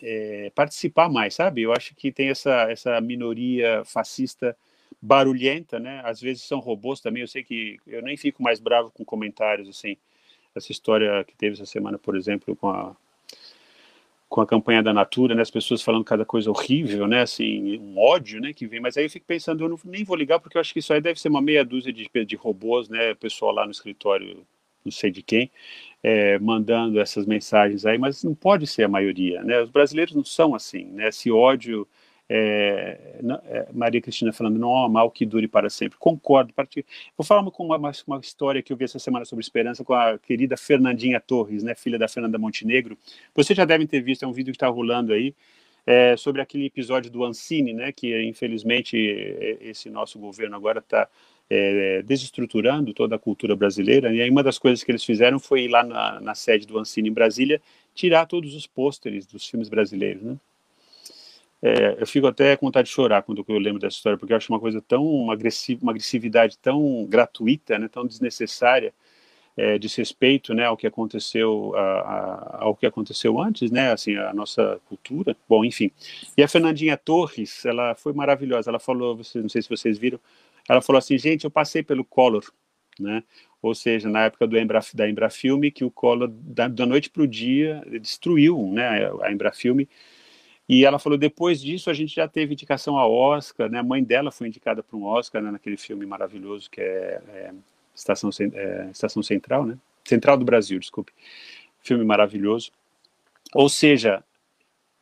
é, 0.03 0.51
participar 0.53 1.09
mais, 1.09 1.33
sabe? 1.35 1.61
Eu 1.61 1.73
acho 1.73 1.95
que 1.95 2.11
tem 2.11 2.29
essa 2.29 2.69
essa 2.69 2.99
minoria 3.01 3.83
fascista 3.85 4.55
barulhenta, 5.01 5.79
né? 5.79 6.01
Às 6.03 6.21
vezes 6.21 6.43
são 6.43 6.59
robôs 6.59 7.01
também. 7.01 7.21
Eu 7.21 7.27
sei 7.27 7.43
que 7.43 7.79
eu 7.87 8.01
nem 8.01 8.17
fico 8.17 8.43
mais 8.43 8.59
bravo 8.59 8.91
com 8.91 9.05
comentários 9.05 9.69
assim 9.69 9.97
essa 10.55 10.71
história 10.71 11.23
que 11.23 11.35
teve 11.35 11.55
essa 11.55 11.65
semana, 11.65 11.97
por 11.97 12.15
exemplo, 12.15 12.55
com 12.55 12.69
a 12.69 12.95
com 14.29 14.41
a 14.41 14.47
campanha 14.47 14.81
da 14.81 14.91
Natura, 14.91 15.35
né, 15.35 15.43
as 15.43 15.51
pessoas 15.51 15.83
falando 15.83 16.03
cada 16.03 16.25
coisa 16.25 16.49
horrível, 16.49 17.05
né, 17.07 17.21
assim, 17.21 17.77
um 17.77 17.99
ódio, 17.99 18.41
né, 18.41 18.51
que 18.51 18.65
vem, 18.65 18.79
mas 18.79 18.97
aí 18.97 19.05
eu 19.05 19.09
fico 19.09 19.27
pensando, 19.27 19.63
eu 19.63 19.69
não, 19.69 19.79
nem 19.85 20.03
vou 20.03 20.15
ligar, 20.15 20.39
porque 20.39 20.57
eu 20.57 20.59
acho 20.59 20.73
que 20.73 20.79
isso 20.79 20.91
aí 20.91 20.99
deve 20.99 21.19
ser 21.19 21.29
uma 21.29 21.39
meia 21.39 21.63
dúzia 21.63 21.93
de, 21.93 22.09
de 22.25 22.35
robôs, 22.35 22.89
né, 22.89 23.13
pessoal 23.13 23.51
lá 23.51 23.63
no 23.63 23.71
escritório, 23.71 24.43
não 24.83 24.91
sei 24.91 25.11
de 25.11 25.21
quem, 25.21 25.51
é, 26.03 26.37
mandando 26.37 26.99
essas 26.99 27.25
mensagens 27.25 27.85
aí, 27.85 27.97
mas 27.97 28.23
não 28.23 28.35
pode 28.35 28.67
ser 28.67 28.83
a 28.83 28.89
maioria, 28.89 29.41
né, 29.43 29.61
os 29.61 29.69
brasileiros 29.69 30.13
não 30.13 30.25
são 30.25 30.53
assim, 30.53 30.85
né, 30.91 31.07
esse 31.07 31.31
ódio 31.31 31.87
é, 32.29 33.21
é, 33.45 33.67
Maria 33.73 34.01
Cristina 34.01 34.31
falando, 34.31 34.57
não 34.57 34.75
há 34.75 34.89
mal 34.89 35.11
que 35.11 35.25
dure 35.25 35.47
para 35.47 35.69
sempre. 35.69 35.97
Concordo. 35.99 36.53
Vou 37.17 37.25
falar 37.25 37.43
com 37.51 37.65
uma, 37.65 37.91
uma, 38.07 38.19
história 38.19 38.61
que 38.61 38.71
eu 38.71 38.77
vi 38.77 38.85
essa 38.85 38.97
semana 38.97 39.25
sobre 39.25 39.43
esperança 39.43 39.83
com 39.83 39.93
a 39.93 40.17
querida 40.17 40.55
Fernandinha 40.57 41.19
Torres, 41.19 41.63
né, 41.63 41.75
filha 41.75 41.99
da 41.99 42.07
Fernanda 42.07 42.37
Montenegro. 42.37 42.97
Vocês 43.35 43.55
já 43.55 43.65
devem 43.65 43.85
ter 43.85 44.01
visto, 44.01 44.23
é 44.23 44.27
um 44.27 44.31
vídeo 44.31 44.51
que 44.51 44.55
está 44.55 44.67
rolando 44.67 45.13
aí, 45.13 45.35
é, 45.85 46.15
sobre 46.15 46.41
aquele 46.41 46.65
episódio 46.65 47.11
do 47.11 47.23
Ancine, 47.25 47.73
né, 47.73 47.91
que 47.91 48.23
infelizmente 48.23 48.97
esse 49.61 49.89
nosso 49.89 50.17
governo 50.17 50.55
agora 50.55 50.79
está 50.79 51.09
é, 51.49 52.01
desestruturando 52.03 52.93
toda 52.93 53.15
a 53.15 53.19
cultura 53.19 53.55
brasileira. 53.55 54.13
E 54.13 54.21
aí 54.21 54.29
uma 54.29 54.43
das 54.43 54.57
coisas 54.57 54.83
que 54.83 54.91
eles 54.91 55.03
fizeram 55.03 55.39
foi 55.39 55.63
ir 55.63 55.67
lá 55.67 55.83
na, 55.83 56.19
na 56.19 56.35
sede 56.35 56.65
do 56.65 56.77
Ancine 56.79 57.09
em 57.09 57.13
Brasília 57.13 57.61
tirar 57.93 58.25
todos 58.25 58.55
os 58.55 58.65
pôsteres 58.65 59.25
dos 59.25 59.47
filmes 59.47 59.69
brasileiros, 59.69 60.23
né? 60.23 60.37
É, 61.65 61.95
eu 61.97 62.05
fico 62.05 62.27
até 62.27 62.57
com 62.57 62.65
vontade 62.65 62.89
de 62.89 62.93
chorar 62.93 63.23
quando 63.23 63.45
eu 63.47 63.57
lembro 63.57 63.79
dessa 63.79 63.95
história, 63.95 64.17
porque 64.17 64.33
eu 64.33 64.37
acho 64.37 64.51
uma 64.51 64.59
coisa 64.59 64.81
tão 64.81 65.31
agressiva, 65.31 65.81
uma 65.81 65.93
agressividade 65.93 66.57
tão 66.57 67.05
gratuita, 67.05 67.79
né, 67.79 67.87
tão 67.87 68.05
desnecessária, 68.05 68.93
é, 69.55 69.79
desrespeito, 69.79 70.53
né, 70.53 70.65
ao 70.65 70.75
que 70.75 70.85
aconteceu, 70.85 71.73
a, 71.73 71.79
a, 71.79 72.63
ao 72.63 72.75
que 72.75 72.85
aconteceu 72.85 73.39
antes, 73.39 73.71
né, 73.71 73.93
assim, 73.93 74.17
a 74.17 74.33
nossa 74.33 74.77
cultura. 74.89 75.37
Bom, 75.47 75.63
enfim. 75.63 75.89
E 76.35 76.43
a 76.43 76.49
Fernandinha 76.49 76.97
Torres, 76.97 77.65
ela 77.65 77.95
foi 77.95 78.11
maravilhosa. 78.11 78.69
Ela 78.69 78.79
falou, 78.79 79.17
não 79.35 79.49
sei 79.49 79.61
se 79.61 79.69
vocês 79.69 79.97
viram, 79.97 80.19
ela 80.69 80.81
falou 80.81 80.97
assim, 80.97 81.17
gente, 81.17 81.45
eu 81.45 81.51
passei 81.51 81.83
pelo 81.83 82.03
Collor, 82.03 82.43
né, 82.99 83.23
ou 83.61 83.73
seja, 83.73 84.09
na 84.09 84.25
época 84.25 84.45
do 84.45 84.57
Embra, 84.57 84.81
da 84.93 85.09
Embrafilme, 85.09 85.71
que 85.71 85.85
o 85.85 85.91
Collor, 85.91 86.29
da, 86.29 86.67
da 86.67 86.85
noite 86.85 87.09
para 87.09 87.23
o 87.23 87.27
dia, 87.27 87.81
destruiu, 88.01 88.69
né, 88.71 89.09
a 89.21 89.31
Embrafilme, 89.31 89.87
e 90.67 90.85
ela 90.85 90.97
falou, 90.97 91.17
depois 91.17 91.61
disso 91.61 91.89
a 91.89 91.93
gente 91.93 92.15
já 92.15 92.27
teve 92.27 92.53
indicação 92.53 92.97
a 92.97 93.05
Oscar, 93.05 93.69
né? 93.69 93.79
A 93.79 93.83
mãe 93.83 94.03
dela 94.03 94.31
foi 94.31 94.47
indicada 94.47 94.81
para 94.81 94.97
um 94.97 95.03
Oscar 95.03 95.41
né? 95.41 95.51
naquele 95.51 95.77
filme 95.77 96.05
maravilhoso 96.05 96.69
que 96.69 96.79
é, 96.79 97.21
é 97.27 97.53
Estação, 97.93 98.29
é, 98.53 98.89
Estação 98.91 99.21
Central, 99.21 99.65
né? 99.65 99.77
Central 100.05 100.37
do 100.37 100.45
Brasil, 100.45 100.79
desculpe. 100.79 101.11
Filme 101.81 102.03
maravilhoso. 102.05 102.71
Ou 103.53 103.67
seja, 103.67 104.23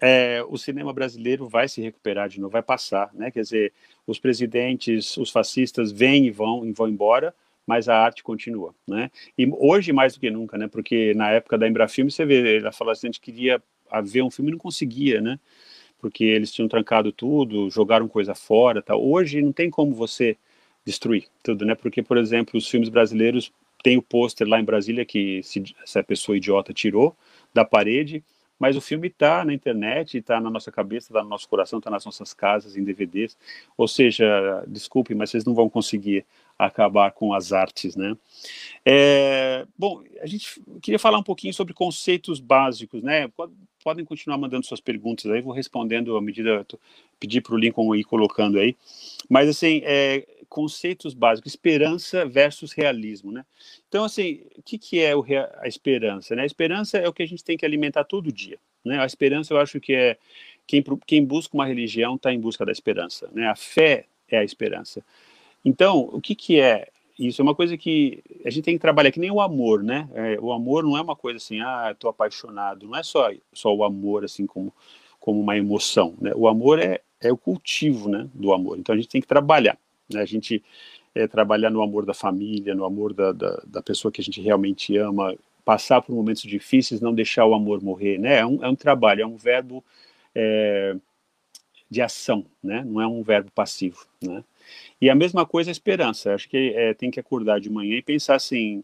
é, 0.01 0.43
o 0.49 0.57
cinema 0.57 0.91
brasileiro 0.91 1.47
vai 1.47 1.67
se 1.67 1.79
recuperar 1.79 2.27
de 2.27 2.41
novo, 2.41 2.51
vai 2.51 2.63
passar, 2.63 3.11
né? 3.13 3.29
Quer 3.29 3.41
dizer, 3.41 3.73
os 4.07 4.19
presidentes, 4.19 5.15
os 5.15 5.29
fascistas 5.29 5.91
vêm 5.91 6.25
e 6.25 6.31
vão 6.31 6.65
e 6.65 6.71
vão 6.71 6.89
embora, 6.89 7.33
mas 7.67 7.87
a 7.87 7.95
arte 7.95 8.23
continua, 8.23 8.73
né? 8.87 9.11
E 9.37 9.47
hoje 9.59 9.93
mais 9.93 10.15
do 10.15 10.19
que 10.19 10.31
nunca, 10.31 10.57
né? 10.57 10.67
Porque 10.67 11.13
na 11.13 11.29
época 11.29 11.55
da 11.55 11.67
Embrafilme 11.67 12.09
você 12.09 12.25
vê, 12.25 12.57
ela 12.57 12.71
falou 12.71 12.91
assim, 12.91 13.07
a 13.07 13.11
gente 13.11 13.21
queria 13.21 13.61
ver 14.03 14.23
um 14.23 14.31
filme 14.31 14.49
e 14.49 14.53
não 14.53 14.59
conseguia, 14.59 15.21
né? 15.21 15.39
Porque 15.99 16.23
eles 16.23 16.51
tinham 16.51 16.67
trancado 16.67 17.11
tudo, 17.11 17.69
jogaram 17.69 18.07
coisa 18.07 18.33
fora, 18.33 18.81
tal. 18.81 19.05
Hoje 19.05 19.39
não 19.39 19.51
tem 19.51 19.69
como 19.69 19.93
você 19.93 20.35
destruir 20.83 21.27
tudo, 21.43 21.63
né? 21.63 21.75
Porque, 21.75 22.01
por 22.01 22.17
exemplo, 22.17 22.57
os 22.57 22.67
filmes 22.67 22.89
brasileiros 22.89 23.53
tem 23.83 23.97
o 23.97 24.01
pôster 24.01 24.47
lá 24.47 24.59
em 24.59 24.63
Brasília 24.63 25.05
que 25.05 25.43
se, 25.43 25.63
essa 25.83 26.03
pessoa 26.03 26.35
idiota 26.37 26.73
tirou 26.73 27.15
da 27.53 27.63
parede, 27.63 28.23
mas 28.61 28.77
o 28.77 28.81
filme 28.81 29.07
está 29.07 29.43
na 29.43 29.55
internet, 29.55 30.19
está 30.19 30.39
na 30.39 30.47
nossa 30.47 30.71
cabeça, 30.71 31.07
está 31.07 31.23
no 31.23 31.29
nosso 31.29 31.49
coração, 31.49 31.79
está 31.79 31.89
nas 31.89 32.05
nossas 32.05 32.31
casas, 32.31 32.77
em 32.77 32.83
DVDs. 32.83 33.35
Ou 33.75 33.87
seja, 33.87 34.63
desculpe, 34.67 35.15
mas 35.15 35.31
vocês 35.31 35.43
não 35.43 35.55
vão 35.55 35.67
conseguir 35.67 36.23
acabar 36.59 37.11
com 37.11 37.33
as 37.33 37.51
artes, 37.51 37.95
né? 37.95 38.15
É, 38.85 39.65
bom, 39.75 40.03
a 40.21 40.27
gente 40.27 40.61
queria 40.79 40.99
falar 40.99 41.17
um 41.17 41.23
pouquinho 41.23 41.51
sobre 41.55 41.73
conceitos 41.73 42.39
básicos, 42.39 43.01
né? 43.01 43.31
Podem 43.83 44.05
continuar 44.05 44.37
mandando 44.37 44.63
suas 44.63 44.79
perguntas 44.79 45.25
aí, 45.25 45.41
vou 45.41 45.53
respondendo 45.53 46.15
à 46.15 46.21
medida, 46.21 46.63
pedir 47.19 47.41
para 47.41 47.55
o 47.55 47.57
Lincoln 47.57 47.95
ir 47.95 48.03
colocando 48.03 48.59
aí. 48.59 48.75
Mas, 49.27 49.49
assim, 49.49 49.81
é, 49.83 50.23
conceitos 50.51 51.13
básicos, 51.13 51.53
esperança 51.53 52.25
versus 52.25 52.73
realismo, 52.73 53.31
né? 53.31 53.45
Então, 53.87 54.03
assim, 54.03 54.41
o 54.57 54.61
que, 54.61 54.77
que 54.77 54.99
é 54.99 55.13
a 55.61 55.65
esperança? 55.65 56.35
Né? 56.35 56.41
A 56.41 56.45
esperança 56.45 56.97
é 56.97 57.07
o 57.07 57.13
que 57.13 57.23
a 57.23 57.25
gente 57.25 57.41
tem 57.41 57.55
que 57.55 57.65
alimentar 57.65 58.03
todo 58.03 58.33
dia, 58.33 58.59
né? 58.83 58.99
A 58.99 59.05
esperança, 59.05 59.53
eu 59.53 59.57
acho 59.57 59.79
que 59.79 59.93
é 59.93 60.17
quem, 60.67 60.83
quem 61.07 61.23
busca 61.23 61.55
uma 61.55 61.65
religião 61.65 62.15
está 62.15 62.33
em 62.33 62.39
busca 62.39 62.65
da 62.65 62.71
esperança, 62.73 63.29
né? 63.31 63.47
A 63.47 63.55
fé 63.55 64.07
é 64.27 64.39
a 64.39 64.43
esperança. 64.43 65.01
Então, 65.63 66.09
o 66.11 66.19
que, 66.19 66.35
que 66.35 66.59
é 66.59 66.89
isso? 67.17 67.41
É 67.41 67.43
uma 67.43 67.55
coisa 67.55 67.77
que 67.77 68.21
a 68.43 68.49
gente 68.49 68.65
tem 68.65 68.75
que 68.75 68.81
trabalhar, 68.81 69.11
que 69.11 69.21
nem 69.21 69.31
o 69.31 69.39
amor, 69.39 69.81
né? 69.81 70.09
É, 70.13 70.37
o 70.41 70.51
amor 70.51 70.83
não 70.83 70.97
é 70.97 71.01
uma 71.01 71.15
coisa 71.15 71.37
assim, 71.37 71.61
ah, 71.61 71.91
estou 71.93 72.09
apaixonado. 72.09 72.85
Não 72.85 72.97
é 72.97 73.03
só, 73.03 73.31
só 73.53 73.73
o 73.73 73.85
amor, 73.85 74.25
assim, 74.25 74.45
como, 74.45 74.73
como 75.17 75.39
uma 75.39 75.55
emoção, 75.55 76.13
né? 76.19 76.33
O 76.35 76.45
amor 76.45 76.77
é, 76.77 76.99
é 77.21 77.31
o 77.31 77.37
cultivo, 77.37 78.09
né, 78.09 78.27
do 78.33 78.51
amor. 78.51 78.77
Então, 78.77 78.93
a 78.93 78.97
gente 78.97 79.07
tem 79.07 79.21
que 79.21 79.27
trabalhar, 79.27 79.77
né? 80.13 80.21
A 80.21 80.25
gente 80.25 80.63
é, 81.15 81.27
trabalhar 81.27 81.69
no 81.69 81.81
amor 81.81 82.05
da 82.05 82.13
família, 82.13 82.75
no 82.75 82.85
amor 82.85 83.13
da, 83.13 83.31
da, 83.31 83.61
da, 83.65 83.81
pessoa 83.81 84.11
que 84.11 84.21
a 84.21 84.23
gente 84.23 84.41
realmente 84.41 84.95
ama, 84.97 85.35
passar 85.65 86.01
por 86.01 86.15
momentos 86.15 86.43
difíceis, 86.43 87.01
não 87.01 87.13
deixar 87.13 87.45
o 87.45 87.53
amor 87.53 87.81
morrer, 87.81 88.17
né? 88.17 88.39
É 88.39 88.45
um, 88.45 88.63
é 88.63 88.69
um 88.69 88.75
trabalho, 88.75 89.21
é 89.21 89.25
um 89.25 89.35
verbo 89.35 89.83
é, 90.33 90.95
de 91.89 92.01
ação, 92.01 92.45
né? 92.63 92.83
Não 92.85 93.01
é 93.01 93.07
um 93.07 93.21
verbo 93.21 93.51
passivo, 93.51 94.05
né? 94.21 94.43
E 95.01 95.09
a 95.09 95.15
mesma 95.15 95.45
coisa 95.45 95.69
a 95.69 95.73
esperança. 95.73 96.33
Acho 96.33 96.47
que 96.47 96.73
é, 96.75 96.93
tem 96.93 97.11
que 97.11 97.19
acordar 97.19 97.59
de 97.59 97.69
manhã 97.69 97.97
e 97.97 98.01
pensar 98.01 98.35
assim: 98.35 98.83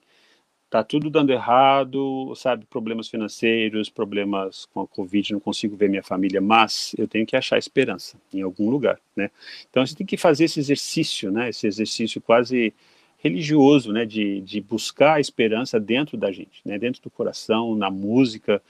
tá 0.70 0.84
tudo 0.84 1.10
dando 1.10 1.32
errado, 1.32 2.34
sabe? 2.36 2.66
Problemas 2.66 3.08
financeiros, 3.08 3.90
problemas 3.90 4.66
com 4.66 4.82
a 4.82 4.88
Covid, 4.88 5.34
não 5.34 5.40
consigo 5.40 5.76
ver 5.76 5.90
minha 5.90 6.04
família, 6.04 6.42
mas 6.42 6.94
eu 6.98 7.08
tenho 7.08 7.26
que 7.26 7.36
achar 7.36 7.58
esperança 7.58 8.18
em 8.34 8.42
algum 8.42 8.70
lugar, 8.70 9.00
né? 9.16 9.32
Então 9.70 9.86
você 9.86 9.96
tem 9.96 10.06
que 10.06 10.18
fazer 10.18 10.46
esse 10.46 10.60
exercício, 10.60 11.32
né? 11.32 11.50
Esse 11.50 11.68
exercício 11.68 12.20
quase 12.20 12.74
religioso, 13.18 13.94
né? 13.94 14.06
De, 14.06 14.42
de 14.42 14.60
buscar 14.62 15.16
a 15.16 15.20
esperança 15.20 15.80
dentro 15.80 16.18
da 16.18 16.32
gente, 16.32 16.62
né? 16.66 16.78
Dentro 16.78 17.02
do 17.02 17.10
coração, 17.10 17.76
na 17.76 17.90
música. 17.90 18.62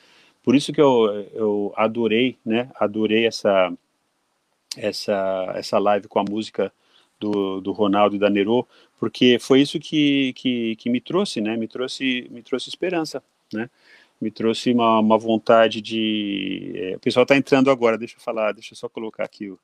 Por 0.44 0.56
isso 0.56 0.72
que 0.72 0.82
eu, 0.82 1.28
eu 1.34 1.74
adorei, 1.76 2.38
né? 2.46 2.70
Adorei 2.76 3.26
essa 3.26 3.74
essa 4.78 5.54
essa 5.56 5.80
live 5.80 6.08
com 6.08 6.20
a 6.20 6.24
música 6.24 6.72
do, 7.20 7.62
do 7.62 7.72
Ronaldo 7.72 8.16
e 8.16 8.20
da 8.20 8.30
Nero, 8.30 8.68
porque 9.00 9.38
foi 9.40 9.62
isso 9.62 9.80
que, 9.80 10.34
que, 10.34 10.76
que, 10.76 10.90
me 10.90 11.02
trouxe, 11.02 11.42
né? 11.42 11.56
Me 11.58 11.68
trouxe, 11.68 12.28
me 12.32 12.42
trouxe 12.42 12.70
esperança, 12.70 13.24
né? 13.54 13.70
Me 14.20 14.32
trouxe 14.32 14.72
uma, 14.72 15.00
uma 15.00 15.18
vontade 15.18 15.82
de. 15.82 16.74
É, 16.76 16.96
o 16.96 17.00
pessoal 17.00 17.24
está 17.24 17.38
entrando 17.38 17.70
agora, 17.70 17.98
deixa 17.98 18.16
eu 18.16 18.22
falar, 18.22 18.52
deixa 18.52 18.74
eu 18.74 18.78
só 18.78 18.90
colocar 18.90 19.24
aqui 19.24 19.50
o, 19.50 19.60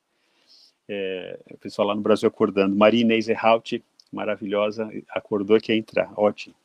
é, 0.88 1.39
o 1.51 1.58
pessoal 1.58 1.88
lá 1.88 1.95
no 1.95 2.01
Brasil 2.01 2.28
acordando. 2.28 2.76
Maria 2.76 3.01
Inês 3.01 3.28
Erhaut, 3.28 3.84
maravilhosa, 4.12 4.89
acordou 5.10 5.60
que 5.60 5.72
ia 5.72 5.78
entrar, 5.78 6.12
ótimo. 6.16 6.56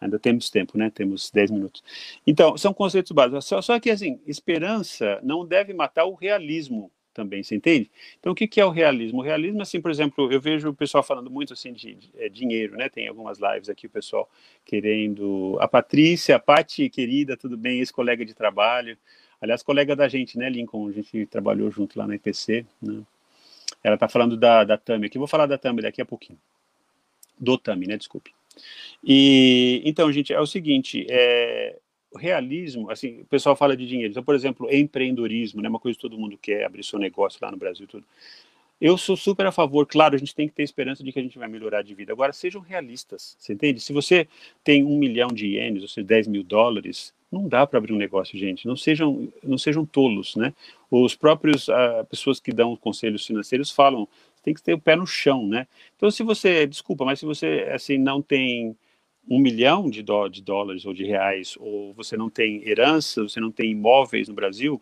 Ainda 0.00 0.18
temos 0.18 0.50
tempo, 0.50 0.76
né? 0.76 0.90
Temos 0.90 1.30
10 1.30 1.52
minutos. 1.52 1.82
Então, 2.26 2.56
são 2.56 2.74
conceitos 2.74 3.12
básicos. 3.12 3.44
Só, 3.44 3.62
só 3.62 3.78
que, 3.78 3.88
assim, 3.88 4.20
esperança 4.26 5.20
não 5.22 5.46
deve 5.46 5.72
matar 5.72 6.04
o 6.06 6.14
realismo 6.14 6.90
também, 7.12 7.42
você 7.42 7.54
entende? 7.54 7.90
Então, 8.18 8.32
o 8.32 8.34
que, 8.34 8.46
que 8.46 8.60
é 8.60 8.64
o 8.64 8.70
realismo? 8.70 9.20
O 9.20 9.22
realismo, 9.22 9.62
assim, 9.62 9.80
por 9.80 9.90
exemplo, 9.90 10.32
eu 10.32 10.40
vejo 10.40 10.70
o 10.70 10.74
pessoal 10.74 11.02
falando 11.02 11.30
muito, 11.30 11.52
assim, 11.52 11.72
de, 11.72 11.94
de 11.94 12.10
é, 12.16 12.28
dinheiro, 12.28 12.76
né? 12.76 12.88
Tem 12.88 13.08
algumas 13.08 13.38
lives 13.38 13.68
aqui, 13.68 13.86
o 13.86 13.90
pessoal 13.90 14.28
querendo... 14.64 15.56
A 15.60 15.68
Patrícia, 15.68 16.36
a 16.36 16.38
Pati, 16.38 16.88
querida, 16.88 17.36
tudo 17.36 17.56
bem? 17.56 17.78
Ex-colega 17.78 18.24
de 18.24 18.34
trabalho. 18.34 18.96
Aliás, 19.40 19.62
colega 19.62 19.96
da 19.96 20.08
gente, 20.08 20.38
né, 20.38 20.48
Lincoln? 20.48 20.88
A 20.88 20.92
gente 20.92 21.26
trabalhou 21.26 21.70
junto 21.70 21.98
lá 21.98 22.06
na 22.06 22.14
IPC, 22.14 22.64
né? 22.80 23.02
Ela 23.82 23.98
tá 23.98 24.08
falando 24.08 24.36
da, 24.36 24.62
da 24.64 24.78
Tami 24.78 25.06
aqui. 25.06 25.18
vou 25.18 25.26
falar 25.26 25.46
da 25.46 25.58
Tami 25.58 25.82
daqui 25.82 26.00
a 26.00 26.06
pouquinho. 26.06 26.38
Do 27.38 27.58
Tami, 27.58 27.86
né? 27.86 27.96
Desculpe. 27.96 28.32
E, 29.02 29.82
então, 29.84 30.12
gente, 30.12 30.32
é 30.32 30.40
o 30.40 30.46
seguinte, 30.46 31.06
é, 31.10 31.76
realismo, 32.16 32.90
assim, 32.90 33.20
o 33.20 33.24
pessoal 33.26 33.56
fala 33.56 33.76
de 33.76 33.86
dinheiro. 33.86 34.10
Então, 34.10 34.22
por 34.22 34.34
exemplo, 34.34 34.68
empreendedorismo, 34.72 35.60
né, 35.62 35.68
uma 35.68 35.78
coisa 35.78 35.96
que 35.96 36.02
todo 36.02 36.18
mundo 36.18 36.38
quer, 36.40 36.64
abrir 36.64 36.84
seu 36.84 36.98
negócio 36.98 37.38
lá 37.42 37.50
no 37.50 37.56
Brasil 37.56 37.86
tudo. 37.86 38.04
Eu 38.80 38.98
sou 38.98 39.16
super 39.16 39.46
a 39.46 39.52
favor, 39.52 39.86
claro, 39.86 40.16
a 40.16 40.18
gente 40.18 40.34
tem 40.34 40.48
que 40.48 40.54
ter 40.54 40.64
esperança 40.64 41.04
de 41.04 41.12
que 41.12 41.18
a 41.18 41.22
gente 41.22 41.38
vai 41.38 41.46
melhorar 41.46 41.82
de 41.82 41.94
vida. 41.94 42.12
Agora, 42.12 42.32
sejam 42.32 42.60
realistas, 42.60 43.36
você 43.38 43.52
entende? 43.52 43.80
Se 43.80 43.92
você 43.92 44.26
tem 44.64 44.82
um 44.84 44.98
milhão 44.98 45.28
de 45.28 45.46
ienes, 45.46 45.82
ou 45.82 45.88
seja, 45.88 46.04
10 46.04 46.26
mil 46.26 46.42
dólares, 46.42 47.14
não 47.30 47.48
dá 47.48 47.64
para 47.64 47.78
abrir 47.78 47.92
um 47.92 47.96
negócio, 47.96 48.36
gente. 48.36 48.66
Não 48.66 48.76
sejam, 48.76 49.32
não 49.42 49.56
sejam 49.56 49.86
tolos, 49.86 50.34
né? 50.34 50.52
Os 50.90 51.14
próprios 51.14 51.68
uh, 51.68 52.04
pessoas 52.10 52.40
que 52.40 52.52
dão 52.52 52.74
conselhos 52.76 53.24
financeiros 53.24 53.70
falam, 53.70 54.06
tem 54.42 54.52
que 54.52 54.62
ter 54.62 54.74
o 54.74 54.78
pé 54.78 54.96
no 54.96 55.06
chão, 55.06 55.46
né? 55.46 55.66
Então, 55.96 56.10
se 56.10 56.22
você, 56.22 56.66
desculpa, 56.66 57.04
mas 57.04 57.20
se 57.20 57.24
você 57.24 57.68
assim 57.72 57.96
não 57.96 58.20
tem 58.20 58.76
um 59.28 59.38
milhão 59.38 59.88
de, 59.88 60.02
de 60.30 60.42
dólares 60.42 60.84
ou 60.84 60.92
de 60.92 61.04
reais, 61.04 61.56
ou 61.58 61.92
você 61.94 62.16
não 62.16 62.28
tem 62.28 62.66
herança, 62.68 63.22
você 63.22 63.40
não 63.40 63.50
tem 63.50 63.70
imóveis 63.70 64.28
no 64.28 64.34
Brasil, 64.34 64.80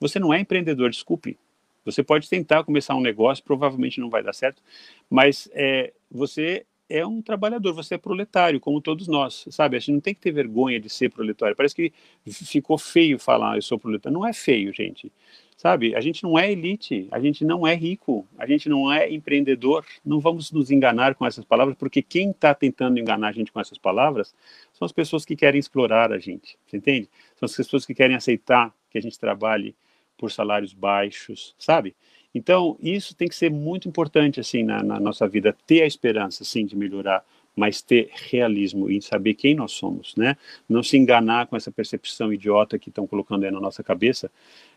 você 0.00 0.18
não 0.18 0.32
é 0.32 0.40
empreendedor, 0.40 0.90
desculpe. 0.90 1.38
Você 1.84 2.02
pode 2.02 2.28
tentar 2.28 2.64
começar 2.64 2.94
um 2.94 3.00
negócio, 3.00 3.42
provavelmente 3.42 4.00
não 4.00 4.10
vai 4.10 4.22
dar 4.22 4.34
certo, 4.34 4.62
mas 5.08 5.48
é, 5.52 5.92
você 6.10 6.66
é 6.88 7.04
um 7.06 7.20
trabalhador, 7.20 7.72
você 7.74 7.94
é 7.94 7.98
proletário, 7.98 8.60
como 8.60 8.80
todos 8.80 9.08
nós, 9.08 9.46
sabe? 9.50 9.76
A 9.76 9.78
gente 9.78 9.92
não 9.92 10.00
tem 10.00 10.14
que 10.14 10.20
ter 10.20 10.32
vergonha 10.32 10.80
de 10.80 10.88
ser 10.88 11.10
proletário. 11.10 11.54
Parece 11.54 11.74
que 11.74 11.92
ficou 12.26 12.78
feio 12.78 13.18
falar 13.18 13.56
eu 13.56 13.62
sou 13.62 13.78
proletário. 13.78 14.18
Não 14.18 14.26
é 14.26 14.32
feio, 14.32 14.72
gente. 14.74 15.12
Sabe? 15.58 15.92
A 15.96 16.00
gente 16.00 16.22
não 16.22 16.38
é 16.38 16.52
elite, 16.52 17.08
a 17.10 17.18
gente 17.18 17.44
não 17.44 17.66
é 17.66 17.74
rico, 17.74 18.24
a 18.38 18.46
gente 18.46 18.68
não 18.68 18.92
é 18.92 19.12
empreendedor. 19.12 19.84
Não 20.04 20.20
vamos 20.20 20.52
nos 20.52 20.70
enganar 20.70 21.16
com 21.16 21.26
essas 21.26 21.44
palavras, 21.44 21.76
porque 21.76 22.00
quem 22.00 22.30
está 22.30 22.54
tentando 22.54 22.96
enganar 22.96 23.30
a 23.30 23.32
gente 23.32 23.50
com 23.50 23.58
essas 23.58 23.76
palavras 23.76 24.32
são 24.72 24.86
as 24.86 24.92
pessoas 24.92 25.24
que 25.24 25.34
querem 25.34 25.58
explorar 25.58 26.12
a 26.12 26.18
gente, 26.18 26.56
você 26.64 26.76
entende? 26.76 27.08
São 27.34 27.46
as 27.46 27.56
pessoas 27.56 27.84
que 27.84 27.92
querem 27.92 28.14
aceitar 28.14 28.72
que 28.88 28.98
a 28.98 29.02
gente 29.02 29.18
trabalhe 29.18 29.74
por 30.16 30.30
salários 30.30 30.72
baixos, 30.72 31.56
sabe? 31.58 31.96
Então, 32.32 32.76
isso 32.80 33.16
tem 33.16 33.26
que 33.26 33.34
ser 33.34 33.50
muito 33.50 33.88
importante, 33.88 34.38
assim, 34.38 34.62
na, 34.62 34.80
na 34.80 35.00
nossa 35.00 35.26
vida, 35.26 35.56
ter 35.66 35.82
a 35.82 35.86
esperança, 35.86 36.44
sim, 36.44 36.64
de 36.64 36.76
melhorar 36.76 37.24
mas 37.58 37.82
ter 37.82 38.08
realismo 38.30 38.88
e 38.88 39.02
saber 39.02 39.34
quem 39.34 39.52
nós 39.52 39.72
somos, 39.72 40.14
né? 40.14 40.36
Não 40.68 40.80
se 40.80 40.96
enganar 40.96 41.48
com 41.48 41.56
essa 41.56 41.72
percepção 41.72 42.32
idiota 42.32 42.78
que 42.78 42.88
estão 42.88 43.04
colocando 43.04 43.44
aí 43.44 43.50
na 43.50 43.60
nossa 43.60 43.82
cabeça. 43.82 44.30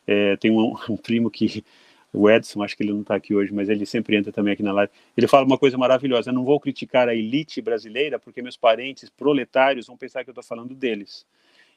É, 0.07 0.35
tem 0.37 0.51
um, 0.51 0.75
um, 0.89 0.97
primo 0.97 1.29
que, 1.29 1.63
o 2.13 2.29
Edson, 2.29 2.63
acho 2.63 2.75
que 2.75 2.83
ele 2.83 2.93
não 2.93 3.01
está 3.01 3.15
aqui 3.15 3.33
hoje, 3.33 3.53
mas 3.53 3.69
ele 3.69 3.85
sempre 3.85 4.15
entra 4.15 4.31
também 4.31 4.53
aqui 4.53 4.63
na 4.63 4.71
live. 4.71 4.91
Ele 5.15 5.27
fala 5.27 5.45
uma 5.45 5.57
coisa 5.57 5.77
maravilhosa: 5.77 6.29
eu 6.29 6.33
não 6.33 6.43
vou 6.43 6.59
criticar 6.59 7.07
a 7.07 7.15
elite 7.15 7.61
brasileira 7.61 8.19
porque 8.19 8.41
meus 8.41 8.57
parentes 8.57 9.09
proletários 9.09 9.87
vão 9.87 9.97
pensar 9.97 10.23
que 10.23 10.29
eu 10.29 10.33
estou 10.33 10.43
falando 10.43 10.75
deles. 10.75 11.25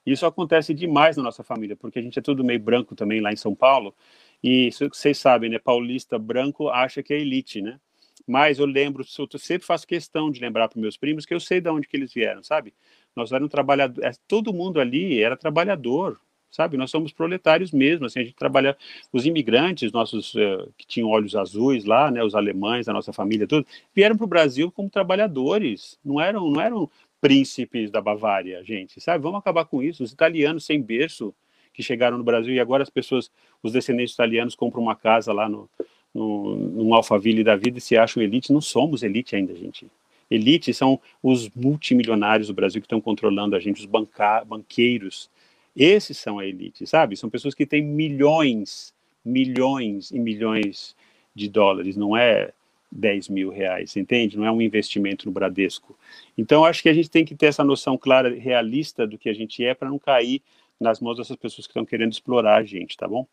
Isso 0.05 0.27
acontece 0.27 0.75
demais 0.75 1.17
na 1.17 1.23
nossa 1.23 1.43
família, 1.43 1.75
porque 1.77 1.99
a 1.99 2.03
gente 2.03 2.19
é 2.19 2.23
tudo 2.23 2.45
meio 2.45 2.61
branco 2.61 2.95
também 2.95 3.21
lá 3.21 3.33
em 3.33 3.37
São 3.37 3.55
Paulo. 3.55 3.95
E 4.43 4.71
vocês 4.93 5.17
sabem, 5.19 5.49
né? 5.49 5.59
Paulista 5.59 6.19
branco 6.19 6.69
acha 6.69 7.03
que 7.03 7.15
é 7.15 7.19
elite, 7.19 7.63
né? 7.63 7.81
Mas 8.27 8.59
eu 8.59 8.67
lembro, 8.67 9.05
eu 9.19 9.39
sempre 9.39 9.67
faço 9.67 9.87
questão 9.87 10.31
de 10.31 10.41
lembrar 10.41 10.69
para 10.69 10.81
meus 10.81 10.97
primos 10.97 11.27
que 11.27 11.35
eu 11.35 11.41
sei 11.41 11.61
de 11.61 11.69
onde 11.71 11.87
que 11.87 11.97
eles 11.97 12.13
vieram, 12.13 12.43
sabe? 12.43 12.75
Nós 13.15 13.33
éramos 13.33 13.51
trabalhadores, 13.51 14.19
todo 14.29 14.53
mundo 14.53 14.81
ali 14.81 15.23
era 15.23 15.37
trabalhador, 15.37 16.19
sabe? 16.55 16.77
Nós 16.77 16.91
somos 16.91 17.13
proletários 17.13 17.73
mesmo, 17.73 18.07
assim, 18.07 18.21
a 18.21 18.25
gente 18.25 18.37
trabalha, 18.37 18.77
os 19.13 19.27
imigrantes, 19.27 19.91
nossos 19.91 20.35
uh, 20.35 20.73
que 20.79 20.87
tinham 20.87 21.09
olhos 21.09 21.35
azuis 21.35 21.85
lá, 21.85 22.13
né, 22.13 22.23
os 22.23 22.35
alemães, 22.35 22.89
a 22.89 22.93
nossa 22.93 23.13
família, 23.13 23.45
tudo, 23.45 23.67
vieram 23.93 24.17
para 24.17 24.25
o 24.25 24.29
Brasil 24.29 24.71
como 24.71 24.89
trabalhadores, 24.89 25.99
não 26.05 26.21
eram, 26.21 26.49
não 26.49 26.61
eram 26.61 26.89
príncipes 27.21 27.91
da 27.91 28.01
Bavária, 28.01 28.63
gente, 28.63 29.01
sabe? 29.01 29.23
Vamos 29.23 29.41
acabar 29.41 29.65
com 29.65 29.83
isso, 29.83 30.05
os 30.05 30.13
italianos 30.13 30.65
sem 30.65 30.81
berço 30.81 31.35
que 31.73 31.83
chegaram 31.83 32.17
no 32.17 32.23
Brasil 32.23 32.55
e 32.55 32.61
agora 32.61 32.85
as 32.85 32.91
pessoas, 32.91 33.31
os 33.61 33.73
descendentes 33.73 34.15
italianos 34.15 34.55
compram 34.55 34.81
uma 34.81 34.95
casa 34.95 35.33
lá 35.33 35.49
no, 35.49 35.69
no, 36.15 36.55
num 36.55 36.95
Alphaville 36.95 37.43
da 37.43 37.57
vida 37.57 37.79
e 37.79 37.81
se 37.81 37.97
acham 37.97 38.23
elite. 38.23 38.53
Não 38.53 38.61
somos 38.61 39.03
elite 39.03 39.35
ainda, 39.35 39.53
gente. 39.57 39.89
Elite 40.31 40.73
são 40.73 41.01
os 41.23 41.51
multimilionários 41.51 42.49
do 42.49 42.55
Brasil 42.55 42.81
que 42.81 42.87
estão 42.87 43.01
controlando 43.01 43.57
a 43.57 43.61
gente, 43.61 43.81
os 43.81 43.87
banca, 43.87 44.45
banqueiros. 44.45 45.29
Esses 45.77 46.19
são 46.19 46.39
a 46.39 46.47
elite, 46.47 46.87
sabe? 46.87 47.17
São 47.17 47.29
pessoas 47.29 47.55
que 47.55 47.67
têm 47.67 47.83
milhões, 47.83 48.95
milhões 49.25 50.11
e 50.11 50.19
milhões 50.19 50.95
de 51.35 51.49
dólares, 51.49 51.97
não 51.97 52.17
é 52.17 52.53
10 52.93 53.29
mil 53.29 53.51
reais, 53.51 53.97
entende? 53.97 54.37
Não 54.37 54.47
é 54.47 54.53
um 54.53 54.63
investimento 54.63 55.27
no 55.27 55.33
Bradesco. 55.33 55.99
Então, 56.39 56.65
acho 56.65 56.83
que 56.83 56.89
a 56.89 56.95
gente 56.95 57.11
tem 57.11 57.25
que 57.25 57.35
ter 57.35 57.47
essa 57.47 57.65
noção 57.65 57.99
clara, 57.99 58.33
realista 58.33 59.07
do 59.07 59.19
que 59.19 59.29
a 59.29 59.35
gente 59.35 59.65
é, 59.65 59.75
para 59.75 59.89
não 59.89 59.99
cair 59.99 60.41
nas 60.79 61.01
mãos 61.01 61.17
dessas 61.17 61.37
pessoas 61.37 61.67
que 61.67 61.71
estão 61.71 61.85
querendo 61.85 62.13
explorar 62.13 62.57
a 62.57 62.65
gente, 62.65 62.97
tá 62.97 63.09
bom? 63.09 63.27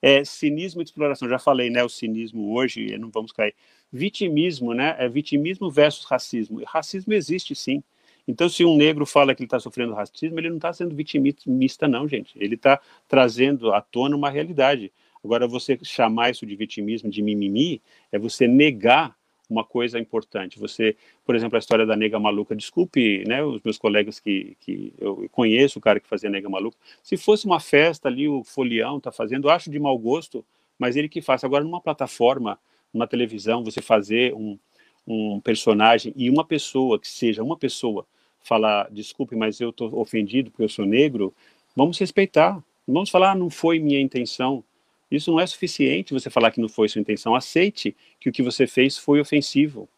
É, 0.00 0.24
cinismo 0.24 0.80
e 0.82 0.84
exploração, 0.84 1.28
já 1.28 1.38
falei, 1.38 1.70
né? 1.70 1.82
O 1.82 1.88
cinismo 1.88 2.52
hoje, 2.54 2.96
não 2.98 3.10
vamos 3.10 3.32
cair. 3.32 3.54
Vitimismo, 3.90 4.74
né? 4.74 4.94
É 4.98 5.08
vitimismo 5.08 5.70
versus 5.70 6.04
racismo. 6.04 6.62
Racismo 6.66 7.12
existe 7.12 7.54
sim. 7.54 7.82
Então, 8.28 8.46
se 8.46 8.62
um 8.62 8.76
negro 8.76 9.06
fala 9.06 9.34
que 9.34 9.40
ele 9.40 9.46
está 9.46 9.58
sofrendo 9.58 9.94
racismo, 9.94 10.38
ele 10.38 10.50
não 10.50 10.56
está 10.56 10.70
sendo 10.70 10.94
vitimista, 10.94 11.88
não, 11.88 12.06
gente. 12.06 12.34
Ele 12.36 12.56
está 12.56 12.78
trazendo 13.08 13.72
à 13.72 13.80
tona 13.80 14.14
uma 14.14 14.28
realidade. 14.28 14.92
Agora, 15.24 15.48
você 15.48 15.78
chamar 15.82 16.30
isso 16.30 16.44
de 16.44 16.54
vitimismo, 16.54 17.08
de 17.08 17.22
mimimi, 17.22 17.80
é 18.12 18.18
você 18.18 18.46
negar 18.46 19.16
uma 19.48 19.64
coisa 19.64 19.98
importante. 19.98 20.58
Você, 20.58 20.94
por 21.24 21.34
exemplo, 21.34 21.56
a 21.56 21.58
história 21.58 21.86
da 21.86 21.96
nega 21.96 22.20
maluca, 22.20 22.54
desculpe, 22.54 23.24
né, 23.26 23.42
os 23.42 23.62
meus 23.62 23.78
colegas 23.78 24.20
que, 24.20 24.54
que 24.60 24.92
eu 24.98 25.26
conheço 25.32 25.78
o 25.78 25.82
cara 25.82 25.98
que 25.98 26.06
fazia 26.06 26.28
nega 26.28 26.50
maluca, 26.50 26.76
se 27.02 27.16
fosse 27.16 27.46
uma 27.46 27.58
festa 27.58 28.08
ali, 28.08 28.28
o 28.28 28.44
folião 28.44 29.00
tá 29.00 29.10
fazendo, 29.10 29.48
acho 29.48 29.70
de 29.70 29.78
mau 29.78 29.98
gosto, 29.98 30.44
mas 30.78 30.96
ele 30.96 31.08
que 31.08 31.22
faz. 31.22 31.42
Agora, 31.44 31.64
numa 31.64 31.80
plataforma, 31.80 32.58
numa 32.92 33.06
televisão, 33.06 33.64
você 33.64 33.80
fazer 33.80 34.34
um, 34.34 34.58
um 35.06 35.40
personagem 35.40 36.12
e 36.14 36.28
uma 36.28 36.44
pessoa, 36.44 36.98
que 36.98 37.08
seja 37.08 37.42
uma 37.42 37.56
pessoa, 37.56 38.06
falar, 38.48 38.90
desculpe, 38.90 39.36
mas 39.36 39.60
eu 39.60 39.70
estou 39.70 39.94
ofendido 40.00 40.50
porque 40.50 40.64
eu 40.64 40.68
sou 40.68 40.86
negro, 40.86 41.34
vamos 41.76 41.98
respeitar. 41.98 42.62
Vamos 42.86 43.10
falar, 43.10 43.32
ah, 43.32 43.34
não 43.34 43.50
foi 43.50 43.78
minha 43.78 44.00
intenção. 44.00 44.64
Isso 45.10 45.30
não 45.30 45.38
é 45.38 45.46
suficiente 45.46 46.14
você 46.14 46.30
falar 46.30 46.50
que 46.50 46.60
não 46.60 46.68
foi 46.68 46.88
sua 46.88 47.00
intenção. 47.00 47.34
Aceite 47.34 47.94
que 48.18 48.30
o 48.30 48.32
que 48.32 48.42
você 48.42 48.66
fez 48.66 48.96
foi 48.96 49.20
ofensivo, 49.20 49.88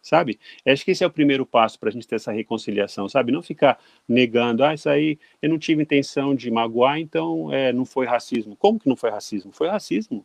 sabe? 0.00 0.38
Acho 0.66 0.84
que 0.84 0.90
esse 0.90 1.04
é 1.04 1.06
o 1.06 1.10
primeiro 1.10 1.44
passo 1.44 1.78
para 1.78 1.90
a 1.90 1.92
gente 1.92 2.08
ter 2.08 2.16
essa 2.16 2.32
reconciliação, 2.32 3.08
sabe? 3.08 3.32
Não 3.32 3.42
ficar 3.42 3.78
negando, 4.08 4.64
ah, 4.64 4.72
isso 4.72 4.88
aí 4.88 5.18
eu 5.42 5.50
não 5.50 5.58
tive 5.58 5.82
intenção 5.82 6.34
de 6.34 6.50
magoar, 6.50 6.98
então 6.98 7.52
é, 7.52 7.72
não 7.72 7.84
foi 7.84 8.06
racismo. 8.06 8.56
Como 8.56 8.80
que 8.80 8.88
não 8.88 8.96
foi 8.96 9.10
racismo? 9.10 9.52
Foi 9.52 9.68
racismo, 9.68 10.24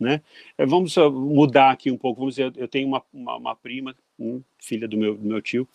né? 0.00 0.22
É, 0.56 0.64
vamos 0.64 0.96
mudar 0.96 1.70
aqui 1.70 1.90
um 1.90 1.98
pouco. 1.98 2.20
Vamos 2.20 2.36
dizer, 2.36 2.52
eu 2.56 2.68
tenho 2.68 2.88
uma, 2.88 3.02
uma, 3.12 3.36
uma 3.36 3.56
prima, 3.56 3.94
filha 4.58 4.88
do 4.88 4.96
meu, 4.96 5.14
do 5.16 5.26
meu 5.26 5.42
tio, 5.42 5.68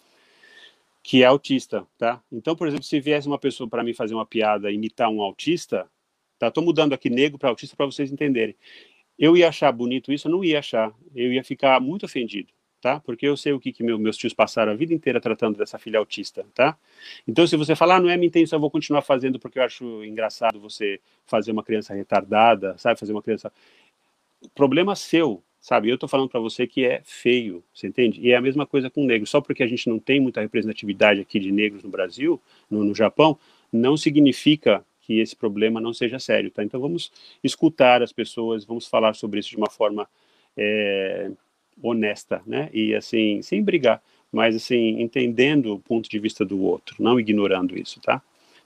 que 1.03 1.21
é 1.21 1.25
autista, 1.25 1.85
tá? 1.97 2.23
Então, 2.31 2.55
por 2.55 2.65
exemplo, 2.65 2.85
se 2.85 2.99
viesse 3.01 3.27
uma 3.27 3.37
pessoa 3.37 3.69
para 3.69 3.83
mim 3.83 3.93
fazer 3.93 4.15
uma 4.15 4.25
piada, 4.25 4.71
imitar 4.71 5.09
um 5.09 5.21
autista, 5.21 5.85
tá? 6.39 6.49
Tô 6.49 6.61
mudando 6.61 6.93
aqui 6.93 7.09
negro 7.09 7.37
para 7.37 7.49
autista 7.49 7.75
para 7.75 7.85
vocês 7.85 8.11
entenderem. 8.11 8.55
Eu 9.19 9.35
ia 9.35 9.49
achar 9.49 9.71
bonito 9.73 10.13
isso, 10.13 10.27
eu 10.27 10.31
não 10.31 10.43
ia 10.43 10.59
achar. 10.59 10.93
Eu 11.13 11.33
ia 11.33 11.43
ficar 11.43 11.79
muito 11.81 12.05
ofendido, 12.05 12.53
tá? 12.81 13.01
Porque 13.01 13.27
eu 13.27 13.35
sei 13.35 13.51
o 13.51 13.59
que, 13.59 13.73
que 13.73 13.83
meu, 13.83 13.99
meus 13.99 14.15
tios 14.15 14.33
passaram 14.33 14.71
a 14.71 14.75
vida 14.75 14.93
inteira 14.93 15.19
tratando 15.19 15.57
dessa 15.57 15.77
filha 15.77 15.99
autista, 15.99 16.45
tá? 16.55 16.77
Então, 17.27 17.45
se 17.45 17.57
você 17.57 17.75
falar, 17.75 17.97
ah, 17.97 17.99
não 17.99 18.09
é 18.09 18.15
minha 18.15 18.27
intenção, 18.27 18.57
eu 18.57 18.61
vou 18.61 18.71
continuar 18.71 19.01
fazendo 19.01 19.37
porque 19.37 19.59
eu 19.59 19.63
acho 19.63 20.05
engraçado 20.05 20.57
você 20.57 21.01
fazer 21.25 21.51
uma 21.51 21.63
criança 21.63 21.93
retardada, 21.93 22.77
sabe? 22.77 22.97
Fazer 22.97 23.11
uma 23.11 23.21
criança. 23.21 23.51
Problema 24.55 24.95
seu, 24.95 25.43
sabe? 25.63 25.89
Eu 25.89 25.93
estou 25.95 26.09
falando 26.09 26.27
para 26.27 26.41
você 26.41 26.67
que 26.67 26.85
é 26.85 27.01
feio, 27.05 27.63
você 27.73 27.87
entende? 27.87 28.19
E 28.21 28.31
é 28.31 28.35
a 28.35 28.41
mesma 28.41 28.67
coisa 28.67 28.89
com 28.89 29.05
negros. 29.05 29.29
Só 29.29 29.39
porque 29.39 29.63
a 29.63 29.67
gente 29.67 29.87
não 29.87 29.97
tem 29.97 30.19
muita 30.19 30.41
representatividade 30.41 31.21
aqui 31.21 31.39
de 31.39 31.53
negros 31.53 31.81
no 31.83 31.89
Brasil, 31.89 32.39
no, 32.69 32.83
no 32.83 32.93
Japão, 32.93 33.39
não 33.71 33.95
significa 33.95 34.85
que 34.99 35.19
esse 35.19 35.33
problema 35.33 35.79
não 35.79 35.93
seja 35.93 36.19
sério, 36.19 36.51
tá? 36.51 36.63
Então 36.65 36.81
vamos 36.81 37.11
escutar 37.41 38.03
as 38.03 38.11
pessoas, 38.11 38.65
vamos 38.65 38.87
falar 38.87 39.15
sobre 39.15 39.39
isso 39.39 39.49
de 39.51 39.55
uma 39.57 39.69
forma 39.69 40.05
é, 40.57 41.31
honesta, 41.81 42.41
né? 42.45 42.69
E 42.73 42.93
assim, 42.93 43.41
sem 43.41 43.63
brigar, 43.63 44.03
mas 44.33 44.57
assim, 44.57 45.01
entendendo 45.01 45.75
o 45.75 45.79
ponto 45.79 46.09
de 46.09 46.19
vista 46.19 46.43
do 46.43 46.61
outro, 46.61 46.97
não 46.99 47.17
ignorando 47.17 47.77
isso, 47.79 48.01
tá? 48.01 48.21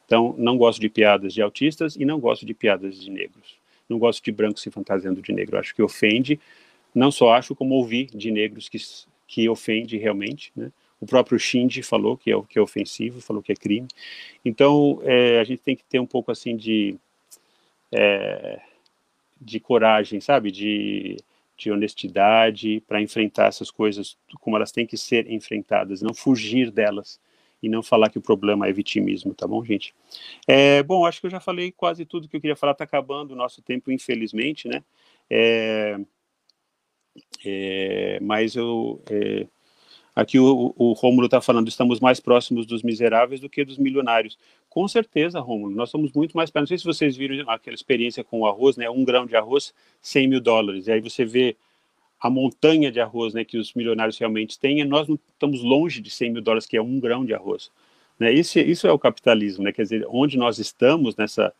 Então, 0.08 0.34
não 0.38 0.58
gosto 0.58 0.82
de 0.82 0.90
piadas 0.90 1.32
de 1.32 1.44
autistas 1.44 1.96
e 1.96 2.06
não 2.06 2.20
gosto 2.20 2.44
de 2.44 2.56
piadas 2.56 3.00
de 3.00 3.12
negros. 3.12 3.56
Não 3.88 4.00
gosto 4.00 4.24
de 4.24 4.32
brancos 4.32 4.64
se 4.64 4.72
fantasiando 4.72 5.22
de 5.22 5.32
negro. 5.32 5.60
Acho 5.60 5.76
que 5.76 5.82
ofende 5.82 6.40
não 6.98 7.12
só 7.12 7.34
acho, 7.34 7.56
como 7.56 7.76
ouvi 7.76 8.06
de 8.06 8.32
negros 8.32 8.68
que, 8.68 8.80
que 9.28 9.48
ofende 9.48 9.98
realmente, 9.98 10.52
né? 10.56 10.72
O 11.00 11.06
próprio 11.06 11.38
Shinji 11.38 11.84
falou 11.84 12.18
que 12.18 12.32
é, 12.32 12.42
que 12.50 12.58
é 12.58 12.62
ofensivo, 12.62 13.22
falou 13.22 13.44
que 13.44 13.52
é 13.52 13.56
crime. 13.56 13.88
Então, 14.44 15.00
é, 15.04 15.40
a 15.40 15.44
gente 15.44 15.62
tem 15.62 15.76
que 15.76 15.84
ter 15.84 16.00
um 16.00 16.08
pouco 16.08 16.32
assim 16.32 16.58
de, 16.58 16.98
é, 17.92 18.60
de 19.40 19.60
coragem, 19.60 20.20
sabe? 20.20 20.50
De, 20.50 21.18
de 21.56 21.72
honestidade 21.72 22.82
para 22.88 23.00
enfrentar 23.00 23.46
essas 23.46 23.70
coisas 23.70 24.18
como 24.42 24.56
elas 24.58 24.72
têm 24.72 24.88
que 24.88 24.98
ser 24.98 25.32
enfrentadas, 25.32 26.02
não 26.02 26.16
fugir 26.16 26.72
delas 26.72 27.20
e 27.62 27.70
não 27.70 27.84
falar 27.84 28.10
que 28.10 28.18
o 28.18 28.22
problema 28.22 28.68
é 28.68 28.74
vitimismo, 28.74 29.36
tá 29.36 29.46
bom, 29.46 29.64
gente? 29.64 29.94
É, 30.48 30.82
bom, 30.82 31.06
acho 31.06 31.22
que 31.22 31.28
eu 31.28 31.32
já 31.32 31.40
falei 31.40 31.72
quase 31.72 32.06
tudo 32.06 32.28
que 32.28 32.36
eu 32.36 32.42
queria 32.42 32.56
falar, 32.56 32.72
está 32.72 32.86
acabando 32.86 33.32
o 33.32 33.36
nosso 33.36 33.62
tempo, 33.62 33.92
infelizmente, 33.92 34.68
né? 34.68 34.84
É, 35.30 36.00
é, 37.46 38.20
mas 38.22 38.56
eu, 38.56 39.02
é, 39.10 39.48
aqui 40.16 40.40
o, 40.40 40.74
o 40.76 40.94
Rômulo 40.94 41.26
está 41.26 41.42
falando, 41.42 41.68
estamos 41.68 42.00
mais 42.00 42.20
próximos 42.20 42.66
dos 42.66 42.84
miseráveis 42.84 43.40
do 43.40 43.50
que 43.50 43.64
dos 43.64 43.78
milionários. 43.78 44.38
Com 44.70 44.88
certeza, 44.88 45.40
Rômulo, 45.40 45.76
nós 45.76 45.90
somos 45.90 46.12
muito 46.14 46.36
mais 46.36 46.52
Não 46.54 46.68
sei 46.68 46.78
se 46.78 46.86
vocês 46.86 47.16
viram 47.16 47.50
aquela 47.50 47.76
experiência 47.76 48.24
com 48.24 48.42
o 48.42 48.46
arroz, 48.46 48.78
né? 48.78 48.90
Um 48.90 49.04
grão 49.04 49.26
de 49.26 49.36
arroz, 49.36 49.74
100 50.02 50.28
mil 50.28 50.42
dólares. 50.42 50.88
E 50.88 50.92
aí 50.92 51.02
você 51.02 51.26
vê 51.26 51.56
a 52.20 52.30
montanha 52.30 52.92
de 52.92 53.00
arroz, 53.00 53.34
né? 53.34 53.44
Que 53.44 53.58
os 53.58 53.74
milionários 53.74 54.18
realmente 54.18 54.60
têm. 54.60 54.80
E 54.80 54.84
nós 54.84 55.08
não 55.08 55.18
estamos 55.34 55.64
longe 55.64 56.02
de 56.02 56.10
100 56.10 56.32
mil 56.32 56.42
dólares, 56.42 56.66
que 56.66 56.78
é 56.78 56.82
um 56.82 57.00
grão 57.00 57.26
de 57.26 57.34
arroz. 57.34 57.72
Né? 58.20 58.34
Isso, 58.34 58.60
isso 58.60 58.88
é 58.88 58.92
o 58.92 59.00
capitalismo, 59.00 59.64
né? 59.64 59.72
Quer 59.72 59.84
dizer, 59.84 60.06
onde 60.10 60.38
nós 60.38 60.60
estamos 60.60 61.16
nessa 61.16 61.54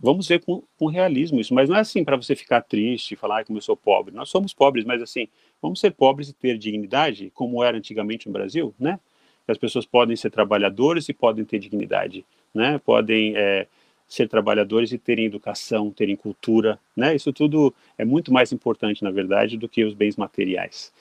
vamos 0.00 0.28
ver 0.28 0.40
com, 0.44 0.62
com 0.78 0.86
realismo 0.86 1.40
isso, 1.40 1.54
mas 1.54 1.68
não 1.68 1.76
é 1.76 1.80
assim 1.80 2.04
para 2.04 2.16
você 2.16 2.34
ficar 2.34 2.60
triste 2.62 3.12
e 3.12 3.16
falar 3.16 3.40
ah, 3.40 3.44
como 3.44 3.58
eu 3.58 3.62
sou 3.62 3.76
pobre. 3.76 4.14
Nós 4.14 4.28
somos 4.28 4.52
pobres, 4.52 4.84
mas 4.84 5.02
assim, 5.02 5.28
vamos 5.60 5.80
ser 5.80 5.92
pobres 5.92 6.28
e 6.28 6.32
ter 6.32 6.58
dignidade, 6.58 7.30
como 7.34 7.62
era 7.62 7.76
antigamente 7.76 8.26
no 8.26 8.32
Brasil, 8.32 8.74
né? 8.78 8.98
As 9.46 9.58
pessoas 9.58 9.84
podem 9.84 10.16
ser 10.16 10.30
trabalhadores 10.30 11.08
e 11.08 11.12
podem 11.12 11.44
ter 11.44 11.58
dignidade, 11.58 12.24
né? 12.54 12.78
Podem 12.78 13.34
é, 13.36 13.66
ser 14.06 14.28
trabalhadores 14.28 14.92
e 14.92 14.98
terem 14.98 15.26
educação, 15.26 15.90
terem 15.90 16.16
cultura, 16.16 16.78
né? 16.96 17.14
Isso 17.14 17.32
tudo 17.32 17.74
é 17.98 18.04
muito 18.04 18.32
mais 18.32 18.52
importante, 18.52 19.02
na 19.02 19.10
verdade, 19.10 19.56
do 19.56 19.68
que 19.68 19.84
os 19.84 19.94
bens 19.94 20.16
materiais. 20.16 20.92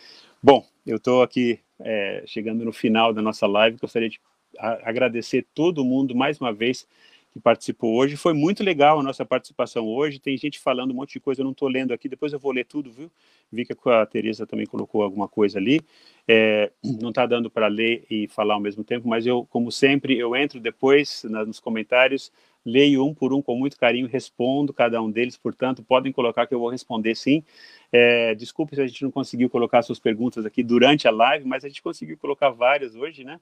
Bom, 0.41 0.65
eu 0.85 0.97
estou 0.97 1.21
aqui 1.21 1.59
é, 1.79 2.23
chegando 2.25 2.65
no 2.65 2.73
final 2.73 3.13
da 3.13 3.21
nossa 3.21 3.47
live, 3.47 3.77
gostaria 3.79 4.09
de 4.09 4.19
agradecer 4.57 5.45
todo 5.53 5.83
mundo 5.83 6.15
mais 6.15 6.39
uma 6.39 6.53
vez 6.53 6.87
que 7.33 7.39
participou 7.39 7.95
hoje. 7.95 8.15
Foi 8.15 8.31
muito 8.31 8.63
legal 8.63 8.99
a 8.99 9.03
nossa 9.03 9.25
participação 9.25 9.87
hoje. 9.87 10.19
Tem 10.19 10.37
gente 10.37 10.59
falando 10.59 10.91
um 10.91 10.93
monte 10.93 11.13
de 11.13 11.19
coisa, 11.19 11.41
eu 11.41 11.43
não 11.43 11.51
estou 11.51 11.67
lendo 11.67 11.91
aqui, 11.91 12.07
depois 12.07 12.31
eu 12.31 12.37
vou 12.37 12.51
ler 12.51 12.65
tudo, 12.65 12.91
viu? 12.91 13.11
Vi 13.51 13.65
que 13.65 13.75
a 13.89 14.05
Tereza 14.05 14.45
também 14.45 14.67
colocou 14.67 15.01
alguma 15.01 15.27
coisa 15.27 15.57
ali. 15.57 15.81
É, 16.27 16.71
não 17.01 17.09
está 17.09 17.25
dando 17.25 17.49
para 17.49 17.67
ler 17.67 18.05
e 18.09 18.27
falar 18.27 18.53
ao 18.53 18.59
mesmo 18.59 18.83
tempo, 18.83 19.07
mas 19.07 19.25
eu, 19.25 19.47
como 19.49 19.71
sempre, 19.71 20.17
eu 20.17 20.35
entro 20.35 20.59
depois 20.59 21.23
na, 21.27 21.43
nos 21.43 21.59
comentários, 21.59 22.31
leio 22.65 23.05
um 23.05 23.13
por 23.13 23.33
um 23.33 23.41
com 23.41 23.55
muito 23.55 23.77
carinho, 23.77 24.07
respondo 24.07 24.73
cada 24.73 25.01
um 25.01 25.11
deles, 25.11 25.37
portanto, 25.37 25.83
podem 25.83 26.11
colocar 26.11 26.47
que 26.47 26.53
eu 26.53 26.59
vou 26.59 26.69
responder 26.69 27.15
sim. 27.15 27.43
É, 27.91 28.33
desculpe 28.35 28.75
se 28.75 28.81
a 28.81 28.87
gente 28.87 29.03
não 29.03 29.11
conseguiu 29.11 29.49
colocar 29.49 29.81
suas 29.81 29.99
perguntas 29.99 30.45
aqui 30.45 30.63
durante 30.63 31.07
a 31.07 31.11
live, 31.11 31.45
mas 31.45 31.65
a 31.65 31.67
gente 31.67 31.81
conseguiu 31.81 32.17
colocar 32.17 32.49
várias 32.49 32.95
hoje, 32.95 33.23
né? 33.23 33.39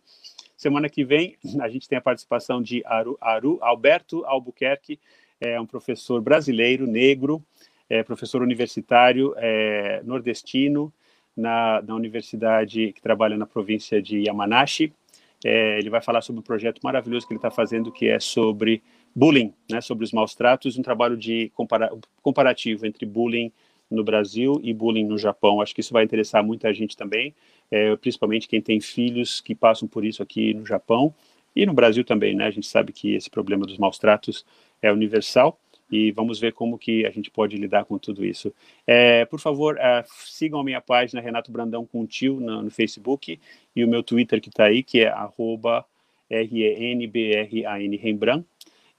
Semana 0.58 0.90
que 0.90 1.04
vem 1.04 1.38
a 1.60 1.70
gente 1.70 1.88
tem 1.88 1.98
a 1.98 2.02
participação 2.02 2.62
de 2.62 2.84
Aru, 2.86 3.18
Aru 3.22 3.58
Alberto 3.62 4.26
Albuquerque, 4.26 5.00
é 5.40 5.60
um 5.60 5.66
professor 5.66 6.22
brasileiro, 6.22 6.86
negro, 6.86 7.44
é 7.90 8.04
professor 8.04 8.42
universitário 8.42 9.34
é, 9.38 10.02
nordestino 10.04 10.94
na, 11.36 11.82
na 11.82 11.96
universidade 11.96 12.94
que 12.94 13.02
trabalha 13.02 13.38
na 13.38 13.46
província 13.46 14.02
de 14.02 14.20
Yamanashi. 14.20 14.94
É, 15.44 15.80
ele 15.80 15.90
vai 15.90 16.02
falar 16.02 16.22
sobre 16.22 16.40
um 16.40 16.44
projeto 16.44 16.80
maravilhoso 16.84 17.26
que 17.26 17.34
ele 17.34 17.40
está 17.40 17.50
fazendo, 17.50 17.92
que 17.92 18.08
é 18.08 18.20
sobre 18.20 18.84
bullying, 19.16 19.54
né, 19.70 19.82
sobre 19.82 20.06
os 20.06 20.12
maus 20.12 20.36
tratos, 20.36 20.78
um 20.78 20.82
trabalho 20.82 21.18
de 21.18 21.52
compara 21.56 21.92
comparativo 22.22 22.86
entre 22.86 23.06
bullying 23.06 23.52
no 23.90 24.04
Brasil 24.04 24.60
e 24.64 24.74
bullying 24.74 25.06
no 25.06 25.18
Japão. 25.18 25.62
Acho 25.62 25.76
que 25.76 25.82
isso 25.82 25.94
vai 25.94 26.04
interessar 26.04 26.44
muita 26.44 26.74
gente 26.74 26.96
também 26.96 27.34
é, 27.72 27.96
principalmente 27.96 28.48
quem 28.48 28.62
tem 28.62 28.82
filhos 28.82 29.40
que 29.40 29.56
passam 29.56 29.88
por 29.88 30.04
isso 30.04 30.22
aqui 30.22 30.54
no 30.54 30.66
Japão 30.66 31.16
e 31.56 31.66
no 31.66 31.74
Brasil 31.74 32.04
também, 32.04 32.36
né? 32.36 32.46
A 32.46 32.52
gente 32.52 32.68
sabe 32.68 32.92
que 32.92 33.16
esse 33.16 33.30
problema 33.30 33.66
dos 33.66 33.78
maus 33.78 33.98
tratos 33.98 34.46
é 34.82 34.92
universal 34.92 35.58
e 35.90 36.12
vamos 36.12 36.40
ver 36.40 36.54
como 36.54 36.78
que 36.78 37.06
a 37.06 37.10
gente 37.10 37.32
pode 37.32 37.56
lidar 37.56 37.86
com 37.86 37.98
tudo 37.98 38.26
isso. 38.26 38.54
É, 38.86 39.26
por 39.26 39.40
favor, 39.40 39.78
é, 39.78 40.04
sigam 40.26 40.60
a 40.60 40.64
minha 40.64 40.82
página 40.82 41.22
Renato 41.22 41.52
Brandão 41.52 41.86
com 41.86 42.06
tio 42.06 42.40
no, 42.40 42.64
no, 42.64 42.72
Facebook 42.72 43.40
e 43.76 43.84
o 43.84 43.88
meu 43.88 44.04
Twitter 44.04 44.42
que 44.42 44.50
está 44.50 44.66
aí, 44.66 44.84
que 44.84 45.02
é 45.02 45.08
arroba 45.08 45.86
Rembrandt. 48.02 48.46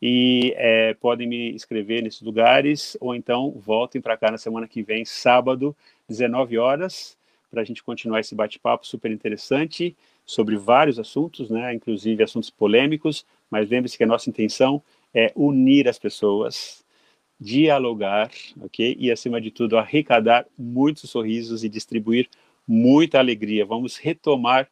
E 0.03 0.53
é, 0.57 0.94
podem 0.94 1.28
me 1.28 1.55
escrever 1.55 2.03
nesses 2.03 2.22
lugares, 2.22 2.96
ou 3.00 3.14
então 3.14 3.53
voltem 3.53 4.00
para 4.00 4.16
cá 4.16 4.32
na 4.32 4.38
semana 4.38 4.66
que 4.66 4.82
vem, 4.82 5.05
sábado, 5.05 5.76
19 6.09 6.59
horas, 6.59 7.16
para 7.48 7.62
a 7.62 7.64
gente 7.64 7.84
continuar 7.84 8.18
esse 8.18 8.34
bate-papo 8.34 8.84
super 8.84 9.12
interessante 9.12 9.96
sobre 10.26 10.57
vários 10.57 10.98
assuntos, 10.98 11.50
né, 11.50 11.72
inclusive 11.72 12.22
assuntos 12.22 12.50
polêmicos, 12.50 13.24
mas 13.48 13.70
lembre-se 13.70 13.96
que 13.96 14.03
a 14.03 14.07
nossa 14.07 14.28
intenção 14.28 14.82
é 15.14 15.30
unir 15.36 15.88
as 15.88 15.98
pessoas, 15.98 16.84
dialogar, 17.38 18.30
ok? 18.61 18.96
E, 18.98 19.11
acima 19.11 19.40
de 19.40 19.50
tudo, 19.50 19.76
arrecadar 19.76 20.46
muitos 20.57 21.11
sorrisos 21.11 21.62
e 21.64 21.68
distribuir 21.68 22.28
muita 22.66 23.18
alegria. 23.18 23.66
Vamos 23.66 23.96
retomar, 23.96 24.68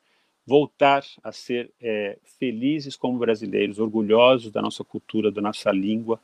voltar 0.51 1.05
a 1.22 1.30
ser 1.30 1.70
é, 1.80 2.18
felizes 2.40 2.96
como 2.96 3.16
brasileiros, 3.16 3.78
orgulhosos 3.78 4.51
da 4.51 4.61
nossa 4.61 4.82
cultura, 4.82 5.30
da 5.30 5.40
nossa 5.40 5.70
língua, 5.70 6.18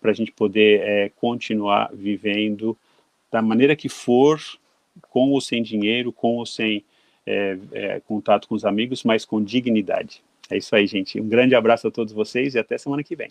para 0.00 0.10
a 0.10 0.14
gente 0.14 0.32
poder 0.32 0.80
é, 0.80 1.08
continuar 1.10 1.88
vivendo 1.94 2.76
da 3.30 3.40
maneira 3.40 3.76
que 3.76 3.88
for, 3.88 4.40
com 5.10 5.30
ou 5.30 5.40
sem 5.40 5.62
dinheiro, 5.62 6.12
com 6.12 6.38
ou 6.38 6.44
sem 6.44 6.84
é, 7.24 7.56
é, 7.70 8.00
contato 8.00 8.48
com 8.48 8.56
os 8.56 8.64
amigos, 8.64 9.04
mas 9.04 9.24
com 9.24 9.40
dignidade. 9.40 10.24
É 10.50 10.56
isso 10.56 10.74
aí, 10.74 10.84
gente. 10.84 11.20
Um 11.20 11.28
grande 11.28 11.54
abraço 11.54 11.86
a 11.86 11.90
todos 11.90 12.12
vocês 12.12 12.56
e 12.56 12.58
até 12.58 12.76
semana 12.76 13.04
que 13.04 13.14
vem. 13.14 13.30